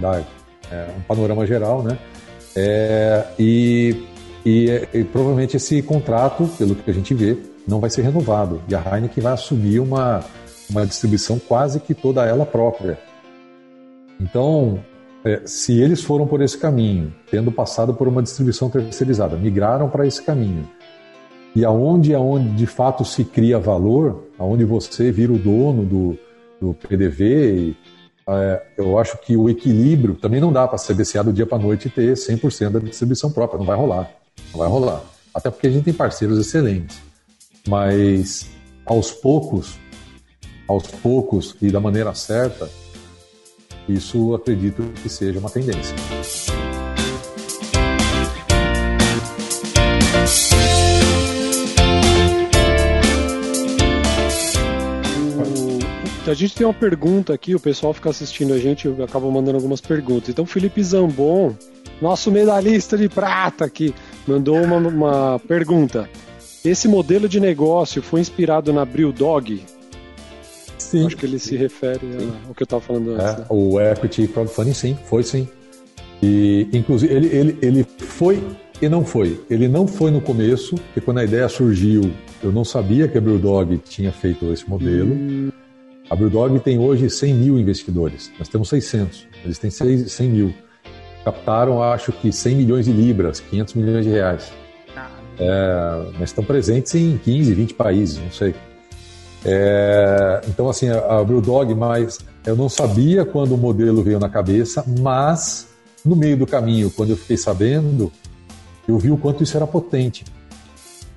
dar 0.00 0.24
é, 0.70 0.88
um 0.98 1.02
panorama 1.02 1.46
geral, 1.46 1.84
né? 1.84 1.96
É, 2.56 3.24
e, 3.38 4.04
e, 4.44 4.88
e, 4.92 5.04
provavelmente 5.04 5.56
esse 5.56 5.80
contrato, 5.82 6.48
pelo 6.58 6.74
que 6.74 6.90
a 6.90 6.94
gente 6.94 7.14
vê, 7.14 7.36
não 7.66 7.78
vai 7.78 7.90
ser 7.90 8.02
renovado. 8.02 8.60
E 8.68 8.74
a 8.74 8.80
Heineken 8.80 9.22
vai 9.22 9.32
assumir 9.34 9.78
uma, 9.78 10.24
uma 10.68 10.84
distribuição 10.84 11.38
quase 11.38 11.78
que 11.78 11.94
toda 11.94 12.24
ela 12.26 12.44
própria. 12.44 12.98
Então, 14.20 14.82
é, 15.24 15.42
se 15.44 15.80
eles 15.80 16.02
foram 16.02 16.26
por 16.26 16.42
esse 16.42 16.58
caminho, 16.58 17.14
tendo 17.30 17.52
passado 17.52 17.94
por 17.94 18.08
uma 18.08 18.22
distribuição 18.22 18.68
terceirizada, 18.68 19.36
migraram 19.36 19.88
para 19.88 20.06
esse 20.06 20.22
caminho, 20.22 20.68
e 21.54 21.64
aonde, 21.64 22.14
aonde 22.14 22.50
de 22.50 22.66
fato 22.66 23.04
se 23.04 23.24
cria 23.24 23.58
valor, 23.58 24.28
aonde 24.38 24.64
você 24.64 25.12
vira 25.12 25.32
o 25.32 25.38
dono 25.38 25.84
do, 25.84 26.18
do 26.60 26.74
PDV, 26.74 27.56
e, 27.56 27.76
é, 28.28 28.62
eu 28.78 28.98
acho 28.98 29.18
que 29.18 29.36
o 29.36 29.48
equilíbrio 29.48 30.14
também 30.14 30.40
não 30.40 30.52
dá 30.52 30.66
para 30.66 30.78
ser 30.78 30.94
CBCA 30.94 31.24
do 31.24 31.32
dia 31.32 31.46
para 31.46 31.58
noite 31.58 31.88
e 31.88 31.90
ter 31.90 32.14
100% 32.14 32.70
da 32.70 32.78
distribuição 32.78 33.30
própria, 33.30 33.58
não 33.58 33.66
vai 33.66 33.76
rolar, 33.76 34.10
não 34.52 34.58
vai 34.58 34.68
rolar. 34.68 35.02
Até 35.34 35.50
porque 35.50 35.66
a 35.66 35.70
gente 35.70 35.84
tem 35.84 35.94
parceiros 35.94 36.38
excelentes, 36.38 37.00
mas 37.66 38.50
aos 38.84 39.10
poucos, 39.12 39.78
aos 40.66 40.86
poucos 40.86 41.56
e 41.60 41.70
da 41.70 41.80
maneira 41.80 42.14
certa, 42.14 42.68
isso 43.88 44.34
acredito 44.34 44.82
que 45.02 45.08
seja 45.08 45.38
uma 45.38 45.50
tendência. 45.50 45.94
A 56.26 56.34
gente 56.34 56.54
tem 56.54 56.66
uma 56.66 56.72
pergunta 56.72 57.34
aqui, 57.34 57.54
o 57.54 57.60
pessoal 57.60 57.92
fica 57.92 58.08
assistindo 58.08 58.54
a 58.54 58.58
gente 58.58 58.88
e 58.88 59.02
acaba 59.02 59.28
mandando 59.30 59.58
algumas 59.58 59.80
perguntas. 59.80 60.28
Então, 60.28 60.46
Felipe 60.46 60.82
Zambon, 60.82 61.54
nosso 62.00 62.30
medalhista 62.30 62.96
de 62.96 63.08
prata 63.08 63.64
aqui, 63.64 63.92
mandou 64.26 64.56
uma, 64.62 64.76
uma 64.76 65.38
pergunta. 65.40 66.08
Esse 66.64 66.86
modelo 66.86 67.28
de 67.28 67.40
negócio 67.40 68.00
foi 68.00 68.20
inspirado 68.20 68.72
na 68.72 68.84
Dog? 68.84 69.62
Sim. 70.92 71.06
Acho 71.06 71.16
que 71.16 71.24
ele 71.24 71.38
se 71.38 71.56
refere 71.56 72.06
ao 72.46 72.54
que 72.54 72.62
eu 72.62 72.64
estava 72.64 72.82
falando 72.82 73.12
antes. 73.12 73.24
É, 73.24 73.38
né? 73.38 73.46
O 73.48 73.80
Equity 73.80 74.28
Crowdfunding, 74.28 74.74
sim, 74.74 74.98
foi 75.06 75.22
sim. 75.22 75.48
E, 76.22 76.68
inclusive, 76.70 77.14
ele, 77.14 77.28
ele, 77.28 77.58
ele 77.62 77.86
foi 77.98 78.44
e 78.82 78.88
não 78.90 79.02
foi. 79.02 79.40
Ele 79.48 79.68
não 79.68 79.86
foi 79.86 80.10
no 80.10 80.20
começo, 80.20 80.74
porque 80.74 81.00
quando 81.00 81.18
a 81.18 81.24
ideia 81.24 81.48
surgiu, 81.48 82.12
eu 82.42 82.52
não 82.52 82.62
sabia 82.62 83.08
que 83.08 83.16
a 83.16 83.20
Dog 83.22 83.78
tinha 83.78 84.12
feito 84.12 84.52
esse 84.52 84.68
modelo. 84.68 85.14
Hum. 85.14 85.50
A 86.10 86.14
Brewdog 86.14 86.60
tem 86.60 86.78
hoje 86.78 87.08
100 87.08 87.34
mil 87.34 87.58
investidores, 87.58 88.30
nós 88.38 88.46
temos 88.46 88.68
600, 88.68 89.26
eles 89.46 89.58
têm 89.58 89.70
100 89.70 90.28
mil. 90.28 90.52
Captaram, 91.24 91.82
acho 91.82 92.12
que 92.12 92.30
100 92.30 92.54
milhões 92.54 92.84
de 92.84 92.92
libras, 92.92 93.40
500 93.40 93.74
milhões 93.74 94.04
de 94.04 94.10
reais. 94.10 94.52
É, 95.38 96.12
mas 96.18 96.28
estão 96.28 96.44
presentes 96.44 96.94
em 96.94 97.16
15, 97.16 97.54
20 97.54 97.74
países, 97.74 98.18
não 98.18 98.30
sei. 98.30 98.54
É, 99.44 100.40
então, 100.48 100.68
assim, 100.68 100.88
a 100.88 101.22
Brewdog, 101.24 101.74
mas 101.74 102.18
eu 102.46 102.56
não 102.56 102.68
sabia 102.68 103.24
quando 103.24 103.54
o 103.54 103.58
modelo 103.58 104.02
veio 104.02 104.18
na 104.18 104.28
cabeça, 104.28 104.84
mas 105.00 105.68
no 106.04 106.14
meio 106.14 106.36
do 106.36 106.46
caminho, 106.46 106.90
quando 106.90 107.10
eu 107.10 107.16
fiquei 107.16 107.36
sabendo, 107.36 108.12
eu 108.86 108.98
vi 108.98 109.10
o 109.10 109.16
quanto 109.16 109.42
isso 109.42 109.56
era 109.56 109.66
potente. 109.66 110.24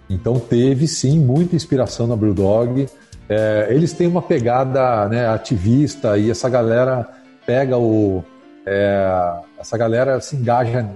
Então, 0.10 0.40
teve 0.40 0.88
sim 0.88 1.20
muita 1.20 1.56
inspiração 1.56 2.08
na 2.08 2.16
Brewdog. 2.16 2.88
É, 3.28 3.68
eles 3.70 3.94
têm 3.94 4.08
uma 4.08 4.22
pegada 4.22 5.08
né, 5.10 5.28
ativista 5.28 6.18
e 6.18 6.30
essa 6.30 6.48
galera 6.48 7.08
pega 7.46 7.78
o. 7.78 8.24
É, 8.66 9.40
essa 9.60 9.78
galera 9.78 10.20
se 10.20 10.36
engaja 10.36 10.88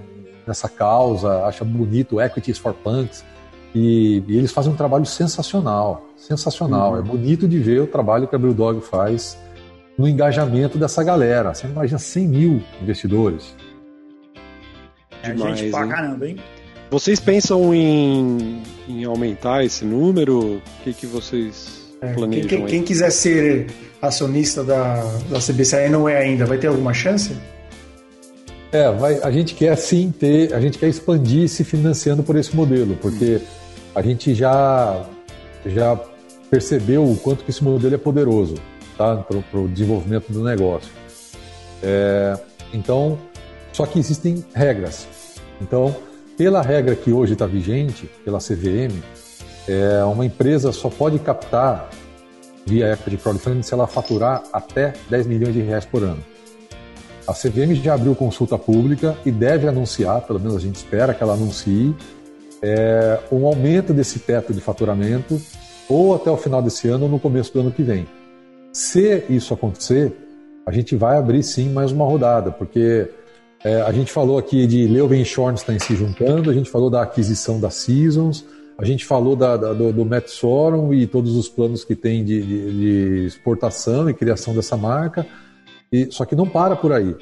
nessa 0.46 0.68
causa, 0.68 1.44
acha 1.44 1.64
bonito 1.64 2.20
Equities 2.20 2.58
for 2.58 2.72
Punks 2.72 3.24
e, 3.74 4.22
e 4.26 4.36
eles 4.36 4.52
fazem 4.52 4.72
um 4.72 4.76
trabalho 4.76 5.06
sensacional, 5.06 6.06
sensacional. 6.16 6.92
Uhum. 6.92 6.98
É 6.98 7.02
bonito 7.02 7.48
de 7.48 7.58
ver 7.58 7.80
o 7.80 7.86
trabalho 7.86 8.26
que 8.26 8.34
a 8.34 8.38
Brewdog 8.38 8.80
faz 8.80 9.38
no 9.96 10.08
engajamento 10.08 10.78
dessa 10.78 11.02
galera. 11.04 11.54
Você 11.54 11.66
imagina 11.66 11.98
100 11.98 12.26
mil 12.26 12.62
investidores. 12.82 13.54
É 15.22 15.32
Demais, 15.32 15.58
gente 15.58 15.70
pra 15.70 15.84
hein? 15.84 15.88
caramba, 15.90 16.28
hein? 16.28 16.36
Vocês 16.90 17.20
pensam 17.20 17.72
em, 17.72 18.62
em 18.88 19.04
aumentar 19.04 19.64
esse 19.64 19.84
número? 19.84 20.56
O 20.56 20.62
que, 20.82 20.92
que 20.92 21.06
vocês 21.06 21.80
é, 22.00 22.14
quem, 22.14 22.46
quem, 22.46 22.66
quem, 22.66 22.82
quiser 22.82 23.10
ser 23.10 23.66
acionista 24.00 24.64
da, 24.64 25.04
da 25.28 25.38
CBCE 25.38 25.88
não 25.90 26.08
é 26.08 26.16
ainda, 26.16 26.46
vai 26.46 26.56
ter 26.56 26.66
alguma 26.66 26.94
chance? 26.94 27.36
É, 28.72 28.90
vai, 28.92 29.20
a 29.22 29.30
gente 29.30 29.54
quer 29.54 29.76
sim 29.76 30.10
ter, 30.10 30.54
a 30.54 30.60
gente 30.60 30.78
quer 30.78 30.88
expandir 30.88 31.48
se 31.48 31.62
financiando 31.62 32.22
por 32.22 32.36
esse 32.36 32.56
modelo, 32.56 32.96
porque 32.96 33.36
hum. 33.36 33.59
A 33.94 34.02
gente 34.02 34.34
já, 34.34 35.04
já 35.66 35.98
percebeu 36.50 37.04
o 37.04 37.16
quanto 37.16 37.44
que 37.44 37.50
esse 37.50 37.62
modelo 37.62 37.94
é 37.94 37.98
poderoso 37.98 38.54
tá, 38.96 39.16
para 39.16 39.60
o 39.60 39.68
desenvolvimento 39.68 40.32
do 40.32 40.42
negócio. 40.42 40.90
É, 41.82 42.38
então, 42.72 43.18
só 43.72 43.86
que 43.86 43.98
existem 43.98 44.44
regras. 44.54 45.06
Então, 45.60 45.94
pela 46.36 46.62
regra 46.62 46.94
que 46.94 47.12
hoje 47.12 47.34
está 47.34 47.46
vigente, 47.46 48.10
pela 48.24 48.38
CVM, 48.38 48.92
é, 49.68 50.02
uma 50.04 50.24
empresa 50.24 50.72
só 50.72 50.88
pode 50.88 51.18
captar 51.18 51.90
via 52.66 52.92
equity 52.92 53.16
crowdfunding 53.16 53.62
se 53.62 53.74
ela 53.74 53.86
faturar 53.86 54.42
até 54.52 54.92
10 55.08 55.26
milhões 55.26 55.54
de 55.54 55.60
reais 55.60 55.84
por 55.84 56.02
ano. 56.02 56.22
A 57.26 57.32
CVM 57.32 57.74
já 57.74 57.94
abriu 57.94 58.14
consulta 58.14 58.58
pública 58.58 59.16
e 59.24 59.30
deve 59.30 59.68
anunciar, 59.68 60.22
pelo 60.22 60.40
menos 60.40 60.56
a 60.56 60.60
gente 60.60 60.76
espera 60.76 61.14
que 61.14 61.22
ela 61.22 61.34
anuncie, 61.34 61.94
é, 62.62 63.18
um 63.32 63.46
aumento 63.46 63.92
desse 63.92 64.18
teto 64.18 64.52
de 64.52 64.60
faturamento 64.60 65.40
ou 65.88 66.14
até 66.14 66.30
o 66.30 66.36
final 66.36 66.62
desse 66.62 66.88
ano 66.88 67.04
ou 67.04 67.10
no 67.10 67.18
começo 67.18 67.52
do 67.52 67.60
ano 67.60 67.72
que 67.72 67.82
vem. 67.82 68.06
Se 68.72 69.24
isso 69.28 69.52
acontecer, 69.52 70.12
a 70.66 70.70
gente 70.70 70.94
vai 70.94 71.16
abrir 71.16 71.42
sim 71.42 71.70
mais 71.70 71.90
uma 71.90 72.04
rodada, 72.04 72.52
porque 72.52 73.08
é, 73.64 73.80
a 73.82 73.92
gente 73.92 74.12
falou 74.12 74.38
aqui 74.38 74.66
de 74.66 74.86
Leuven 74.86 75.24
Schornstein 75.24 75.78
se 75.78 75.96
juntando, 75.96 76.50
a 76.50 76.54
gente 76.54 76.70
falou 76.70 76.88
da 76.88 77.02
aquisição 77.02 77.58
da 77.58 77.70
Seasons, 77.70 78.44
a 78.78 78.84
gente 78.84 79.04
falou 79.04 79.36
da, 79.36 79.56
da, 79.56 79.72
do, 79.74 79.92
do 79.92 80.04
Matt 80.06 80.28
Sorum 80.28 80.94
e 80.94 81.06
todos 81.06 81.36
os 81.36 81.48
planos 81.48 81.84
que 81.84 81.94
tem 81.94 82.24
de, 82.24 82.40
de, 82.40 82.72
de, 82.72 83.26
exportação 83.26 84.08
e 84.08 84.14
criação 84.14 84.54
dessa 84.54 84.76
marca, 84.76 85.26
e, 85.92 86.08
só 86.10 86.24
que 86.24 86.34
não 86.34 86.48
para 86.48 86.76
por 86.76 86.92
aí. 86.92 87.14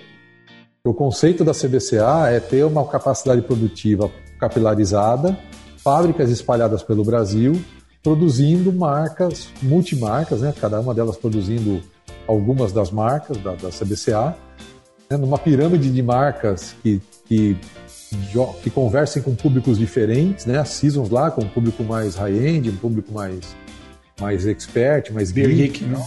O 0.89 0.95
conceito 0.95 1.45
da 1.45 1.53
CBCA 1.53 2.30
é 2.30 2.41
ter 2.41 2.64
uma 2.64 2.82
capacidade 2.82 3.43
produtiva 3.43 4.11
capilarizada, 4.41 5.39
fábricas 5.76 6.30
espalhadas 6.30 6.82
pelo 6.82 7.05
Brasil, 7.05 7.61
produzindo 8.03 8.72
marcas, 8.72 9.49
multimarcas, 9.61 10.41
né? 10.41 10.55
cada 10.59 10.80
uma 10.80 10.95
delas 10.95 11.18
produzindo 11.18 11.82
algumas 12.26 12.72
das 12.72 12.91
marcas 12.91 13.36
da, 13.36 13.55
da 13.55 13.68
CBCA, 13.68 14.34
né? 15.11 15.18
numa 15.18 15.36
pirâmide 15.36 15.91
de 15.91 16.03
marcas 16.03 16.74
que, 16.82 17.03
que, 17.26 17.55
que 18.62 18.70
conversem 18.70 19.20
com 19.20 19.34
públicos 19.34 19.76
diferentes, 19.76 20.47
né? 20.47 20.59
as 20.59 20.70
seasons 20.70 21.11
lá 21.11 21.30
com 21.30 21.43
um 21.43 21.49
público 21.51 21.84
mais 21.84 22.14
high-end, 22.14 22.70
um 22.70 22.76
público 22.76 23.12
mais, 23.12 23.41
mais 24.18 24.47
expert, 24.47 25.12
mais 25.12 25.30
geek, 25.32 25.84
não? 25.84 26.03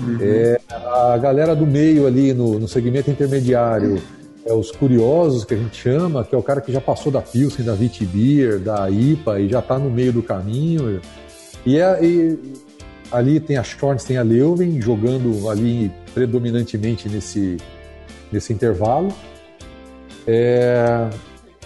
Uhum. 0.00 0.18
É, 0.20 0.60
a 0.70 1.18
galera 1.18 1.54
do 1.54 1.66
meio 1.66 2.06
ali 2.06 2.32
no, 2.32 2.58
no 2.58 2.68
segmento 2.68 3.10
intermediário 3.10 4.00
é 4.44 4.52
os 4.52 4.70
curiosos 4.70 5.44
que 5.44 5.54
a 5.54 5.56
gente 5.56 5.76
chama, 5.76 6.24
que 6.24 6.34
é 6.34 6.38
o 6.38 6.42
cara 6.42 6.60
que 6.60 6.72
já 6.72 6.80
passou 6.80 7.12
da 7.12 7.20
Pilsen, 7.20 7.64
da 7.64 7.74
Vitibir, 7.74 8.58
da 8.58 8.90
IPA 8.90 9.40
e 9.40 9.48
já 9.48 9.60
está 9.60 9.78
no 9.78 9.90
meio 9.90 10.12
do 10.12 10.22
caminho. 10.22 11.00
E, 11.64 11.78
é, 11.78 12.04
e, 12.04 12.38
ali 13.10 13.38
tem 13.38 13.56
a 13.56 13.62
Shorts, 13.62 14.04
tem 14.04 14.16
a 14.16 14.22
Leuven 14.22 14.80
jogando 14.80 15.48
ali 15.48 15.92
predominantemente 16.12 17.08
nesse, 17.08 17.56
nesse 18.32 18.52
intervalo. 18.52 19.12
É, 20.26 21.08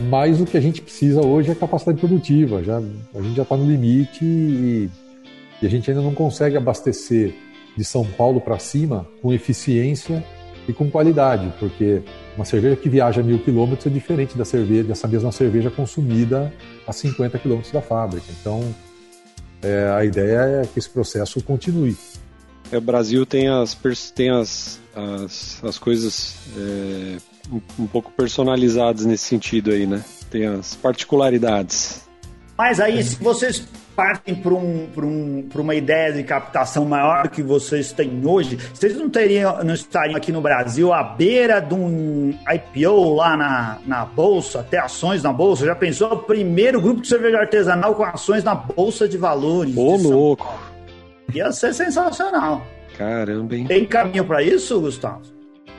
mas 0.01 0.41
o 0.41 0.45
que 0.45 0.57
a 0.57 0.61
gente 0.61 0.83
precisa 0.83 1.25
hoje 1.25 1.51
é 1.51 1.55
capacidade 1.55 1.99
produtiva. 1.99 2.63
Já, 2.63 2.79
a 2.79 3.23
gente 3.23 3.37
já 3.37 3.43
está 3.43 3.57
no 3.57 3.67
limite 3.67 4.25
e, 4.25 4.91
e 5.63 5.67
a 5.67 5.71
gente 5.71 5.91
ainda 5.91 6.03
não 6.03 6.15
consegue 6.15 6.57
abastecer 6.57 7.35
de 7.77 7.85
São 7.85 8.05
Paulo 8.05 8.41
para 8.41 8.59
cima 8.59 9.07
com 9.21 9.33
eficiência 9.33 10.25
e 10.69 10.73
com 10.73 10.91
qualidade, 10.91 11.53
porque 11.61 12.03
uma 12.35 12.45
cerveja 12.45 12.77
que 12.77 12.89
viaja 12.89 13.23
mil 13.23 13.39
quilômetros 13.39 13.87
é 13.87 13.91
diferente 13.91 14.37
da 14.37 14.45
cerveja, 14.45 14.85
dessa 14.85 15.07
mesma 15.07 15.31
cerveja 15.31 15.71
consumida 15.71 16.53
a 16.87 16.93
50 16.93 17.39
quilômetros 17.39 17.73
da 17.73 17.81
fábrica. 17.81 18.27
Então, 18.41 18.75
é, 19.63 19.89
a 19.97 20.05
ideia 20.05 20.63
é 20.63 20.67
que 20.67 20.79
esse 20.79 20.91
processo 20.91 21.43
continue. 21.43 21.97
É, 22.71 22.79
o 22.79 22.81
Brasil 22.81 23.25
tem 23.25 23.49
as, 23.49 23.77
tem 24.15 24.31
as, 24.31 24.81
as, 24.95 25.63
as 25.63 25.79
coisas 25.79 26.37
é, 26.57 27.17
um, 27.51 27.61
um 27.85 27.87
pouco 27.87 28.11
personalizadas 28.11 29.07
nesse 29.07 29.25
sentido 29.25 29.71
aí, 29.71 29.87
né? 29.87 30.05
Tem 30.31 30.47
as 30.47 30.75
particularidades. 30.75 32.03
Mas 32.59 32.81
aí, 32.81 33.03
se 33.05 33.17
vocês 33.17 33.67
partem 33.97 34.35
para 34.35 34.53
um, 34.53 34.87
um, 34.97 35.49
uma 35.55 35.75
ideia 35.75 36.13
de 36.13 36.23
captação 36.23 36.85
maior 36.85 37.23
do 37.23 37.31
que 37.31 37.43
vocês 37.43 37.91
têm 37.93 38.21
hoje, 38.25 38.59
vocês 38.73 38.95
não, 38.95 39.09
teriam, 39.09 39.65
não 39.65 39.73
estariam 39.73 40.17
aqui 40.17 40.31
no 40.31 40.43
Brasil 40.43 40.93
à 40.93 41.03
beira 41.03 41.61
de 41.61 41.75
um 41.75 42.35
IPO 42.47 43.15
lá 43.15 43.37
na, 43.37 43.79
na 43.87 44.05
Bolsa, 44.05 44.61
até 44.61 44.79
ações 44.79 45.23
na 45.23 45.33
Bolsa? 45.33 45.65
Já 45.65 45.75
pensou? 45.75 46.13
O 46.13 46.19
primeiro 46.19 46.81
grupo 46.81 47.01
de 47.01 47.09
cerveja 47.09 47.39
artesanal 47.39 47.95
com 47.95 48.05
ações 48.05 48.45
na 48.45 48.55
Bolsa 48.55 49.09
de 49.09 49.17
Valores. 49.17 49.75
Ô, 49.75 49.97
louco! 49.97 50.55
Ia 51.35 51.51
ser 51.51 51.73
sensacional. 51.73 52.63
Caramba, 52.97 53.57
hein? 53.57 53.67
Tem 53.67 53.85
caminho 53.85 54.25
para 54.25 54.43
isso, 54.43 54.81
Gustavo? 54.81 55.23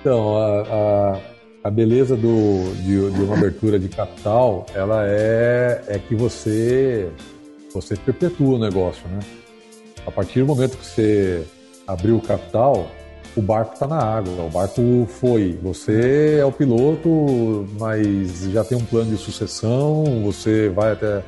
Então, 0.01 0.37
a, 0.37 0.61
a, 0.61 1.19
a 1.65 1.71
beleza 1.71 2.15
do, 2.15 2.73
de, 2.75 3.11
de, 3.11 3.21
uma 3.21 3.35
abertura 3.35 3.79
de 3.79 3.89
capital, 3.89 4.65
ela 4.75 5.05
é, 5.07 5.81
é 5.87 5.99
que 5.99 6.15
você 6.15 7.09
você 7.81 7.95
perpetua 7.95 8.55
o 8.55 8.59
negócio, 8.59 9.07
né? 9.07 9.19
A 10.05 10.11
partir 10.11 10.39
do 10.39 10.45
momento 10.45 10.77
que 10.77 10.85
você 10.85 11.45
abriu 11.85 12.17
o 12.17 12.21
capital, 12.21 12.89
o 13.35 13.41
barco 13.41 13.73
está 13.73 13.87
na 13.87 13.97
água, 13.97 14.43
o 14.43 14.49
barco 14.49 15.07
foi. 15.07 15.57
Você 15.61 16.37
é 16.39 16.45
o 16.45 16.51
piloto, 16.51 17.67
mas 17.79 18.49
já 18.51 18.63
tem 18.63 18.77
um 18.77 18.85
plano 18.85 19.11
de 19.11 19.17
sucessão, 19.17 20.23
você 20.23 20.69
vai 20.69 20.93
até 20.93 21.23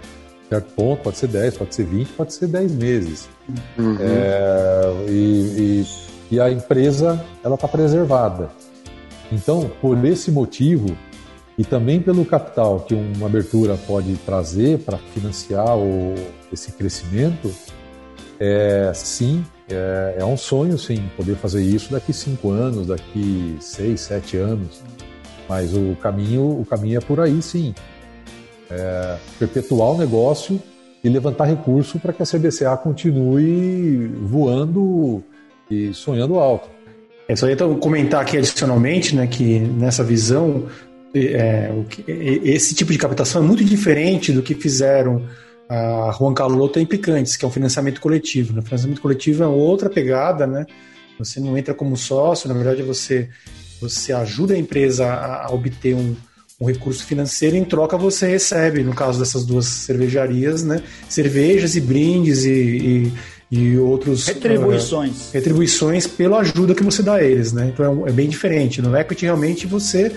certo 0.49 0.73
ponto, 0.73 1.03
pode 1.03 1.17
ser 1.17 1.27
10, 1.27 1.57
pode 1.57 1.75
ser 1.75 1.85
20, 1.85 2.07
pode 2.13 2.33
ser 2.33 2.47
10 2.47 2.75
meses. 2.75 3.29
Uhum. 3.77 3.97
É, 3.99 4.81
e, 5.07 5.83
e, 6.31 6.35
e, 6.35 6.41
a 6.41 6.49
empresa 6.49 7.23
ela 7.43 7.55
está 7.55 7.67
preservada. 7.67 8.49
Então, 9.31 9.69
por 9.79 10.03
esse 10.03 10.31
motivo, 10.31 10.97
e 11.55 11.63
também 11.63 12.01
pelo 12.01 12.25
capital 12.25 12.79
que 12.79 12.95
uma 12.95 13.27
abertura 13.27 13.77
pode 13.85 14.15
trazer 14.25 14.79
para 14.79 14.97
financiar 14.97 15.77
o, 15.77 16.15
esse 16.51 16.71
crescimento, 16.71 17.53
é, 18.39 18.91
sim, 18.95 19.43
é, 19.69 20.15
é, 20.19 20.25
um 20.25 20.37
sonho, 20.37 20.77
sim, 20.77 21.09
poder 21.15 21.35
fazer 21.35 21.61
isso 21.61 21.91
daqui 21.91 22.13
cinco 22.13 22.51
anos, 22.51 22.87
daqui 22.87 23.57
seis, 23.59 24.01
sete 24.01 24.37
anos. 24.37 24.81
Mas 25.47 25.73
o 25.73 25.95
caminho, 26.01 26.59
o 26.59 26.65
caminho 26.65 26.97
é 26.97 27.01
por 27.01 27.19
aí, 27.19 27.41
sim. 27.41 27.73
É, 28.69 29.17
perpetuar 29.37 29.91
o 29.91 29.97
negócio 29.97 30.61
e 31.03 31.09
levantar 31.09 31.45
recurso 31.45 31.99
para 31.99 32.13
que 32.13 32.21
a 32.21 32.25
CBCA 32.25 32.77
continue 32.77 34.07
voando 34.21 35.23
e 35.69 35.93
sonhando 35.93 36.39
alto. 36.39 36.69
É 37.27 37.35
só 37.35 37.49
então 37.49 37.75
comentar 37.79 38.21
aqui 38.21 38.37
adicionalmente, 38.37 39.15
né, 39.15 39.27
que 39.27 39.59
nessa 39.59 40.03
visão 40.03 40.67
é, 41.13 41.71
esse 42.07 42.75
tipo 42.75 42.91
de 42.91 42.97
captação 42.97 43.43
é 43.43 43.45
muito 43.45 43.63
diferente 43.63 44.31
do 44.31 44.41
que 44.41 44.53
fizeram 44.55 45.23
a 45.69 46.11
Juan 46.17 46.33
Carlota 46.33 46.81
em 46.81 46.85
Picantes, 46.85 47.37
que 47.37 47.45
é 47.45 47.47
um 47.47 47.51
financiamento 47.51 48.01
coletivo. 48.01 48.53
Né? 48.53 48.59
O 48.59 48.63
financiamento 48.63 49.01
coletivo 49.01 49.43
é 49.43 49.47
outra 49.47 49.87
pegada, 49.87 50.47
né? 50.47 50.65
Você 51.19 51.39
não 51.39 51.55
entra 51.55 51.73
como 51.73 51.95
sócio, 51.95 52.47
na 52.47 52.55
verdade 52.55 52.81
você, 52.81 53.29
você 53.79 54.11
ajuda 54.11 54.55
a 54.55 54.57
empresa 54.57 55.05
a, 55.05 55.45
a 55.45 55.53
obter 55.53 55.93
um, 55.93 56.15
um 56.59 56.65
recurso 56.65 57.05
financeiro 57.05 57.55
e 57.55 57.59
em 57.59 57.65
troca 57.65 57.97
você 57.97 58.27
recebe, 58.27 58.83
no 58.83 58.95
caso 58.95 59.19
dessas 59.19 59.45
duas 59.45 59.65
cervejarias, 59.65 60.63
né? 60.63 60.81
Cervejas 61.07 61.75
e 61.75 61.81
brindes 61.81 62.45
e, 62.45 62.51
e, 62.51 63.13
e 63.51 63.77
outros... 63.77 64.27
Retribuições. 64.27 65.29
Uh, 65.29 65.33
retribuições 65.33 66.07
pela 66.07 66.39
ajuda 66.39 66.73
que 66.73 66.83
você 66.83 67.03
dá 67.03 67.15
a 67.15 67.23
eles, 67.23 67.53
né? 67.53 67.69
Então 67.71 68.05
é, 68.05 68.09
é 68.09 68.13
bem 68.13 68.27
diferente. 68.27 68.81
No 68.81 68.97
equity 68.97 69.25
realmente 69.25 69.67
você 69.67 70.15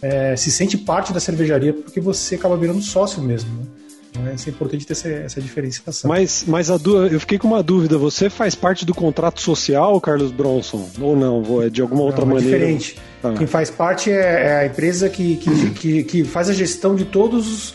é, 0.00 0.36
se 0.36 0.52
sente 0.52 0.76
parte 0.76 1.12
da 1.12 1.18
cervejaria 1.18 1.72
porque 1.72 2.00
você 2.00 2.34
acaba 2.34 2.56
virando 2.56 2.82
sócio 2.82 3.22
mesmo. 3.22 3.50
Né? 3.58 3.66
Então, 4.14 4.26
é, 4.28 4.30
é 4.30 4.50
importante 4.50 4.86
ter 4.86 4.92
essa, 4.92 5.08
essa 5.08 5.40
diferenciação. 5.40 6.08
Mas, 6.08 6.44
mas 6.46 6.70
a 6.70 6.78
eu 7.10 7.18
fiquei 7.18 7.38
com 7.38 7.48
uma 7.48 7.62
dúvida. 7.62 7.98
Você 7.98 8.30
faz 8.30 8.54
parte 8.54 8.84
do 8.84 8.94
contrato 8.94 9.40
social, 9.40 10.00
Carlos 10.00 10.30
Bronson? 10.30 10.88
Ou 11.00 11.16
não? 11.16 11.62
É 11.62 11.68
de 11.68 11.82
alguma 11.82 12.00
não, 12.00 12.06
outra 12.06 12.22
é 12.22 12.26
maneira? 12.26 12.58
diferente. 12.58 12.98
Ah. 13.22 13.34
Quem 13.36 13.46
faz 13.46 13.70
parte 13.70 14.10
é, 14.10 14.46
é 14.46 14.56
a 14.58 14.66
empresa 14.66 15.08
que, 15.08 15.36
que, 15.36 15.70
que, 15.70 16.04
que, 16.04 16.24
faz 16.24 16.48
a 16.48 16.52
gestão 16.52 16.94
de 16.94 17.04
todos 17.04 17.74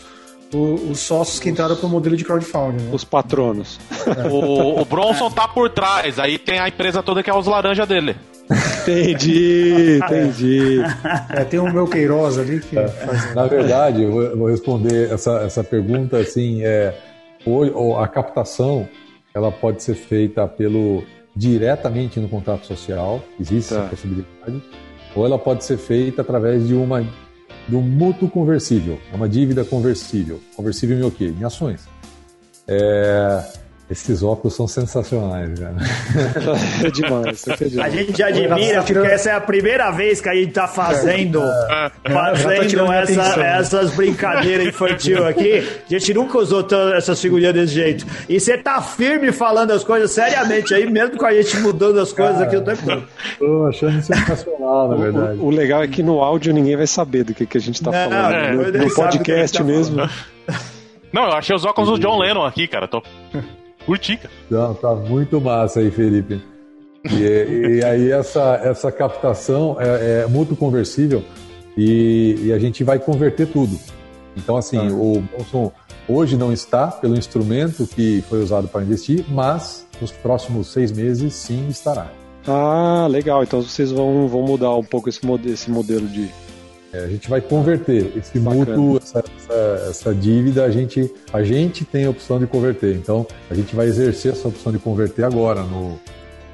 os, 0.52 0.90
os 0.90 1.00
sócios 1.00 1.38
que 1.38 1.50
entraram 1.50 1.76
para 1.76 1.86
o 1.86 1.90
modelo 1.90 2.16
de 2.16 2.24
crowdfunding. 2.24 2.84
Né? 2.84 2.90
Os 2.92 3.04
patronos. 3.04 3.78
É. 4.06 4.28
O, 4.28 4.80
o 4.80 4.84
Bronson 4.84 5.30
tá 5.30 5.46
por 5.46 5.68
trás, 5.68 6.18
aí 6.18 6.38
tem 6.38 6.58
a 6.58 6.68
empresa 6.68 7.02
toda 7.02 7.22
que 7.22 7.28
é 7.28 7.34
os 7.34 7.46
laranja 7.46 7.84
dele. 7.84 8.16
Entendi, 8.50 9.98
entendi. 9.98 10.80
É, 11.30 11.44
tem 11.44 11.60
o 11.60 11.72
meu 11.72 11.86
Queiroz 11.86 12.38
ali 12.38 12.60
que 12.60 12.78
é. 12.78 12.88
faz... 12.88 13.34
Na 13.34 13.46
verdade, 13.46 14.02
eu 14.02 14.36
vou 14.36 14.48
responder 14.48 15.12
essa, 15.12 15.42
essa 15.42 15.62
pergunta 15.62 16.18
assim, 16.18 16.62
é, 16.62 16.94
a 17.98 18.08
captação 18.08 18.88
ela 19.32 19.52
pode 19.52 19.82
ser 19.82 19.94
feita 19.94 20.46
pelo 20.48 21.04
diretamente 21.34 22.18
no 22.18 22.28
contrato 22.28 22.66
social, 22.66 23.22
existe 23.38 23.72
tá. 23.72 23.80
essa 23.80 23.88
possibilidade, 23.88 24.62
ou 25.14 25.24
ela 25.24 25.38
pode 25.38 25.64
ser 25.64 25.76
feita 25.76 26.22
através 26.22 26.66
de 26.66 26.74
uma 26.74 27.06
de 27.68 27.76
um 27.76 27.82
mútuo 27.82 28.28
conversível, 28.28 28.98
é 29.12 29.16
uma 29.16 29.28
dívida 29.28 29.64
conversível. 29.64 30.40
Conversível 30.56 30.98
em 30.98 31.02
o 31.02 31.10
quê? 31.10 31.32
Em 31.38 31.44
ações. 31.44 31.88
É, 32.66 33.44
esses 33.90 34.22
óculos 34.22 34.54
são 34.54 34.68
sensacionais, 34.68 35.58
cara. 35.58 35.74
é 36.86 36.90
demais, 36.90 37.48
é 37.48 37.68
demais. 37.68 37.78
A 37.78 37.88
gente 37.88 38.22
admira, 38.22 38.82
porque 38.84 39.08
essa 39.08 39.30
é 39.30 39.34
a 39.34 39.40
primeira 39.40 39.90
vez 39.90 40.20
que 40.20 40.28
a 40.28 40.34
gente 40.34 40.52
tá 40.52 40.68
fazendo, 40.68 41.42
é, 41.42 41.90
é. 42.04 42.10
fazendo 42.12 42.92
essa, 42.92 43.42
essas 43.42 43.90
brincadeiras 43.90 44.64
infantis 44.64 45.20
aqui. 45.20 45.68
A 45.86 45.92
gente 45.92 46.14
nunca 46.14 46.38
usou 46.38 46.64
essas 46.94 47.20
figurinhas 47.20 47.52
desse 47.52 47.74
jeito. 47.74 48.06
E 48.28 48.38
você 48.38 48.56
tá 48.56 48.80
firme 48.80 49.32
falando 49.32 49.72
as 49.72 49.82
coisas 49.82 50.12
seriamente 50.12 50.72
aí, 50.72 50.88
mesmo 50.88 51.16
com 51.16 51.26
a 51.26 51.34
gente 51.34 51.56
mudando 51.58 51.98
as 51.98 52.12
coisas 52.12 52.36
cara, 52.36 52.46
aqui 52.46 52.56
o 52.56 52.62
tempo 52.62 52.82
todo. 52.86 53.02
Tô 53.40 53.66
achando 53.66 54.02
sensacional, 54.02 54.88
na 54.88 54.96
verdade. 54.96 55.38
O, 55.40 55.46
o, 55.46 55.50
legal 55.50 55.82
é 55.82 55.88
que 55.88 56.00
no 56.00 56.22
áudio 56.22 56.54
ninguém 56.54 56.76
vai 56.76 56.86
saber 56.86 57.24
do 57.24 57.34
que, 57.34 57.44
que 57.44 57.58
a 57.58 57.60
gente 57.60 57.82
tá 57.82 57.90
não, 57.90 58.08
falando. 58.08 58.34
É, 58.34 58.52
no, 58.52 58.84
no 58.84 58.94
podcast 58.94 59.58
tá 59.58 59.64
mesmo. 59.64 60.08
Não, 61.12 61.24
eu 61.24 61.32
achei 61.32 61.56
os 61.56 61.64
óculos 61.64 61.90
do 61.90 61.98
John 61.98 62.18
Lennon 62.20 62.44
aqui, 62.44 62.68
cara. 62.68 62.86
Tô... 62.86 63.02
Curti, 63.86 64.16
cara. 64.16 64.34
Não, 64.50 64.74
tá 64.74 64.94
muito 64.94 65.40
massa 65.40 65.80
aí, 65.80 65.90
Felipe. 65.90 66.40
E, 67.04 67.78
e 67.78 67.84
aí 67.84 68.10
essa, 68.12 68.60
essa 68.62 68.92
captação 68.92 69.76
é, 69.80 70.22
é 70.22 70.26
muito 70.26 70.54
conversível 70.54 71.24
e, 71.76 72.36
e, 72.42 72.52
a 72.52 72.58
gente 72.58 72.84
vai 72.84 72.98
converter 72.98 73.46
tudo. 73.46 73.78
Então, 74.36 74.56
assim, 74.56 74.76
ah. 74.76 74.92
o 74.92 75.20
Bolson 75.20 75.72
hoje 76.06 76.36
não 76.36 76.52
está 76.52 76.88
pelo 76.88 77.16
instrumento 77.16 77.86
que 77.86 78.22
foi 78.28 78.42
usado 78.42 78.68
para 78.68 78.82
investir, 78.82 79.24
mas 79.28 79.86
nos 80.00 80.10
próximos 80.10 80.68
seis 80.68 80.92
meses 80.92 81.32
sim 81.34 81.68
estará. 81.68 82.10
Ah, 82.46 83.06
legal. 83.08 83.42
Então 83.42 83.62
vocês 83.62 83.90
vão, 83.90 84.28
vão 84.28 84.42
mudar 84.42 84.74
um 84.74 84.84
pouco 84.84 85.08
esse, 85.08 85.20
esse 85.46 85.70
modelo 85.70 86.06
de, 86.06 86.28
É, 86.92 87.04
a 87.04 87.08
gente 87.08 87.30
vai 87.30 87.40
converter 87.40 88.12
esse 88.16 88.38
mútuo, 88.38 88.96
essa, 88.96 89.20
essa, 89.20 89.88
essa, 89.88 90.14
dívida, 90.14 90.64
a 90.64 90.70
gente, 90.70 91.08
a 91.32 91.42
gente 91.42 91.84
tem 91.84 92.04
a 92.04 92.10
opção 92.10 92.38
de 92.38 92.46
converter. 92.46 92.96
Então, 92.96 93.26
a 93.48 93.54
gente 93.54 93.76
vai 93.76 93.86
exercer 93.86 94.32
essa 94.32 94.48
opção 94.48 94.72
de 94.72 94.78
converter 94.78 95.24
agora, 95.24 95.62
no, 95.62 96.00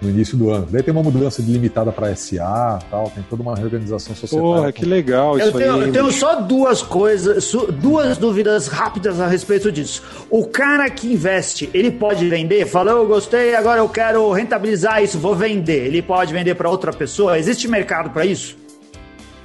no 0.00 0.10
início 0.10 0.36
do 0.36 0.50
ano. 0.50 0.66
Daí 0.70 0.82
tem 0.82 0.92
uma 0.92 1.02
mudança 1.02 1.40
limitada 1.40 1.90
para 1.90 2.14
SA, 2.14 2.78
tal, 2.90 3.10
tem 3.10 3.24
toda 3.30 3.42
uma 3.42 3.54
reorganização 3.54 4.14
social. 4.14 4.42
Porra, 4.42 4.72
que 4.72 4.84
legal 4.84 5.38
isso 5.38 5.48
eu 5.48 5.52
tenho, 5.52 5.74
aí. 5.74 5.80
Eu 5.80 5.92
tenho 5.92 6.12
só 6.12 6.40
duas 6.40 6.82
coisas, 6.82 7.50
duas 7.80 8.18
dúvidas 8.18 8.68
rápidas 8.68 9.20
a 9.20 9.26
respeito 9.26 9.72
disso. 9.72 10.02
O 10.28 10.46
cara 10.46 10.88
que 10.90 11.10
investe, 11.10 11.70
ele 11.72 11.90
pode 11.90 12.28
vender? 12.28 12.66
Falou, 12.66 12.98
eu 12.98 13.06
gostei, 13.06 13.54
agora 13.54 13.80
eu 13.80 13.88
quero 13.88 14.30
rentabilizar 14.32 15.02
isso, 15.02 15.18
vou 15.18 15.34
vender. 15.34 15.86
Ele 15.86 16.02
pode 16.02 16.32
vender 16.32 16.54
para 16.54 16.68
outra 16.68 16.92
pessoa? 16.92 17.38
Existe 17.38 17.66
mercado 17.66 18.10
para 18.10 18.26
isso? 18.26 18.65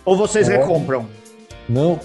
Ou 0.05 0.15
vocês 0.15 0.49
é. 0.49 0.57
recompram? 0.57 1.05
Não, 1.67 1.99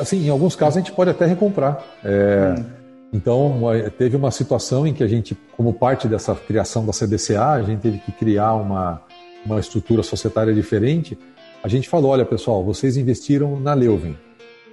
assim, 0.00 0.26
em 0.26 0.30
alguns 0.30 0.56
casos 0.56 0.78
a 0.78 0.80
gente 0.80 0.92
pode 0.92 1.10
até 1.10 1.26
recomprar. 1.26 1.82
É, 2.04 2.54
hum. 2.58 2.64
Então, 3.12 3.60
teve 3.98 4.16
uma 4.16 4.30
situação 4.30 4.86
em 4.86 4.94
que 4.94 5.04
a 5.04 5.06
gente, 5.06 5.36
como 5.54 5.74
parte 5.74 6.08
dessa 6.08 6.34
criação 6.34 6.86
da 6.86 6.92
CBCA, 6.92 7.50
a 7.50 7.62
gente 7.62 7.80
teve 7.80 7.98
que 7.98 8.10
criar 8.10 8.54
uma, 8.54 9.02
uma 9.44 9.60
estrutura 9.60 10.02
societária 10.02 10.54
diferente. 10.54 11.18
A 11.62 11.68
gente 11.68 11.88
falou: 11.90 12.10
olha, 12.10 12.24
pessoal, 12.24 12.64
vocês 12.64 12.96
investiram 12.96 13.60
na 13.60 13.74
Leuven. 13.74 14.16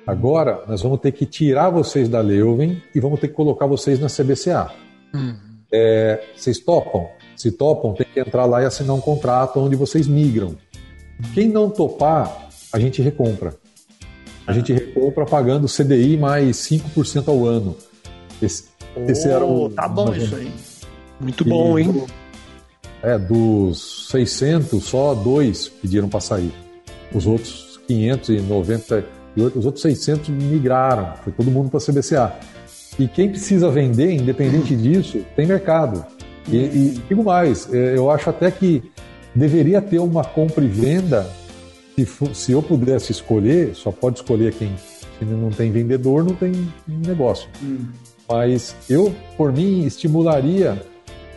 Agora, 0.08 0.64
nós 0.68 0.82
vamos 0.82 1.02
ter 1.02 1.12
que 1.12 1.26
tirar 1.26 1.70
vocês 1.70 2.08
da 2.08 2.22
Leuven 2.22 2.82
e 2.96 3.00
vamos 3.00 3.20
ter 3.20 3.28
que 3.28 3.34
colocar 3.34 3.68
vocês 3.68 4.00
na 4.00 4.08
CBCA. 4.08 4.72
Hum. 5.14 5.36
É, 5.72 6.24
vocês 6.36 6.60
topam? 6.60 7.08
Se 7.36 7.52
topam, 7.52 7.94
tem 7.94 8.08
que 8.12 8.20
entrar 8.20 8.46
lá 8.46 8.64
e 8.64 8.66
assinar 8.66 8.96
um 8.96 9.02
contrato 9.02 9.60
onde 9.60 9.76
vocês 9.76 10.08
migram. 10.08 10.56
Quem 11.34 11.48
não 11.50 11.70
topar, 11.70 12.49
a 12.72 12.80
gente 12.80 13.02
recompra. 13.02 13.56
A 14.46 14.54
gente 14.54 14.74
recompra 14.74 15.26
pagando 15.26 15.68
CDI 15.68 16.18
mais 16.18 16.58
5% 16.58 17.28
ao 17.28 17.46
ano. 17.46 17.76
Esse, 18.42 18.66
oh, 18.96 19.10
esse 19.10 19.28
era 19.28 19.46
o. 19.46 19.70
Tá 19.70 19.88
bom 19.88 20.14
isso 20.14 20.36
aí. 20.36 20.52
Muito 21.20 21.46
bom, 21.46 21.78
hein? 21.78 22.06
É, 23.04 23.18
dos 23.18 24.08
600, 24.10 24.84
só 24.84 25.14
dois 25.14 25.68
pediram 25.68 26.10
para 26.10 26.20
sair. 26.20 26.52
Os 27.14 27.28
outros 27.28 27.80
598, 27.88 29.60
os 29.60 29.66
outros 29.66 29.82
600 29.82 30.30
migraram. 30.30 31.14
Foi 31.24 31.32
todo 31.32 31.52
mundo 31.52 31.70
para 31.70 31.78
a 31.78 31.82
CBCA. 31.82 32.34
E 32.98 33.08
quem 33.08 33.30
precisa 33.30 33.70
vender, 33.70 34.14
independente 34.14 34.76
disso, 34.76 35.24
tem 35.36 35.46
mercado. 35.46 36.06
E, 36.48 36.58
e 36.58 37.02
digo 37.08 37.24
mais, 37.24 37.72
é, 37.74 37.96
eu 37.96 38.10
acho 38.10 38.30
até 38.30 38.50
que 38.52 38.84
deveria 39.34 39.82
ter 39.82 40.00
uma 40.00 40.24
compra 40.24 40.64
e 40.64 40.68
venda 40.68 41.30
se, 42.06 42.36
se 42.36 42.52
eu 42.52 42.62
pudesse 42.62 43.12
escolher, 43.12 43.76
só 43.76 43.92
pode 43.92 44.20
escolher 44.20 44.54
quem 44.54 44.72
se 45.20 45.26
não 45.26 45.50
tem 45.50 45.72
vendedor, 45.72 46.24
não 46.24 46.34
tem 46.34 46.54
negócio. 46.88 47.50
Hum. 47.62 47.86
Mas 48.28 48.76
eu, 48.90 49.14
por 49.36 49.52
mim, 49.52 49.86
estimularia 49.86 50.82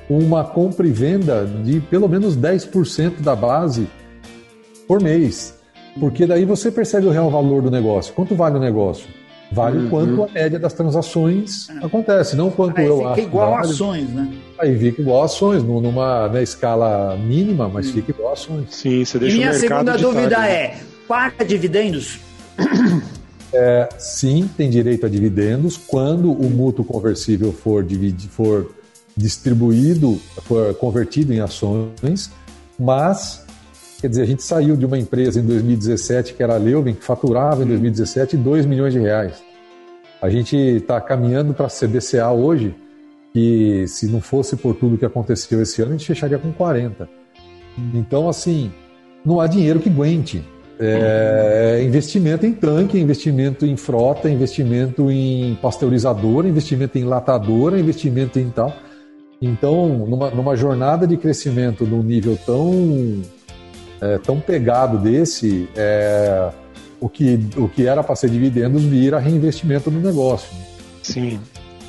uma 0.08 0.44
compra 0.44 0.86
e 0.86 0.90
venda 0.90 1.44
de 1.64 1.80
pelo 1.80 2.08
menos 2.08 2.36
10% 2.36 3.20
da 3.20 3.34
base 3.34 3.88
por 4.86 5.02
mês. 5.02 5.58
Porque 5.98 6.26
daí 6.26 6.44
você 6.44 6.70
percebe 6.70 7.06
o 7.06 7.10
real 7.10 7.30
valor 7.30 7.62
do 7.62 7.70
negócio. 7.70 8.14
Quanto 8.14 8.34
vale 8.34 8.56
o 8.56 8.60
negócio? 8.60 9.06
Vale 9.53 9.78
uhum. 9.78 9.90
quanto 9.90 10.24
a 10.24 10.28
média 10.28 10.59
das 10.59 10.72
transações 10.72 11.68
é. 11.68 11.84
acontece, 11.84 12.34
não 12.34 12.50
quanto 12.50 12.78
Aí 12.78 12.86
eu 12.86 12.98
fica 12.98 13.11
acho. 13.11 13.20
igual 13.20 13.50
vale. 13.50 13.66
ações, 13.66 14.09
né? 14.09 14.32
Aí 14.59 14.78
fica 14.78 15.03
igual 15.03 15.22
ações, 15.24 15.62
numa 15.62 16.28
né, 16.28 16.42
escala 16.42 17.16
mínima, 17.16 17.68
mas 17.68 17.88
hum. 17.88 17.92
fica 17.92 18.12
igual 18.12 18.32
ações. 18.32 18.74
Sim, 18.74 19.05
você 19.05 19.18
deixa 19.18 19.36
e 19.36 19.38
minha 19.38 19.53
segunda 19.53 19.96
dúvida 19.98 20.36
tarde, 20.36 20.53
é: 20.53 20.76
paga 21.07 21.44
dividendos? 21.44 22.18
É, 23.55 23.86
sim, 23.98 24.48
tem 24.57 24.70
direito 24.70 25.05
a 25.05 25.11
dividendos 25.11 25.76
quando 25.76 26.32
o 26.32 26.48
mútuo 26.48 26.86
conversível 26.86 27.53
for, 27.53 27.84
for 28.30 28.74
distribuído, 29.14 30.18
for 30.44 30.72
convertido 30.76 31.34
em 31.34 31.40
ações, 31.40 32.30
mas 32.78 33.41
Quer 34.03 34.09
dizer, 34.09 34.22
a 34.22 34.26
gente 34.26 34.42
saiu 34.42 34.76
de 34.76 34.84
uma 34.84 34.98
empresa 34.98 35.38
em 35.38 35.44
2017, 35.44 36.34
que 36.34 36.42
era 36.42 36.57
a 36.57 36.59
Leuven, 36.59 36.92
que 36.92 37.05
faturava 37.05 37.62
em 37.62 37.66
2017 37.68 38.36
2 38.36 38.66
milhões 38.66 38.92
de 38.92 38.98
reais. 38.98 39.40
A 40.20 40.28
gente 40.28 40.57
está 40.57 41.00
caminhando 41.00 41.55
para 41.55 41.66
a 41.66 41.70
CBCA 41.70 42.28
hoje, 42.32 42.74
que 43.32 43.86
se 43.86 44.09
não 44.09 44.20
fosse 44.20 44.57
por 44.57 44.74
tudo 44.74 44.98
que 44.98 45.07
aconteceu 45.07 45.62
esse 45.62 45.80
ano, 45.82 45.92
a 45.92 45.96
gente 45.96 46.09
fecharia 46.09 46.36
com 46.36 46.53
40. 46.53 47.09
Então, 47.94 48.28
assim, 48.28 48.72
não 49.24 49.40
há 49.40 49.46
dinheiro 49.46 49.78
que 49.78 49.88
aguente. 49.88 50.44
É, 50.80 51.80
investimento 51.86 52.44
em 52.44 52.53
tanque, 52.53 52.98
investimento 52.98 53.64
em 53.64 53.76
frota, 53.76 54.28
investimento 54.28 55.12
em 55.12 55.57
pasteurizadora, 55.62 56.48
investimento 56.48 56.98
em 56.98 57.05
latadora, 57.05 57.78
investimento 57.78 58.40
em 58.40 58.50
tal. 58.50 58.74
Então, 59.40 59.86
numa, 60.09 60.28
numa 60.30 60.57
jornada 60.57 61.07
de 61.07 61.16
crescimento 61.16 61.86
num 61.86 62.03
nível 62.03 62.36
tão 62.44 63.22
é, 64.03 64.18
tão 64.18 64.40
pegado 64.40 64.98
desse, 64.98 65.68
é, 65.76 66.50
o, 67.00 67.09
que, 67.09 67.38
o 67.57 67.68
que 67.68 67.86
era 67.86 68.03
para 68.03 68.16
ser 68.16 68.28
dividendos 68.28 68.82
vira 68.82 69.18
reinvestimento 69.18 69.90
no 69.90 70.00
negócio. 70.00 70.48
Sim. 71.03 71.38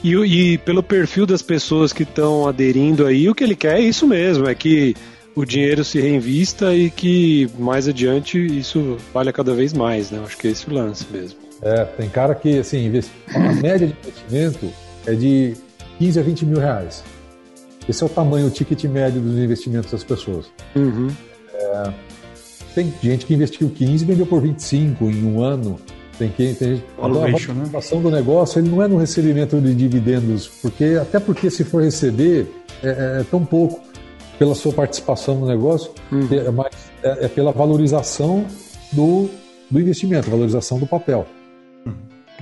E, 0.03 0.13
e 0.13 0.57
pelo 0.59 0.83
perfil 0.83 1.25
das 1.25 1.41
pessoas 1.41 1.91
que 1.91 2.03
estão 2.03 2.47
aderindo 2.47 3.07
aí, 3.07 3.27
o 3.27 3.33
que 3.33 3.43
ele 3.43 3.55
quer 3.55 3.79
é 3.79 3.81
isso 3.81 4.05
mesmo, 4.05 4.47
é 4.47 4.53
que 4.53 4.95
o 5.35 5.43
dinheiro 5.43 5.83
se 5.83 5.99
reinvista 5.99 6.75
e 6.75 6.91
que 6.91 7.49
mais 7.57 7.87
adiante 7.87 8.37
isso 8.37 8.97
valha 9.11 9.33
cada 9.33 9.55
vez 9.55 9.73
mais, 9.73 10.11
né? 10.11 10.21
Acho 10.23 10.37
que 10.37 10.47
é 10.47 10.51
esse 10.51 10.69
o 10.69 10.73
lance 10.73 11.05
mesmo. 11.11 11.39
É, 11.63 11.85
tem 11.85 12.09
cara 12.09 12.35
que, 12.35 12.59
assim, 12.59 12.91
a 13.33 13.39
média 13.53 13.87
de 13.87 13.93
investimento 13.93 14.69
é 15.07 15.13
de 15.13 15.55
15 15.97 16.19
a 16.19 16.23
20 16.23 16.45
mil 16.45 16.59
reais. 16.59 17.03
Esse 17.89 18.03
é 18.03 18.05
o 18.05 18.09
tamanho, 18.09 18.47
o 18.47 18.51
ticket 18.51 18.83
médio 18.83 19.19
dos 19.19 19.37
investimentos 19.37 19.91
das 19.91 20.03
pessoas. 20.03 20.45
Uhum. 20.75 21.09
É, 21.73 21.93
tem 22.75 22.93
gente 23.01 23.25
que 23.25 23.33
investiu 23.33 23.69
15 23.69 24.03
e 24.03 24.07
vendeu 24.07 24.25
por 24.25 24.41
25 24.41 25.05
em 25.05 25.25
um 25.25 25.41
ano. 25.41 25.79
Tem 26.17 26.29
que 26.29 26.53
tem 26.53 26.75
gente, 26.75 26.85
a 26.99 27.09
participação 27.09 27.97
né? 27.97 28.03
do 28.03 28.11
negócio 28.11 28.59
ele 28.59 28.69
não 28.69 28.83
é 28.83 28.87
no 28.87 28.97
recebimento 28.97 29.59
de 29.59 29.73
dividendos, 29.73 30.47
porque 30.47 30.97
até 31.01 31.19
porque 31.19 31.49
se 31.49 31.63
for 31.63 31.81
receber 31.81 32.47
é, 32.83 32.87
é, 32.87 33.21
é 33.21 33.25
tão 33.29 33.43
pouco 33.43 33.81
pela 34.37 34.53
sua 34.53 34.71
participação 34.71 35.39
no 35.39 35.47
negócio, 35.47 35.91
uhum. 36.11 36.27
é, 36.31 36.51
mas 36.51 36.71
é, 37.01 37.25
é 37.25 37.27
pela 37.27 37.51
valorização 37.51 38.45
do, 38.91 39.27
do 39.69 39.79
investimento, 39.79 40.29
valorização 40.29 40.77
do 40.79 40.85
papel. 40.85 41.25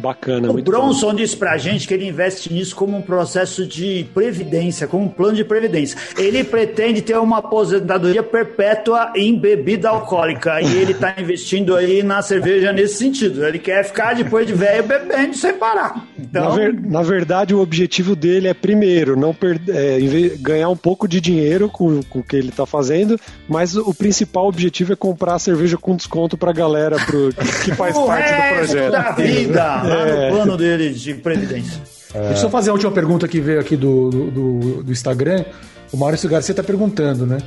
Bacana, 0.02 0.50
o 0.50 0.62
Bronson 0.62 1.12
bom. 1.12 1.14
disse 1.14 1.38
pra 1.38 1.58
gente 1.58 1.88
que 1.88 1.94
ele 1.94 2.08
investe 2.08 2.52
nisso 2.52 2.76
como 2.76 2.98
um 2.98 3.02
processo 3.02 3.66
de 3.66 4.06
previdência, 4.14 4.88
como 4.88 5.06
um 5.06 5.10
plano 5.10 5.36
de 5.36 5.44
previdência. 5.44 5.98
Ele 6.18 6.44
pretende 6.44 7.02
ter 7.02 7.18
uma 7.18 7.38
aposentadoria 7.38 8.24
perpétua 8.24 9.14
em 9.16 9.38
bebida 9.38 9.90
alcoólica 9.90 10.60
e 10.62 10.78
ele 10.78 10.94
tá 10.94 11.14
investindo 11.18 11.76
aí 11.76 12.02
na 12.02 12.22
cerveja 12.22 12.74
nesse 12.74 12.96
sentido. 12.96 13.46
Ele 13.46 13.60
quer 13.60 13.84
ficar 13.86 14.16
depois 14.16 14.48
de 14.48 14.54
velho 14.54 14.84
bebendo 14.84 15.36
sem 15.36 15.54
parar. 15.54 16.08
Então... 16.18 16.50
Na, 16.50 16.56
ver, 16.56 16.74
na 16.74 17.02
verdade, 17.04 17.54
o 17.54 17.60
objetivo 17.60 18.16
dele 18.16 18.48
é 18.48 18.54
primeiro 18.54 19.16
não 19.16 19.34
perder, 19.34 19.76
é, 19.76 20.00
ganhar 20.40 20.70
um 20.70 20.76
pouco 20.76 21.08
de 21.08 21.22
dinheiro 21.22 21.70
com, 21.70 22.02
com 22.04 22.20
o 22.20 22.24
que 22.24 22.36
ele 22.36 22.50
está 22.50 22.66
fazendo, 22.66 23.20
mas 23.48 23.76
o 23.76 23.94
principal 23.94 24.48
objetivo 24.48 24.94
é 24.94 24.96
comprar 24.96 25.38
cerveja 25.38 25.78
com 25.78 25.96
desconto 25.96 26.38
para 26.38 26.50
a 26.50 26.54
galera 26.54 26.98
pro, 27.06 27.30
que 27.64 27.76
faz 27.76 27.96
parte 27.98 28.34
do 28.34 28.56
projeto. 28.56 28.92
Da 28.92 29.12
vida 29.12 29.82
é. 29.94 30.30
no 30.30 30.36
plano 30.36 30.58
dele 30.58 30.90
de 30.90 31.14
previdência. 31.16 31.82
É. 32.14 32.30
Deixa 32.30 32.46
eu 32.46 32.50
fazer 32.50 32.70
a 32.70 32.74
última 32.74 32.92
pergunta 32.92 33.28
que 33.28 33.40
veio 33.40 33.60
aqui 33.60 33.76
do, 33.76 34.10
do, 34.10 34.84
do 34.84 34.92
Instagram. 34.92 35.46
O 35.92 35.98
Maurício 35.98 36.30
Garcia 36.30 36.54
está 36.54 36.64
perguntando, 36.64 37.26
né? 37.26 37.40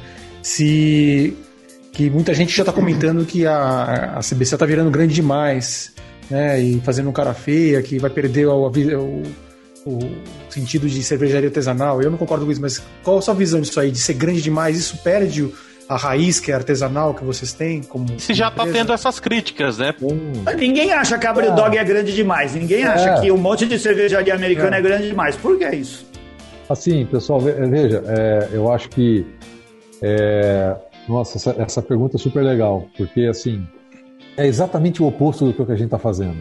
Se 0.42 1.36
que 1.92 2.10
muita 2.10 2.34
gente 2.34 2.54
já 2.54 2.62
está 2.62 2.72
comentando 2.72 3.24
que 3.24 3.46
a, 3.46 4.16
a 4.16 4.20
CBC 4.20 4.56
está 4.56 4.66
virando 4.66 4.90
grande 4.90 5.14
demais, 5.14 5.92
né? 6.28 6.60
E 6.60 6.80
fazendo 6.80 7.08
um 7.08 7.12
cara 7.12 7.32
feia, 7.32 7.80
que 7.82 7.98
vai 7.98 8.10
perder 8.10 8.46
o, 8.46 8.66
o, 8.66 9.22
o, 9.86 10.10
sentido 10.50 10.88
de 10.88 11.02
cervejaria 11.02 11.48
artesanal. 11.48 12.02
Eu 12.02 12.10
não 12.10 12.18
concordo 12.18 12.44
com 12.44 12.52
isso, 12.52 12.60
mas 12.60 12.82
qual 13.02 13.18
a 13.18 13.22
sua 13.22 13.34
visão 13.34 13.60
disso 13.60 13.78
aí? 13.78 13.90
De 13.90 13.98
ser 13.98 14.14
grande 14.14 14.42
demais, 14.42 14.76
isso 14.76 14.98
perde 14.98 15.42
o, 15.42 15.52
a 15.88 15.96
raiz 15.96 16.40
que 16.40 16.50
é 16.50 16.54
artesanal 16.54 17.14
que 17.14 17.24
vocês 17.24 17.52
têm 17.52 17.82
como. 17.82 18.18
Se 18.18 18.34
já 18.34 18.48
está 18.48 18.66
tendo 18.66 18.92
essas 18.92 19.20
críticas, 19.20 19.78
né? 19.78 19.94
Hum. 20.00 20.44
Ninguém 20.56 20.92
acha 20.92 21.18
que 21.18 21.26
a 21.26 21.32
Brewdog 21.32 21.76
é. 21.76 21.80
é 21.80 21.84
grande 21.84 22.14
demais. 22.14 22.54
Ninguém 22.54 22.84
acha 22.84 23.10
é. 23.10 23.20
que 23.20 23.30
um 23.30 23.36
monte 23.36 23.66
de 23.66 23.78
cervejaria 23.78 24.34
americana 24.34 24.76
é. 24.76 24.78
é. 24.78 24.82
grande 24.82 25.08
demais. 25.08 25.36
Por 25.36 25.58
que 25.58 25.68
isso? 25.70 26.06
Assim, 26.68 27.04
pessoal, 27.06 27.40
veja, 27.40 28.02
é, 28.06 28.48
eu 28.52 28.72
acho 28.72 28.88
que. 28.88 29.26
É, 30.02 30.74
nossa, 31.08 31.36
essa, 31.38 31.54
essa 31.58 31.82
pergunta 31.82 32.16
é 32.16 32.18
super 32.18 32.42
legal, 32.42 32.88
porque 32.96 33.26
assim. 33.26 33.66
É 34.36 34.46
exatamente 34.46 35.00
o 35.00 35.06
oposto 35.06 35.46
do 35.46 35.52
que 35.52 35.70
a 35.70 35.76
gente 35.76 35.84
está 35.84 35.98
fazendo. 35.98 36.38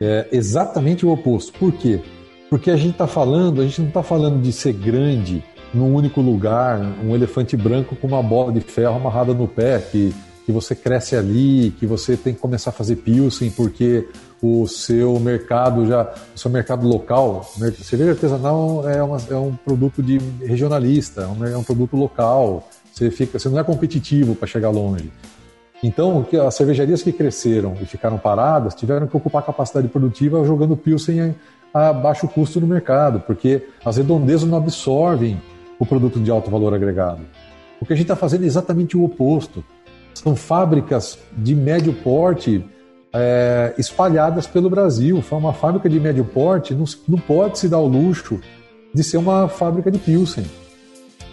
É 0.00 0.26
exatamente 0.32 1.04
o 1.04 1.10
oposto. 1.10 1.52
Por 1.58 1.70
quê? 1.72 2.00
Porque 2.48 2.70
a 2.70 2.76
gente 2.76 2.92
está 2.92 3.06
falando, 3.06 3.60
a 3.60 3.64
gente 3.64 3.82
não 3.82 3.88
está 3.88 4.02
falando 4.02 4.40
de 4.40 4.52
ser 4.52 4.72
grande 4.72 5.44
num 5.72 5.94
único 5.94 6.20
lugar, 6.20 6.80
um 7.04 7.14
elefante 7.14 7.56
branco 7.56 7.96
com 7.96 8.06
uma 8.06 8.22
bola 8.22 8.52
de 8.52 8.60
ferro 8.60 8.96
amarrada 8.96 9.34
no 9.34 9.46
pé, 9.46 9.78
que 9.78 10.14
que 10.48 10.52
você 10.52 10.74
cresce 10.74 11.14
ali, 11.14 11.74
que 11.78 11.84
você 11.84 12.16
tem 12.16 12.32
que 12.32 12.40
começar 12.40 12.70
a 12.70 12.72
fazer 12.72 12.96
pilsen 12.96 13.50
porque 13.50 14.08
o 14.42 14.66
seu 14.66 15.20
mercado 15.20 15.86
já, 15.86 16.10
o 16.34 16.38
seu 16.38 16.50
mercado 16.50 16.88
local, 16.88 17.46
cerveja 17.82 18.12
artesanal 18.12 18.88
é, 18.88 19.02
uma, 19.02 19.18
é 19.30 19.34
um 19.34 19.54
produto 19.54 20.02
de 20.02 20.16
regionalista, 20.42 21.20
é 21.20 21.26
um, 21.26 21.60
é 21.60 21.62
produto 21.62 21.98
local. 21.98 22.66
Você 22.90 23.10
fica, 23.10 23.38
você 23.38 23.46
não 23.50 23.58
é 23.58 23.62
competitivo 23.62 24.34
para 24.34 24.48
chegar 24.48 24.70
longe. 24.70 25.12
Então, 25.82 26.26
as 26.46 26.54
cervejarias 26.54 27.02
que 27.02 27.12
cresceram 27.12 27.76
e 27.82 27.84
ficaram 27.84 28.16
paradas 28.16 28.74
tiveram 28.74 29.06
que 29.06 29.14
ocupar 29.14 29.42
a 29.42 29.44
capacidade 29.44 29.86
produtiva 29.88 30.42
jogando 30.46 30.74
Pilsen 30.78 31.34
a 31.74 31.92
baixo 31.92 32.26
custo 32.26 32.58
no 32.58 32.66
mercado, 32.66 33.20
porque 33.20 33.66
as 33.84 33.98
redondezas 33.98 34.48
não 34.48 34.56
absorvem 34.56 35.38
o 35.78 35.86
produto 35.86 36.20
de 36.20 36.30
alto 36.30 36.50
valor 36.50 36.74
agregado. 36.74 37.20
O 37.80 37.86
que 37.86 37.92
a 37.92 37.96
gente 37.96 38.04
está 38.04 38.16
fazendo 38.16 38.44
é 38.44 38.46
exatamente 38.46 38.96
o 38.96 39.04
oposto. 39.04 39.64
São 40.14 40.34
fábricas 40.34 41.18
de 41.36 41.54
médio 41.54 41.92
porte 41.92 42.64
é, 43.12 43.74
espalhadas 43.78 44.46
pelo 44.46 44.68
Brasil. 44.68 45.22
Uma 45.30 45.52
fábrica 45.52 45.88
de 45.88 46.00
médio 46.00 46.24
porte 46.24 46.74
não, 46.74 46.84
não 47.06 47.18
pode 47.18 47.58
se 47.58 47.68
dar 47.68 47.78
o 47.78 47.86
luxo 47.86 48.40
de 48.92 49.04
ser 49.04 49.18
uma 49.18 49.48
fábrica 49.48 49.90
de 49.90 49.98
Pilsen. 49.98 50.44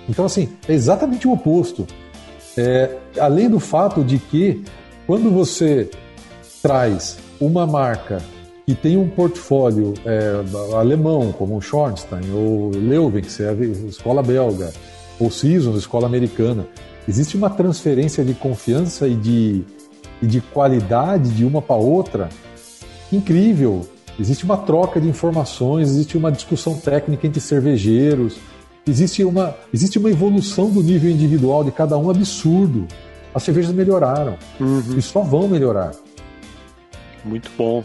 Então, 0.08 0.26
assim, 0.26 0.50
é 0.68 0.74
exatamente 0.74 1.28
o 1.28 1.32
oposto. 1.32 1.88
É, 2.58 2.96
além 3.20 3.50
do 3.50 3.60
fato 3.60 4.04
de 4.04 4.20
que, 4.20 4.64
quando 5.08 5.32
você 5.32 5.90
traz 6.62 7.18
uma 7.40 7.66
marca 7.66 8.22
que 8.66 8.74
tem 8.74 8.98
um 8.98 9.08
portfólio 9.08 9.94
é, 10.06 10.42
alemão, 10.76 11.32
como 11.32 11.56
o 11.56 11.62
Schornstein, 11.62 12.32
ou 12.34 12.72
Leuven, 12.72 13.22
que 13.22 13.44
é 13.44 13.50
a 13.50 13.54
escola 13.88 14.24
belga, 14.24 14.74
ou 15.20 15.30
Seasons, 15.30 15.78
escola 15.78 16.08
americana, 16.08 16.68
existe 17.08 17.38
uma 17.38 17.50
transferência 17.50 18.26
de 18.26 18.34
confiança 18.34 19.08
e 19.08 19.16
de, 19.16 19.64
e 20.22 20.26
de 20.26 20.42
qualidade 20.42 21.30
de 21.30 21.46
uma 21.46 21.62
para 21.62 21.76
outra 21.76 22.30
incrível. 23.12 23.88
Existe 24.20 24.46
uma 24.46 24.58
troca 24.58 25.00
de 25.00 25.08
informações, 25.08 25.90
existe 25.90 26.18
uma 26.18 26.32
discussão 26.32 26.76
técnica 26.76 27.28
entre 27.28 27.40
cervejeiros, 27.40 28.38
existe 28.88 29.24
uma, 29.24 29.56
existe 29.72 30.00
uma 30.00 30.10
evolução 30.10 30.72
do 30.72 30.82
nível 30.82 31.12
individual 31.12 31.64
de 31.64 31.72
cada 31.72 31.98
um 31.98 32.10
absurdo. 32.10 32.88
As 33.34 33.44
cervejas 33.44 33.74
melhoraram 33.74 34.38
uhum. 34.60 34.98
e 34.98 35.02
só 35.02 35.22
vão 35.22 35.48
melhorar. 35.48 35.92
Muito 37.24 37.50
bom. 37.58 37.84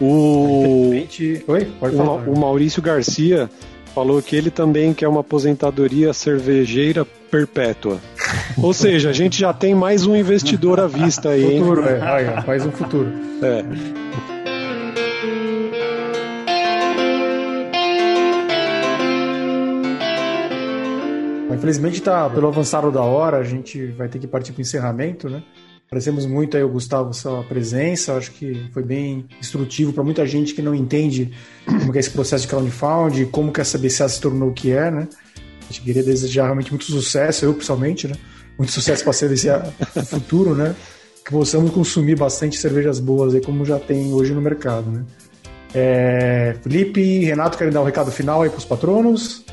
O, 0.00 0.90
Oi? 0.90 1.72
O, 1.80 2.32
o 2.32 2.38
Maurício 2.38 2.82
Garcia 2.82 3.48
falou 3.94 4.20
que 4.20 4.34
ele 4.34 4.50
também 4.50 4.92
quer 4.92 5.06
uma 5.06 5.20
aposentadoria 5.20 6.12
cervejeira 6.12 7.04
perpétua. 7.30 8.00
Ou 8.58 8.72
seja, 8.74 9.10
a 9.10 9.12
gente 9.12 9.38
já 9.38 9.52
tem 9.52 9.74
mais 9.74 10.04
um 10.04 10.16
investidor 10.16 10.80
à 10.80 10.86
vista 10.86 11.30
aí. 11.30 11.58
Futuro, 11.60 11.84
é. 11.84 12.44
mais 12.44 12.66
um 12.66 12.72
futuro. 12.72 13.08
É. 13.40 13.64
Infelizmente 21.54 21.98
está 21.98 22.28
pelo 22.28 22.48
avançado 22.48 22.90
da 22.90 23.00
hora, 23.00 23.38
a 23.38 23.44
gente 23.44 23.86
vai 23.92 24.08
ter 24.08 24.18
que 24.18 24.26
partir 24.26 24.52
para 24.52 24.58
o 24.58 24.62
encerramento, 24.62 25.30
né? 25.30 25.42
Agradecemos 25.94 26.26
muito 26.26 26.56
aí 26.56 26.62
o 26.64 26.68
Gustavo 26.68 27.14
sua 27.14 27.44
presença, 27.44 28.14
acho 28.14 28.32
que 28.32 28.68
foi 28.72 28.82
bem 28.82 29.26
instrutivo 29.40 29.92
para 29.92 30.02
muita 30.02 30.26
gente 30.26 30.52
que 30.52 30.60
não 30.60 30.74
entende 30.74 31.30
como 31.64 31.94
é 31.94 32.00
esse 32.00 32.10
processo 32.10 32.42
de 32.42 32.48
crowdfunding, 32.48 33.26
como 33.26 33.52
que 33.52 33.60
essa 33.60 33.78
BCA 33.78 34.08
se 34.08 34.20
tornou 34.20 34.48
o 34.48 34.52
que 34.52 34.72
é, 34.72 34.90
né? 34.90 35.06
A 35.36 35.66
gente 35.66 35.82
queria 35.82 36.02
desejar 36.02 36.46
realmente 36.46 36.72
muito 36.72 36.84
sucesso, 36.84 37.44
eu 37.44 37.54
pessoalmente, 37.54 38.08
né? 38.08 38.16
Muito 38.58 38.72
sucesso 38.72 39.04
para 39.04 39.12
CVC 39.12 39.50
no 39.94 40.04
futuro, 40.04 40.56
né? 40.56 40.74
Que 41.24 41.30
possamos 41.30 41.70
consumir 41.70 42.16
bastante 42.16 42.58
cervejas 42.58 42.98
boas 42.98 43.32
aí, 43.32 43.40
como 43.40 43.64
já 43.64 43.78
tem 43.78 44.12
hoje 44.12 44.34
no 44.34 44.40
mercado, 44.40 44.90
né? 44.90 45.04
É, 45.72 46.56
Felipe 46.60 47.24
Renato 47.24 47.56
querem 47.56 47.72
dar 47.72 47.82
um 47.82 47.84
recado 47.84 48.10
final 48.10 48.42
aí 48.42 48.50
para 48.50 48.58
os 48.58 48.64
patronos? 48.64 49.44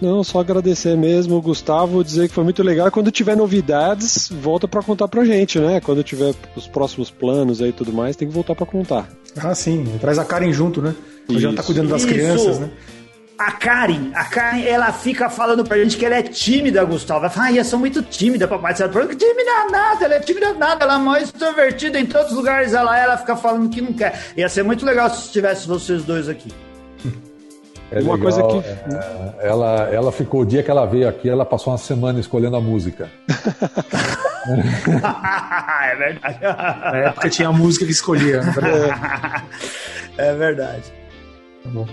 Não, 0.00 0.22
só 0.22 0.40
agradecer 0.40 0.96
mesmo, 0.96 1.40
Gustavo, 1.40 2.04
dizer 2.04 2.28
que 2.28 2.34
foi 2.34 2.44
muito 2.44 2.62
legal. 2.62 2.90
Quando 2.90 3.10
tiver 3.10 3.36
novidades, 3.36 4.28
volta 4.30 4.68
para 4.68 4.82
contar 4.82 5.08
pra 5.08 5.24
gente, 5.24 5.58
né? 5.58 5.80
Quando 5.80 6.04
tiver 6.04 6.34
os 6.54 6.68
próximos 6.68 7.10
planos 7.10 7.60
aí 7.60 7.70
e 7.70 7.72
tudo 7.72 7.92
mais, 7.92 8.14
tem 8.14 8.28
que 8.28 8.34
voltar 8.34 8.54
para 8.54 8.66
contar. 8.66 9.08
Ah, 9.36 9.54
sim. 9.54 9.84
Traz 10.00 10.18
a 10.18 10.24
Karen 10.24 10.52
junto, 10.52 10.80
né? 10.80 10.94
Isso. 11.28 11.40
Já 11.40 11.52
tá 11.52 11.62
cuidando 11.62 11.88
das 11.88 12.02
Isso. 12.02 12.12
crianças, 12.12 12.58
né? 12.60 12.70
A 13.36 13.52
Karen, 13.52 14.10
a 14.14 14.24
Karen, 14.24 14.62
ela 14.62 14.92
fica 14.92 15.30
falando 15.30 15.64
pra 15.64 15.78
gente 15.78 15.96
que 15.96 16.04
ela 16.04 16.16
é 16.16 16.22
tímida, 16.22 16.84
Gustavo. 16.84 17.20
Ela 17.20 17.30
fala, 17.30 17.46
ah, 17.46 17.52
eu 17.52 17.64
sou 17.64 17.78
muito 17.78 18.02
tímida, 18.02 18.48
papai. 18.48 18.74
Você 18.74 18.88
fala, 18.88 19.06
que 19.06 19.14
tímida 19.14 19.70
nada, 19.70 20.04
ela 20.04 20.14
é 20.14 20.20
tímida 20.20 20.52
nada, 20.54 20.84
ela 20.84 20.96
é 20.96 20.98
mais 20.98 21.24
extrovertida 21.24 22.00
em 22.00 22.06
todos 22.06 22.32
os 22.32 22.36
lugares. 22.36 22.72
Ela, 22.72 22.98
ela 22.98 23.16
fica 23.16 23.36
falando 23.36 23.68
que 23.68 23.80
não 23.80 23.92
quer. 23.92 24.32
Ia 24.36 24.48
ser 24.48 24.64
muito 24.64 24.84
legal 24.84 25.08
se 25.10 25.30
tivesse 25.30 25.68
vocês 25.68 26.02
dois 26.02 26.28
aqui. 26.28 26.52
É 27.90 28.00
uma 28.00 28.14
legal, 28.14 28.18
coisa 28.18 28.42
que. 28.42 28.58
É, 28.58 29.48
ela, 29.48 29.88
ela 29.90 30.12
ficou, 30.12 30.42
o 30.42 30.46
dia 30.46 30.62
que 30.62 30.70
ela 30.70 30.84
veio 30.84 31.08
aqui, 31.08 31.28
ela 31.28 31.44
passou 31.44 31.72
uma 31.72 31.78
semana 31.78 32.20
escolhendo 32.20 32.56
a 32.56 32.60
música. 32.60 33.08
é 34.48 35.96
verdade. 35.96 36.38
Na 36.40 36.98
época 36.98 37.30
tinha 37.30 37.48
a 37.48 37.52
música 37.52 37.86
que 37.86 37.92
escolhia. 37.92 38.42
Né? 38.42 38.52
é 40.18 40.34
verdade. 40.34 40.92
Tá 41.64 41.70
bom. 41.70 41.86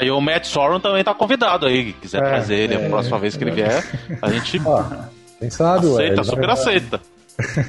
E 0.00 0.10
o 0.10 0.20
Matt 0.20 0.44
Sorum 0.44 0.78
também 0.78 1.02
tá 1.02 1.12
convidado 1.14 1.66
aí, 1.66 1.92
quiser 1.94 2.22
é, 2.22 2.28
trazer 2.28 2.54
ele 2.54 2.74
é, 2.74 2.86
a 2.86 2.88
próxima 2.88 3.18
vez 3.18 3.36
que 3.36 3.42
ele 3.42 3.50
vier, 3.50 3.84
a 4.22 4.30
gente. 4.30 4.60
Ah, 4.68 5.08
quem 5.38 5.50
sabe, 5.50 5.86
aceita, 5.86 6.24
super 6.24 6.46
vai... 6.46 6.52
aceita. 6.52 7.00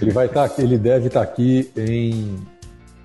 Ele 0.01 0.11
vai 0.11 0.25
estar 0.25 0.49
tá, 0.49 0.61
ele 0.61 0.75
deve 0.77 1.05
estar 1.07 1.23
tá 1.23 1.31
aqui 1.31 1.71
em, 1.77 2.35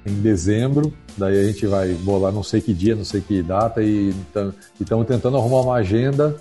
em 0.07 0.20
dezembro 0.20 0.92
Daí 1.16 1.38
a 1.38 1.44
gente 1.44 1.66
vai 1.66 1.90
bolar 1.94 2.32
não 2.32 2.42
sei 2.42 2.61
que 2.61 2.74
dia, 2.74 2.96
não 2.96 3.05
sei 3.05 3.20
que 3.20 3.40
data 3.42 3.82
e 3.82 4.12
estamos 4.80 5.07
tentando 5.07 5.36
arrumar 5.36 5.61
uma 5.61 5.76
agenda 5.76 6.36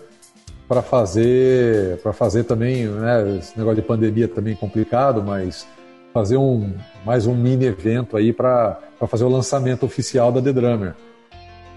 para 0.68 0.82
fazer 0.82 1.98
para 2.02 2.12
fazer 2.12 2.44
também, 2.44 2.88
né, 2.88 3.38
esse 3.38 3.58
negócio 3.58 3.82
de 3.82 3.88
pandemia 3.88 4.28
também 4.28 4.54
é 4.54 4.56
complicado, 4.56 5.22
mas 5.22 5.68
fazer 6.12 6.38
um 6.38 6.74
mais 7.06 7.28
um 7.28 7.36
mini 7.36 7.66
evento 7.66 8.18
aí 8.18 8.34
para 8.34 8.80
fazer 9.08 9.26
o 9.26 9.30
lançamento 9.30 9.86
oficial 9.86 10.32
da 10.32 10.42
The 10.42 10.54
Drummer. 10.54 10.96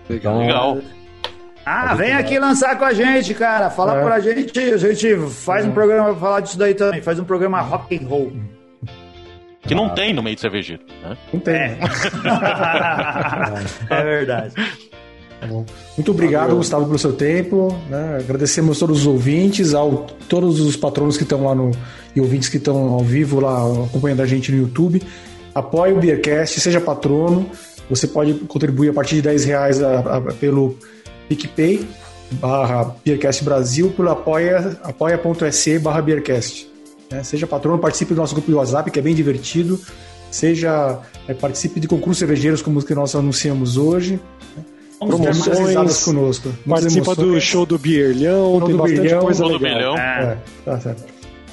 Então, 0.09 0.39
Legal. 0.39 0.79
Ah, 1.65 1.95
vem 1.95 2.13
aqui 2.13 2.39
lançar 2.39 2.79
com 2.79 2.85
a 2.85 2.93
gente, 2.93 3.35
cara. 3.35 3.69
Fala 3.71 3.99
é. 3.99 4.05
pra 4.05 4.21
gente, 4.21 4.59
a 4.59 4.77
gente 4.77 5.17
faz 5.31 5.67
um 5.67 5.73
programa 5.73 6.11
pra 6.11 6.21
falar 6.21 6.41
disso 6.41 6.57
daí 6.57 6.75
também, 6.75 7.03
faz 7.03 7.19
um 7.19 7.25
programa 7.25 7.61
rock 7.61 7.97
and 7.97 8.07
roll. 8.07 8.33
Que 9.67 9.75
não 9.75 9.87
ah. 9.87 9.91
tem 9.91 10.13
no 10.13 10.23
meio 10.23 10.37
de 10.37 10.43
cervejeiro. 10.43 10.83
Né? 11.03 11.17
Não 11.33 11.41
tem. 11.41 11.55
É, 11.55 11.79
é 13.91 14.05
verdade. 14.05 14.55
Tá 15.41 15.47
Muito 15.47 16.11
obrigado, 16.11 16.43
Valeu. 16.45 16.57
Gustavo, 16.59 16.87
pelo 16.87 16.99
seu 16.99 17.13
tempo. 17.13 17.77
Né? 17.89 18.19
Agradecemos 18.21 18.79
todos 18.79 19.01
os 19.01 19.07
ouvintes, 19.07 19.75
ao 19.75 20.07
todos 20.29 20.61
os 20.61 20.77
patronos 20.77 21.17
que 21.17 21.25
estão 21.25 21.45
lá 21.45 21.55
no 21.55 21.71
e 22.15 22.21
ouvintes 22.21 22.49
que 22.49 22.57
estão 22.57 22.95
ao 22.95 23.01
vivo 23.01 23.41
lá 23.41 23.63
acompanhando 23.85 24.23
a 24.23 24.27
gente 24.27 24.51
no 24.51 24.59
YouTube. 24.59 25.03
Apoie 25.55 25.93
o 25.93 25.99
Beercast, 25.99 26.61
seja 26.61 26.81
patrono. 26.81 27.51
Você 27.89 28.07
pode 28.07 28.35
contribuir 28.35 28.91
a 28.91 28.93
partir 28.93 29.17
de 29.17 29.23
10 29.23 29.45
reais 29.45 29.83
a, 29.83 29.99
a, 29.99 30.21
pelo 30.21 30.77
PicPay 31.29 31.87
barra 32.33 32.97
Beercast 33.05 33.45
Brasil, 33.45 33.93
pelo 33.97 34.11
apoia.se 34.11 34.79
apoia 34.83 35.81
barra 35.81 36.03
Beercast. 36.03 36.76
Né? 37.11 37.23
Seja 37.23 37.47
patrono, 37.47 37.79
participe 37.79 38.15
do 38.15 38.21
nosso 38.21 38.35
grupo 38.35 38.51
de 38.51 38.55
WhatsApp, 38.55 38.91
que 38.91 38.99
é 38.99 39.03
bem 39.03 39.15
divertido. 39.15 39.81
Seja 40.31 41.01
é, 41.29 41.35
participe 41.35 41.81
de 41.81 41.89
concursos 41.89 42.19
cervejeiros, 42.19 42.63
como 42.63 42.79
os 42.79 42.85
que 42.85 42.95
nós 42.95 43.15
anunciamos 43.15 43.77
hoje. 43.77 44.21
Né? 44.57 44.65
Promoções 44.99 46.05
conosco. 46.05 46.49
Participa 46.69 47.15
do 47.15 47.41
show 47.41 47.67
do 47.67 47.79
Bierlhão, 47.79 48.61
tem 48.61 48.71
do 48.71 48.79
bastante 48.79 49.01
Birlhão, 49.01 49.21
coisa 49.21 49.47
legal. 49.47 49.95
Do. 49.95 50.01
É, 50.01 50.39
tá 50.65 50.81
certo. 50.81 51.05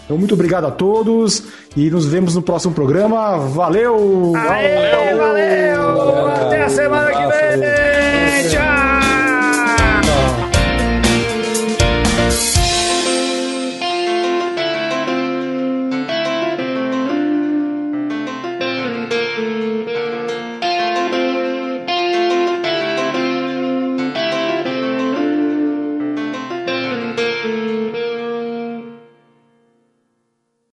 Então, 0.06 0.18
muito 0.18 0.34
obrigado 0.34 0.66
a 0.66 0.72
todos 0.72 1.44
e 1.76 1.90
nos 1.90 2.06
vemos 2.06 2.36
no 2.36 2.42
próximo 2.42 2.74
programa. 2.74 3.38
Valeu! 3.38 4.34
Aê, 4.36 5.16
valeu! 5.16 5.98
valeu. 5.98 6.28
Até 6.28 6.64
a 6.64 6.70
semana 6.70 7.12
que 7.12 7.58
vem! 7.58 8.03